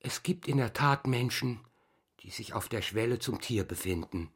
Es 0.00 0.22
gibt 0.22 0.48
in 0.48 0.58
der 0.58 0.72
Tat 0.72 1.06
Menschen, 1.06 1.60
die 2.20 2.30
sich 2.30 2.54
auf 2.54 2.68
der 2.68 2.82
Schwelle 2.82 3.18
zum 3.18 3.40
Tier 3.40 3.64
befinden. 3.64 4.30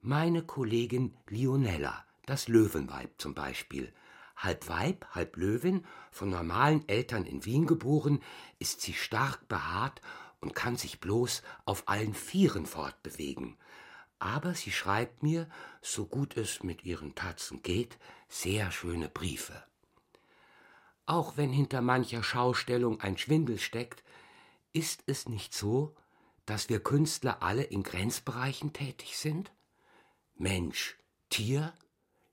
Meine 0.00 0.42
Kollegin 0.42 1.16
Lionella, 1.28 2.04
das 2.26 2.48
Löwenweib 2.48 3.10
zum 3.18 3.34
Beispiel. 3.34 3.92
Halb 4.36 4.68
Weib, 4.68 5.04
halb 5.10 5.36
Löwin, 5.36 5.84
von 6.12 6.30
normalen 6.30 6.88
Eltern 6.88 7.24
in 7.24 7.44
Wien 7.44 7.66
geboren, 7.66 8.22
ist 8.60 8.82
sie 8.82 8.92
stark 8.92 9.48
behaart 9.48 10.00
und 10.40 10.54
kann 10.54 10.76
sich 10.76 11.00
bloß 11.00 11.42
auf 11.64 11.88
allen 11.88 12.14
Vieren 12.14 12.66
fortbewegen. 12.66 13.56
Aber 14.18 14.54
sie 14.54 14.72
schreibt 14.72 15.22
mir, 15.22 15.48
so 15.80 16.06
gut 16.06 16.36
es 16.36 16.62
mit 16.62 16.84
ihren 16.84 17.14
Tatzen 17.14 17.62
geht, 17.62 17.98
sehr 18.28 18.70
schöne 18.72 19.08
Briefe. 19.08 19.62
Auch 21.06 21.36
wenn 21.36 21.52
hinter 21.52 21.80
mancher 21.80 22.22
Schaustellung 22.22 23.00
ein 23.00 23.16
Schwindel 23.16 23.58
steckt, 23.58 24.02
ist 24.72 25.04
es 25.06 25.28
nicht 25.28 25.54
so, 25.54 25.94
dass 26.44 26.68
wir 26.68 26.82
Künstler 26.82 27.42
alle 27.42 27.62
in 27.62 27.82
Grenzbereichen 27.82 28.72
tätig 28.72 29.16
sind? 29.16 29.52
Mensch, 30.34 30.96
Tier, 31.30 31.72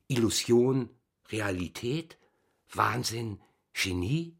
Illusion, 0.08 0.90
Realität, 1.30 2.18
Wahnsinn, 2.70 3.42
Genie? 3.74 4.38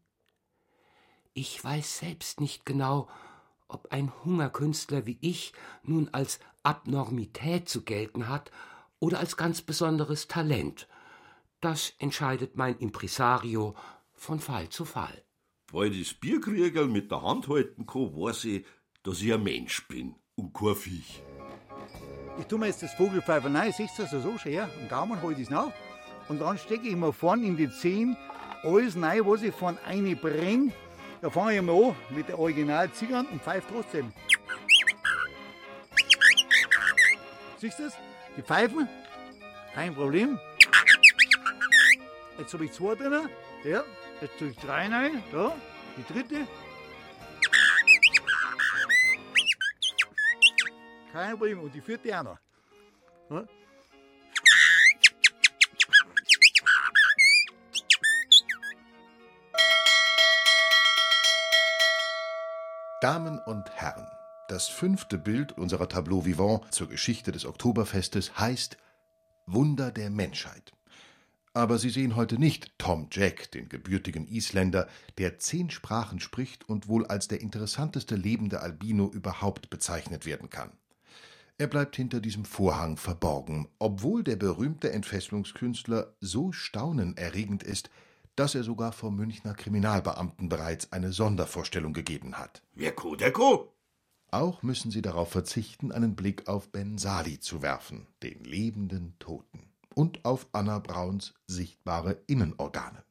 Ich 1.32 1.62
weiß 1.62 1.98
selbst 1.98 2.40
nicht 2.40 2.64
genau, 2.64 3.08
ob 3.68 3.92
ein 3.92 4.12
Hungerkünstler 4.24 5.06
wie 5.06 5.18
ich 5.20 5.52
nun 5.82 6.08
als 6.12 6.40
Abnormität 6.66 7.68
zu 7.68 7.82
gelten 7.82 8.28
hat 8.28 8.50
oder 8.98 9.20
als 9.20 9.36
ganz 9.36 9.62
besonderes 9.62 10.26
Talent. 10.26 10.88
Das 11.60 11.94
entscheidet 12.00 12.56
mein 12.56 12.76
Impresario 12.78 13.76
von 14.14 14.40
Fall 14.40 14.68
zu 14.68 14.84
Fall. 14.84 15.22
Weil 15.70 15.92
ich 15.92 16.08
das 16.08 16.18
Bierkriegerl 16.18 16.88
mit 16.88 17.12
der 17.12 17.22
Hand 17.22 17.46
halten 17.46 17.86
kann, 17.86 18.12
weiß 18.16 18.46
ich, 18.46 18.66
dass 19.04 19.22
ich 19.22 19.32
ein 19.32 19.44
Mensch 19.44 19.86
bin 19.86 20.16
und 20.34 20.52
kein 20.52 20.74
Viech. 20.74 21.22
Ich 22.40 22.46
tue 22.46 22.58
mir 22.58 22.66
jetzt 22.66 22.82
das 22.82 22.94
Vogelpfeifer 22.94 23.54
rein, 23.54 23.72
siehst 23.72 23.98
du 23.98 24.02
das 24.02 24.10
so 24.10 24.36
schön? 24.36 24.58
Am 24.58 24.88
Gaumen 24.88 25.22
halte 25.22 25.40
ich 25.40 25.46
es 25.46 25.50
nach. 25.50 25.72
Und 26.28 26.40
dann 26.40 26.58
stecke 26.58 26.88
ich 26.88 26.96
mir 26.96 27.12
vorne 27.12 27.46
in 27.46 27.56
die 27.56 27.70
Zehen 27.70 28.16
alles 28.64 29.00
rein, 29.00 29.24
was 29.24 29.42
ich 29.42 29.54
von 29.54 29.78
eine 29.86 30.16
bringe. 30.16 30.72
Da 31.22 31.30
fange 31.30 31.56
ich 31.56 31.62
mal 31.62 31.90
an 31.90 31.96
mit 32.10 32.28
der 32.28 32.40
Original 32.40 32.90
Zigarren 32.90 33.26
und 33.26 33.40
pfeife 33.40 33.68
trotzdem. 33.72 34.12
Siehst 37.66 37.80
du 37.80 37.82
das? 37.82 37.98
Die 38.36 38.42
Pfeifen, 38.42 38.88
kein 39.74 39.92
Problem. 39.92 40.38
Jetzt 42.38 42.54
habe 42.54 42.64
ich 42.64 42.72
zwei 42.72 42.94
drin. 42.94 43.28
Ja, 43.64 43.82
jetzt 44.20 44.38
tue 44.38 44.50
ich 44.50 44.56
drei 44.58 44.86
rein. 44.86 45.20
Da, 45.32 45.52
die 45.96 46.12
dritte. 46.12 46.46
Kein 51.10 51.30
Problem. 51.30 51.58
Und 51.58 51.74
die 51.74 51.80
vierte 51.80 52.16
auch 52.16 52.22
noch. 52.22 52.38
Ja? 53.30 53.44
Damen 63.00 63.40
und 63.40 63.68
Herren, 63.74 64.06
das 64.48 64.68
fünfte 64.68 65.18
Bild 65.18 65.52
unserer 65.52 65.88
Tableau 65.88 66.24
vivant 66.24 66.72
zur 66.72 66.88
Geschichte 66.88 67.32
des 67.32 67.46
Oktoberfestes 67.46 68.38
heißt 68.38 68.76
Wunder 69.46 69.90
der 69.90 70.10
Menschheit. 70.10 70.72
Aber 71.52 71.78
Sie 71.78 71.90
sehen 71.90 72.16
heute 72.16 72.38
nicht 72.38 72.78
Tom 72.78 73.08
Jack, 73.10 73.50
den 73.52 73.68
gebürtigen 73.68 74.26
Isländer, 74.26 74.88
der 75.16 75.38
zehn 75.38 75.70
Sprachen 75.70 76.20
spricht 76.20 76.68
und 76.68 76.86
wohl 76.86 77.06
als 77.06 77.28
der 77.28 77.40
interessanteste 77.40 78.14
lebende 78.14 78.60
Albino 78.60 79.08
überhaupt 79.08 79.70
bezeichnet 79.70 80.26
werden 80.26 80.50
kann. 80.50 80.72
Er 81.58 81.66
bleibt 81.66 81.96
hinter 81.96 82.20
diesem 82.20 82.44
Vorhang 82.44 82.98
verborgen, 82.98 83.68
obwohl 83.78 84.22
der 84.22 84.36
berühmte 84.36 84.92
Entfesselungskünstler 84.92 86.14
so 86.20 86.52
staunenerregend 86.52 87.62
ist, 87.62 87.88
dass 88.34 88.54
er 88.54 88.62
sogar 88.62 88.92
vor 88.92 89.10
Münchner 89.10 89.54
Kriminalbeamten 89.54 90.50
bereits 90.50 90.92
eine 90.92 91.12
Sondervorstellung 91.12 91.94
gegeben 91.94 92.36
hat. 92.36 92.62
Wer 92.74 92.92
ko, 92.92 93.16
der 93.16 93.32
ko. 93.32 93.72
Auch 94.36 94.62
müssen 94.62 94.90
sie 94.90 95.00
darauf 95.00 95.30
verzichten, 95.30 95.92
einen 95.92 96.14
Blick 96.14 96.46
auf 96.46 96.70
Ben 96.70 96.98
Sali 96.98 97.40
zu 97.40 97.62
werfen, 97.62 98.06
den 98.22 98.44
lebenden 98.44 99.18
Toten, 99.18 99.70
und 99.94 100.26
auf 100.26 100.46
Anna 100.52 100.78
Brauns 100.78 101.32
sichtbare 101.46 102.20
Innenorgane. 102.26 103.02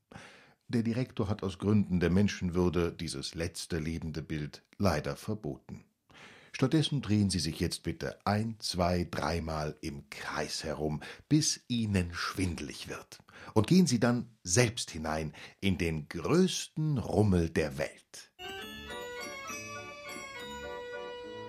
Der 0.68 0.84
Direktor 0.84 1.28
hat 1.28 1.42
aus 1.42 1.58
Gründen 1.58 2.00
der 2.00 2.12
Menschenwürde 2.12 2.92
dieses 2.92 3.34
letzte 3.34 3.80
lebende 3.80 4.22
Bild 4.22 4.62
leider 4.78 5.16
verboten. 5.16 5.84
Stattdessen 6.52 7.02
drehen 7.02 7.32
Sie 7.32 7.40
sich 7.40 7.60
jetzt 7.60 7.82
bitte 7.82 8.20
ein, 8.24 8.58
zwei, 8.60 9.08
dreimal 9.10 9.76
im 9.82 10.08
Kreis 10.12 10.64
herum, 10.64 11.02
bis 11.28 11.60
Ihnen 11.68 12.14
schwindelig 12.14 12.88
wird. 12.88 13.18
Und 13.56 13.66
gehen 13.66 13.88
Sie 13.88 14.00
dann 14.00 14.30
selbst 14.44 14.92
hinein 14.92 15.34
in 15.60 15.80
den 15.80 16.08
größten 16.08 17.00
Rummel 17.00 17.50
der 17.50 17.80
Welt. 17.80 18.32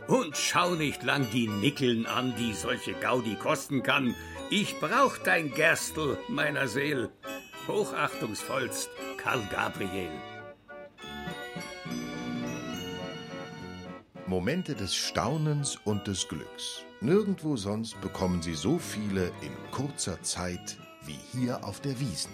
Und 0.08 0.36
schau 0.36 0.74
nicht 0.74 1.02
lang 1.02 1.28
die 1.32 1.48
Nickeln 1.48 2.06
an, 2.06 2.34
die 2.36 2.52
solche 2.54 2.94
Gaudi 2.94 3.34
kosten 3.34 3.82
kann. 3.82 4.14
Ich 4.50 4.78
brauch 4.78 5.18
dein 5.18 5.52
Gerstl 5.52 6.16
meiner 6.28 6.68
Seel. 6.68 7.10
Hochachtungsvollst, 7.66 8.88
Karl 9.16 9.42
Gabriel. 9.50 10.10
Momente 14.28 14.74
des 14.74 14.94
Staunens 14.94 15.76
und 15.84 16.06
des 16.06 16.28
Glücks. 16.28 16.82
Nirgendwo 17.00 17.56
sonst 17.56 18.00
bekommen 18.00 18.42
Sie 18.42 18.54
so 18.54 18.78
viele 18.78 19.26
in 19.40 19.52
kurzer 19.72 20.22
Zeit 20.22 20.76
wie 21.04 21.18
hier 21.32 21.64
auf 21.64 21.80
der 21.80 21.98
Wiesen. 21.98 22.32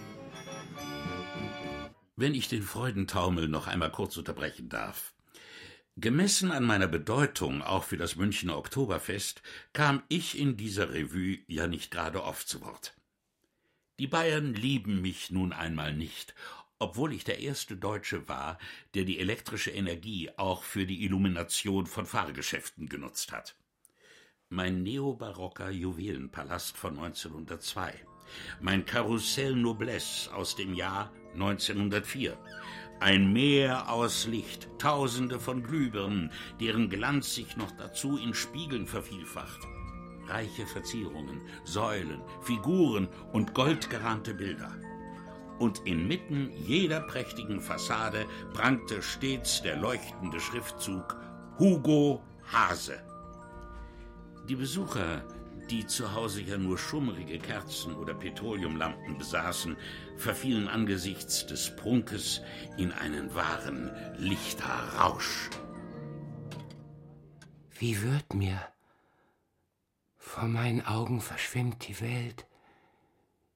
Wenn 2.17 2.35
ich 2.35 2.49
den 2.49 2.63
Freudentaumel 2.63 3.49
noch 3.49 3.67
einmal 3.67 3.91
kurz 3.91 4.17
unterbrechen 4.17 4.69
darf. 4.69 5.15
Gemessen 5.99 6.53
an 6.53 6.65
meiner 6.65 6.89
Bedeutung 6.89 7.61
auch 7.61 7.85
für 7.85 7.99
das 7.99 8.17
Münchner 8.17 8.57
Oktoberfest 8.57 9.43
kam 9.75 10.03
ich 10.09 10.39
in 10.39 10.57
dieser 10.57 10.91
Revue 10.95 11.41
ja 11.47 11.67
nicht 11.67 11.91
gerade 11.91 12.25
oft 12.25 12.49
zu 12.49 12.63
Wort. 12.63 12.97
Die 13.99 14.07
Bayern 14.07 14.55
lieben 14.55 15.03
mich 15.03 15.31
nun 15.31 15.53
einmal 15.53 15.93
nicht, 15.95 16.35
obwohl 16.79 17.13
ich 17.13 17.25
der 17.25 17.41
erste 17.41 17.77
Deutsche 17.77 18.27
war, 18.27 18.59
der 18.95 19.05
die 19.05 19.19
elektrische 19.19 19.71
Energie 19.71 20.31
auch 20.39 20.63
für 20.63 20.87
die 20.87 21.05
Illumination 21.05 21.87
von 21.87 22.07
Fahrgeschäften 22.07 22.89
genutzt 22.89 23.31
hat. 23.31 23.55
Mein 24.49 24.83
neobarocker 24.83 25.71
Juwelenpalast 25.71 26.75
von 26.75 26.99
1902, 26.99 27.95
mein 28.63 28.87
Karussell 28.87 29.55
Noblesse 29.55 30.35
aus 30.35 30.57
dem 30.57 30.73
Jahr 30.75 31.13
1904, 31.35 32.39
ein 33.03 33.33
Meer 33.33 33.91
aus 33.91 34.29
Licht, 34.29 34.69
Tausende 34.79 35.41
von 35.41 35.65
Glühbirnen, 35.65 36.31
deren 36.61 36.89
Glanz 36.89 37.35
sich 37.35 37.57
noch 37.57 37.73
dazu 37.73 38.17
in 38.17 38.33
Spiegeln 38.33 38.87
vervielfacht, 38.87 39.61
reiche 40.29 40.67
Verzierungen, 40.67 41.41
Säulen, 41.65 42.23
Figuren 42.43 43.09
und 43.33 43.55
goldgerahmte 43.55 44.35
Bilder 44.35 44.73
und 45.59 45.85
inmitten 45.85 46.53
jeder 46.65 47.01
prächtigen 47.01 47.61
Fassade 47.61 48.25
prangte 48.53 49.03
stets 49.03 49.63
der 49.63 49.77
leuchtende 49.77 50.39
Schriftzug 50.39 51.17
Hugo 51.59 52.23
Hase. 52.53 53.03
Die 54.49 54.57
Besucher, 54.57 55.25
die 55.73 55.87
zu 55.87 56.13
Hause 56.13 56.43
ja 56.43 56.59
nur 56.59 56.77
schummrige 56.77 57.39
Kerzen 57.39 57.95
oder 57.95 58.13
Petroleumlampen 58.13 59.17
besaßen, 59.17 59.75
verfielen 60.19 60.69
angesichts 60.69 61.47
des 61.47 61.75
Prunkes 61.75 62.43
in 62.77 62.93
einen 62.93 63.35
wahren 63.35 63.91
Lichterrausch. 64.19 65.49
Wie 67.71 68.03
wird 68.03 68.35
mir? 68.35 68.61
Vor 70.19 70.45
meinen 70.45 70.85
Augen 70.85 71.23
verschwimmt 71.23 71.89
die 71.89 71.99
Welt. 72.03 72.47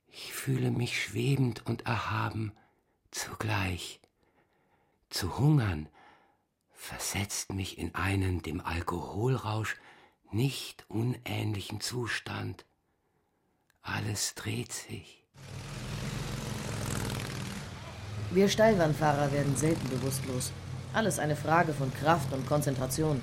Ich 0.08 0.32
fühle 0.32 0.70
mich 0.70 1.02
schwebend 1.02 1.66
und 1.66 1.84
erhaben 1.84 2.52
zugleich. 3.10 4.00
Zu 5.10 5.38
hungern 5.38 5.90
versetzt 6.72 7.52
mich 7.52 7.76
in 7.76 7.94
einen 7.94 8.40
dem 8.40 8.62
Alkoholrausch 8.62 9.76
nicht 10.32 10.84
unähnlichen 10.88 11.80
Zustand. 11.80 12.64
Alles 13.82 14.34
dreht 14.34 14.72
sich. 14.72 15.24
Wir 18.30 18.48
Steilwandfahrer 18.48 19.32
werden 19.32 19.56
selten 19.56 19.88
bewusstlos. 19.88 20.52
Alles 20.92 21.18
eine 21.18 21.36
Frage 21.36 21.72
von 21.72 21.92
Kraft 21.94 22.32
und 22.32 22.46
Konzentration. 22.46 23.22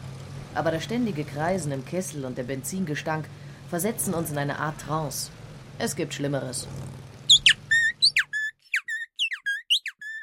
Aber 0.55 0.71
das 0.71 0.83
ständige 0.83 1.23
Kreisen 1.23 1.71
im 1.71 1.85
Kessel 1.85 2.25
und 2.25 2.37
der 2.37 2.43
Benzingestank 2.43 3.25
versetzen 3.69 4.13
uns 4.13 4.31
in 4.31 4.37
eine 4.37 4.59
Art 4.59 4.79
Trance. 4.79 5.31
Es 5.79 5.95
gibt 5.95 6.13
Schlimmeres. 6.13 6.67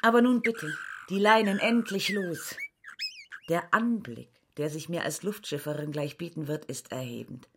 Aber 0.01 0.21
nun 0.21 0.41
bitte, 0.41 0.73
die 1.09 1.19
Leinen 1.19 1.59
endlich 1.59 2.09
los. 2.09 2.55
Der 3.49 3.71
Anblick, 3.71 4.29
der 4.61 4.69
sich 4.69 4.89
mir 4.89 5.03
als 5.03 5.23
Luftschifferin 5.23 5.91
gleich 5.91 6.19
bieten 6.19 6.47
wird, 6.47 6.65
ist 6.65 6.91
erhebend. 6.91 7.49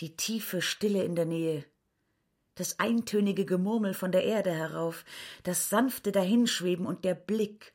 Die 0.00 0.16
tiefe 0.16 0.60
Stille 0.60 1.04
in 1.04 1.14
der 1.14 1.24
Nähe, 1.24 1.64
das 2.56 2.80
eintönige 2.80 3.44
Gemurmel 3.44 3.94
von 3.94 4.10
der 4.10 4.24
Erde 4.24 4.50
herauf, 4.50 5.04
das 5.44 5.68
sanfte 5.68 6.10
Dahinschweben 6.10 6.84
und 6.84 7.04
der 7.04 7.14
Blick 7.14 7.74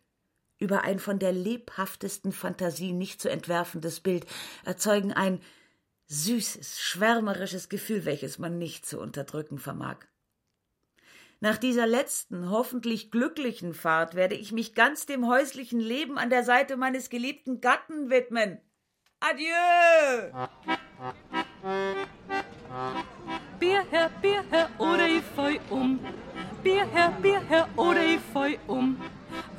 über 0.57 0.81
ein 0.81 0.99
von 0.99 1.17
der 1.17 1.31
lebhaftesten 1.31 2.33
Fantasie 2.33 2.91
nicht 2.91 3.21
zu 3.21 3.29
entwerfendes 3.29 4.01
Bild 4.01 4.25
erzeugen 4.65 5.13
ein 5.13 5.39
süßes, 6.07 6.81
schwärmerisches 6.81 7.69
Gefühl, 7.69 8.03
welches 8.03 8.37
man 8.37 8.57
nicht 8.57 8.85
zu 8.85 8.99
unterdrücken 8.99 9.59
vermag. 9.59 9.99
Nach 11.45 11.59
dieser 11.59 11.85
letzten, 11.85 12.49
hoffentlich 12.49 13.11
glücklichen 13.11 13.75
Fahrt 13.75 14.15
werde 14.15 14.33
ich 14.33 14.51
mich 14.51 14.73
ganz 14.73 15.05
dem 15.05 15.27
häuslichen 15.27 15.79
Leben 15.79 16.17
an 16.17 16.31
der 16.31 16.43
Seite 16.43 16.75
meines 16.75 17.11
geliebten 17.11 17.61
Gatten 17.61 18.09
widmen. 18.09 18.57
Adieu! 19.19 20.31
Bierherr, 23.59 24.09
Bierherr, 24.23 24.71
oder 24.79 25.07
ich 25.07 25.21
fall 25.35 25.59
um. 25.69 25.99
Bierherr, 26.63 27.11
Bierherr, 27.21 27.69
oder 27.75 28.03
ich 28.03 28.21
fall 28.33 28.57
um. 28.65 28.99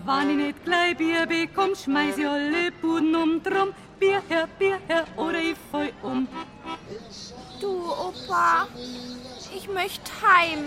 Wann 0.05 0.31
ich 0.31 0.37
nicht 0.39 0.65
gleich 0.65 0.97
Bier 0.97 1.25
bekomm, 1.25 1.77
schmeiß 1.77 2.19
ich 2.19 2.27
alle 2.27 2.73
Buden 2.83 3.15
um 3.15 3.41
drum. 3.41 3.73
Bierherr, 4.01 4.49
Bierherr, 4.59 5.07
oder 5.17 5.39
ich 5.39 5.57
fall 5.71 5.93
um. 6.03 6.27
Du, 7.61 7.93
Opa, 7.93 8.67
ich 9.55 9.69
möchte 9.69 10.11
heim. 10.21 10.65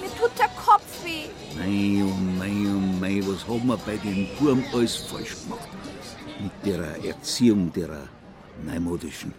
Mir 0.00 0.10
tut 0.18 0.38
der 0.38 0.48
Kopf 0.48 1.04
weh. 1.04 1.26
Mei, 1.56 2.02
oh 2.04 2.16
mei, 2.38 2.54
oh 2.74 2.80
mei, 3.00 3.20
was 3.26 3.46
haben 3.48 3.66
wir 3.66 3.76
bei 3.78 3.96
den 3.96 4.28
Burm 4.38 4.62
alles 4.72 4.96
falsch 4.96 5.36
gemacht? 5.42 5.68
Mit 6.40 6.52
der 6.64 7.04
Erziehung 7.04 7.72
derer 7.72 8.08
neumodischen. 8.64 9.32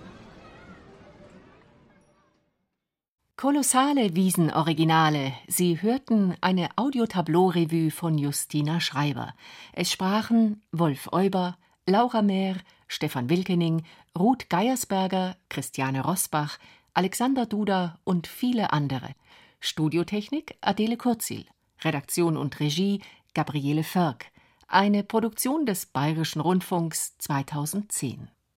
Kolossale 3.40 4.16
Wiesenoriginale. 4.16 5.32
Sie 5.48 5.80
hörten 5.80 6.36
eine 6.42 6.70
Audiotableau-Revue 6.76 7.92
von 7.92 8.18
Justina 8.18 8.80
Schreiber. 8.80 9.36
Es 9.74 9.92
sprachen 9.92 10.64
Wolf 10.72 11.10
Euber, 11.12 11.56
Laura 11.86 12.24
Mehr, 12.24 12.56
Stefan 12.88 13.30
Wilkening, 13.30 13.84
Ruth 14.18 14.50
Geiersberger, 14.50 15.36
Christiane 15.50 16.02
Rosbach, 16.02 16.58
Alexander 16.96 17.46
Duda 17.46 18.00
und 18.04 18.26
viele 18.26 18.74
andere. 18.74 19.10
Studiotechnik 19.60 20.56
Adele 20.62 20.98
Kurzil. 20.98 21.46
Redaktion 21.84 22.38
und 22.38 22.60
Regie 22.60 23.02
Gabriele 23.34 23.84
Förk. 23.84 24.28
Eine 24.68 25.04
Produktion 25.04 25.66
des 25.66 25.86
Bayerischen 25.86 26.42
Rundfunks 26.42 27.18
2010. 27.18 28.30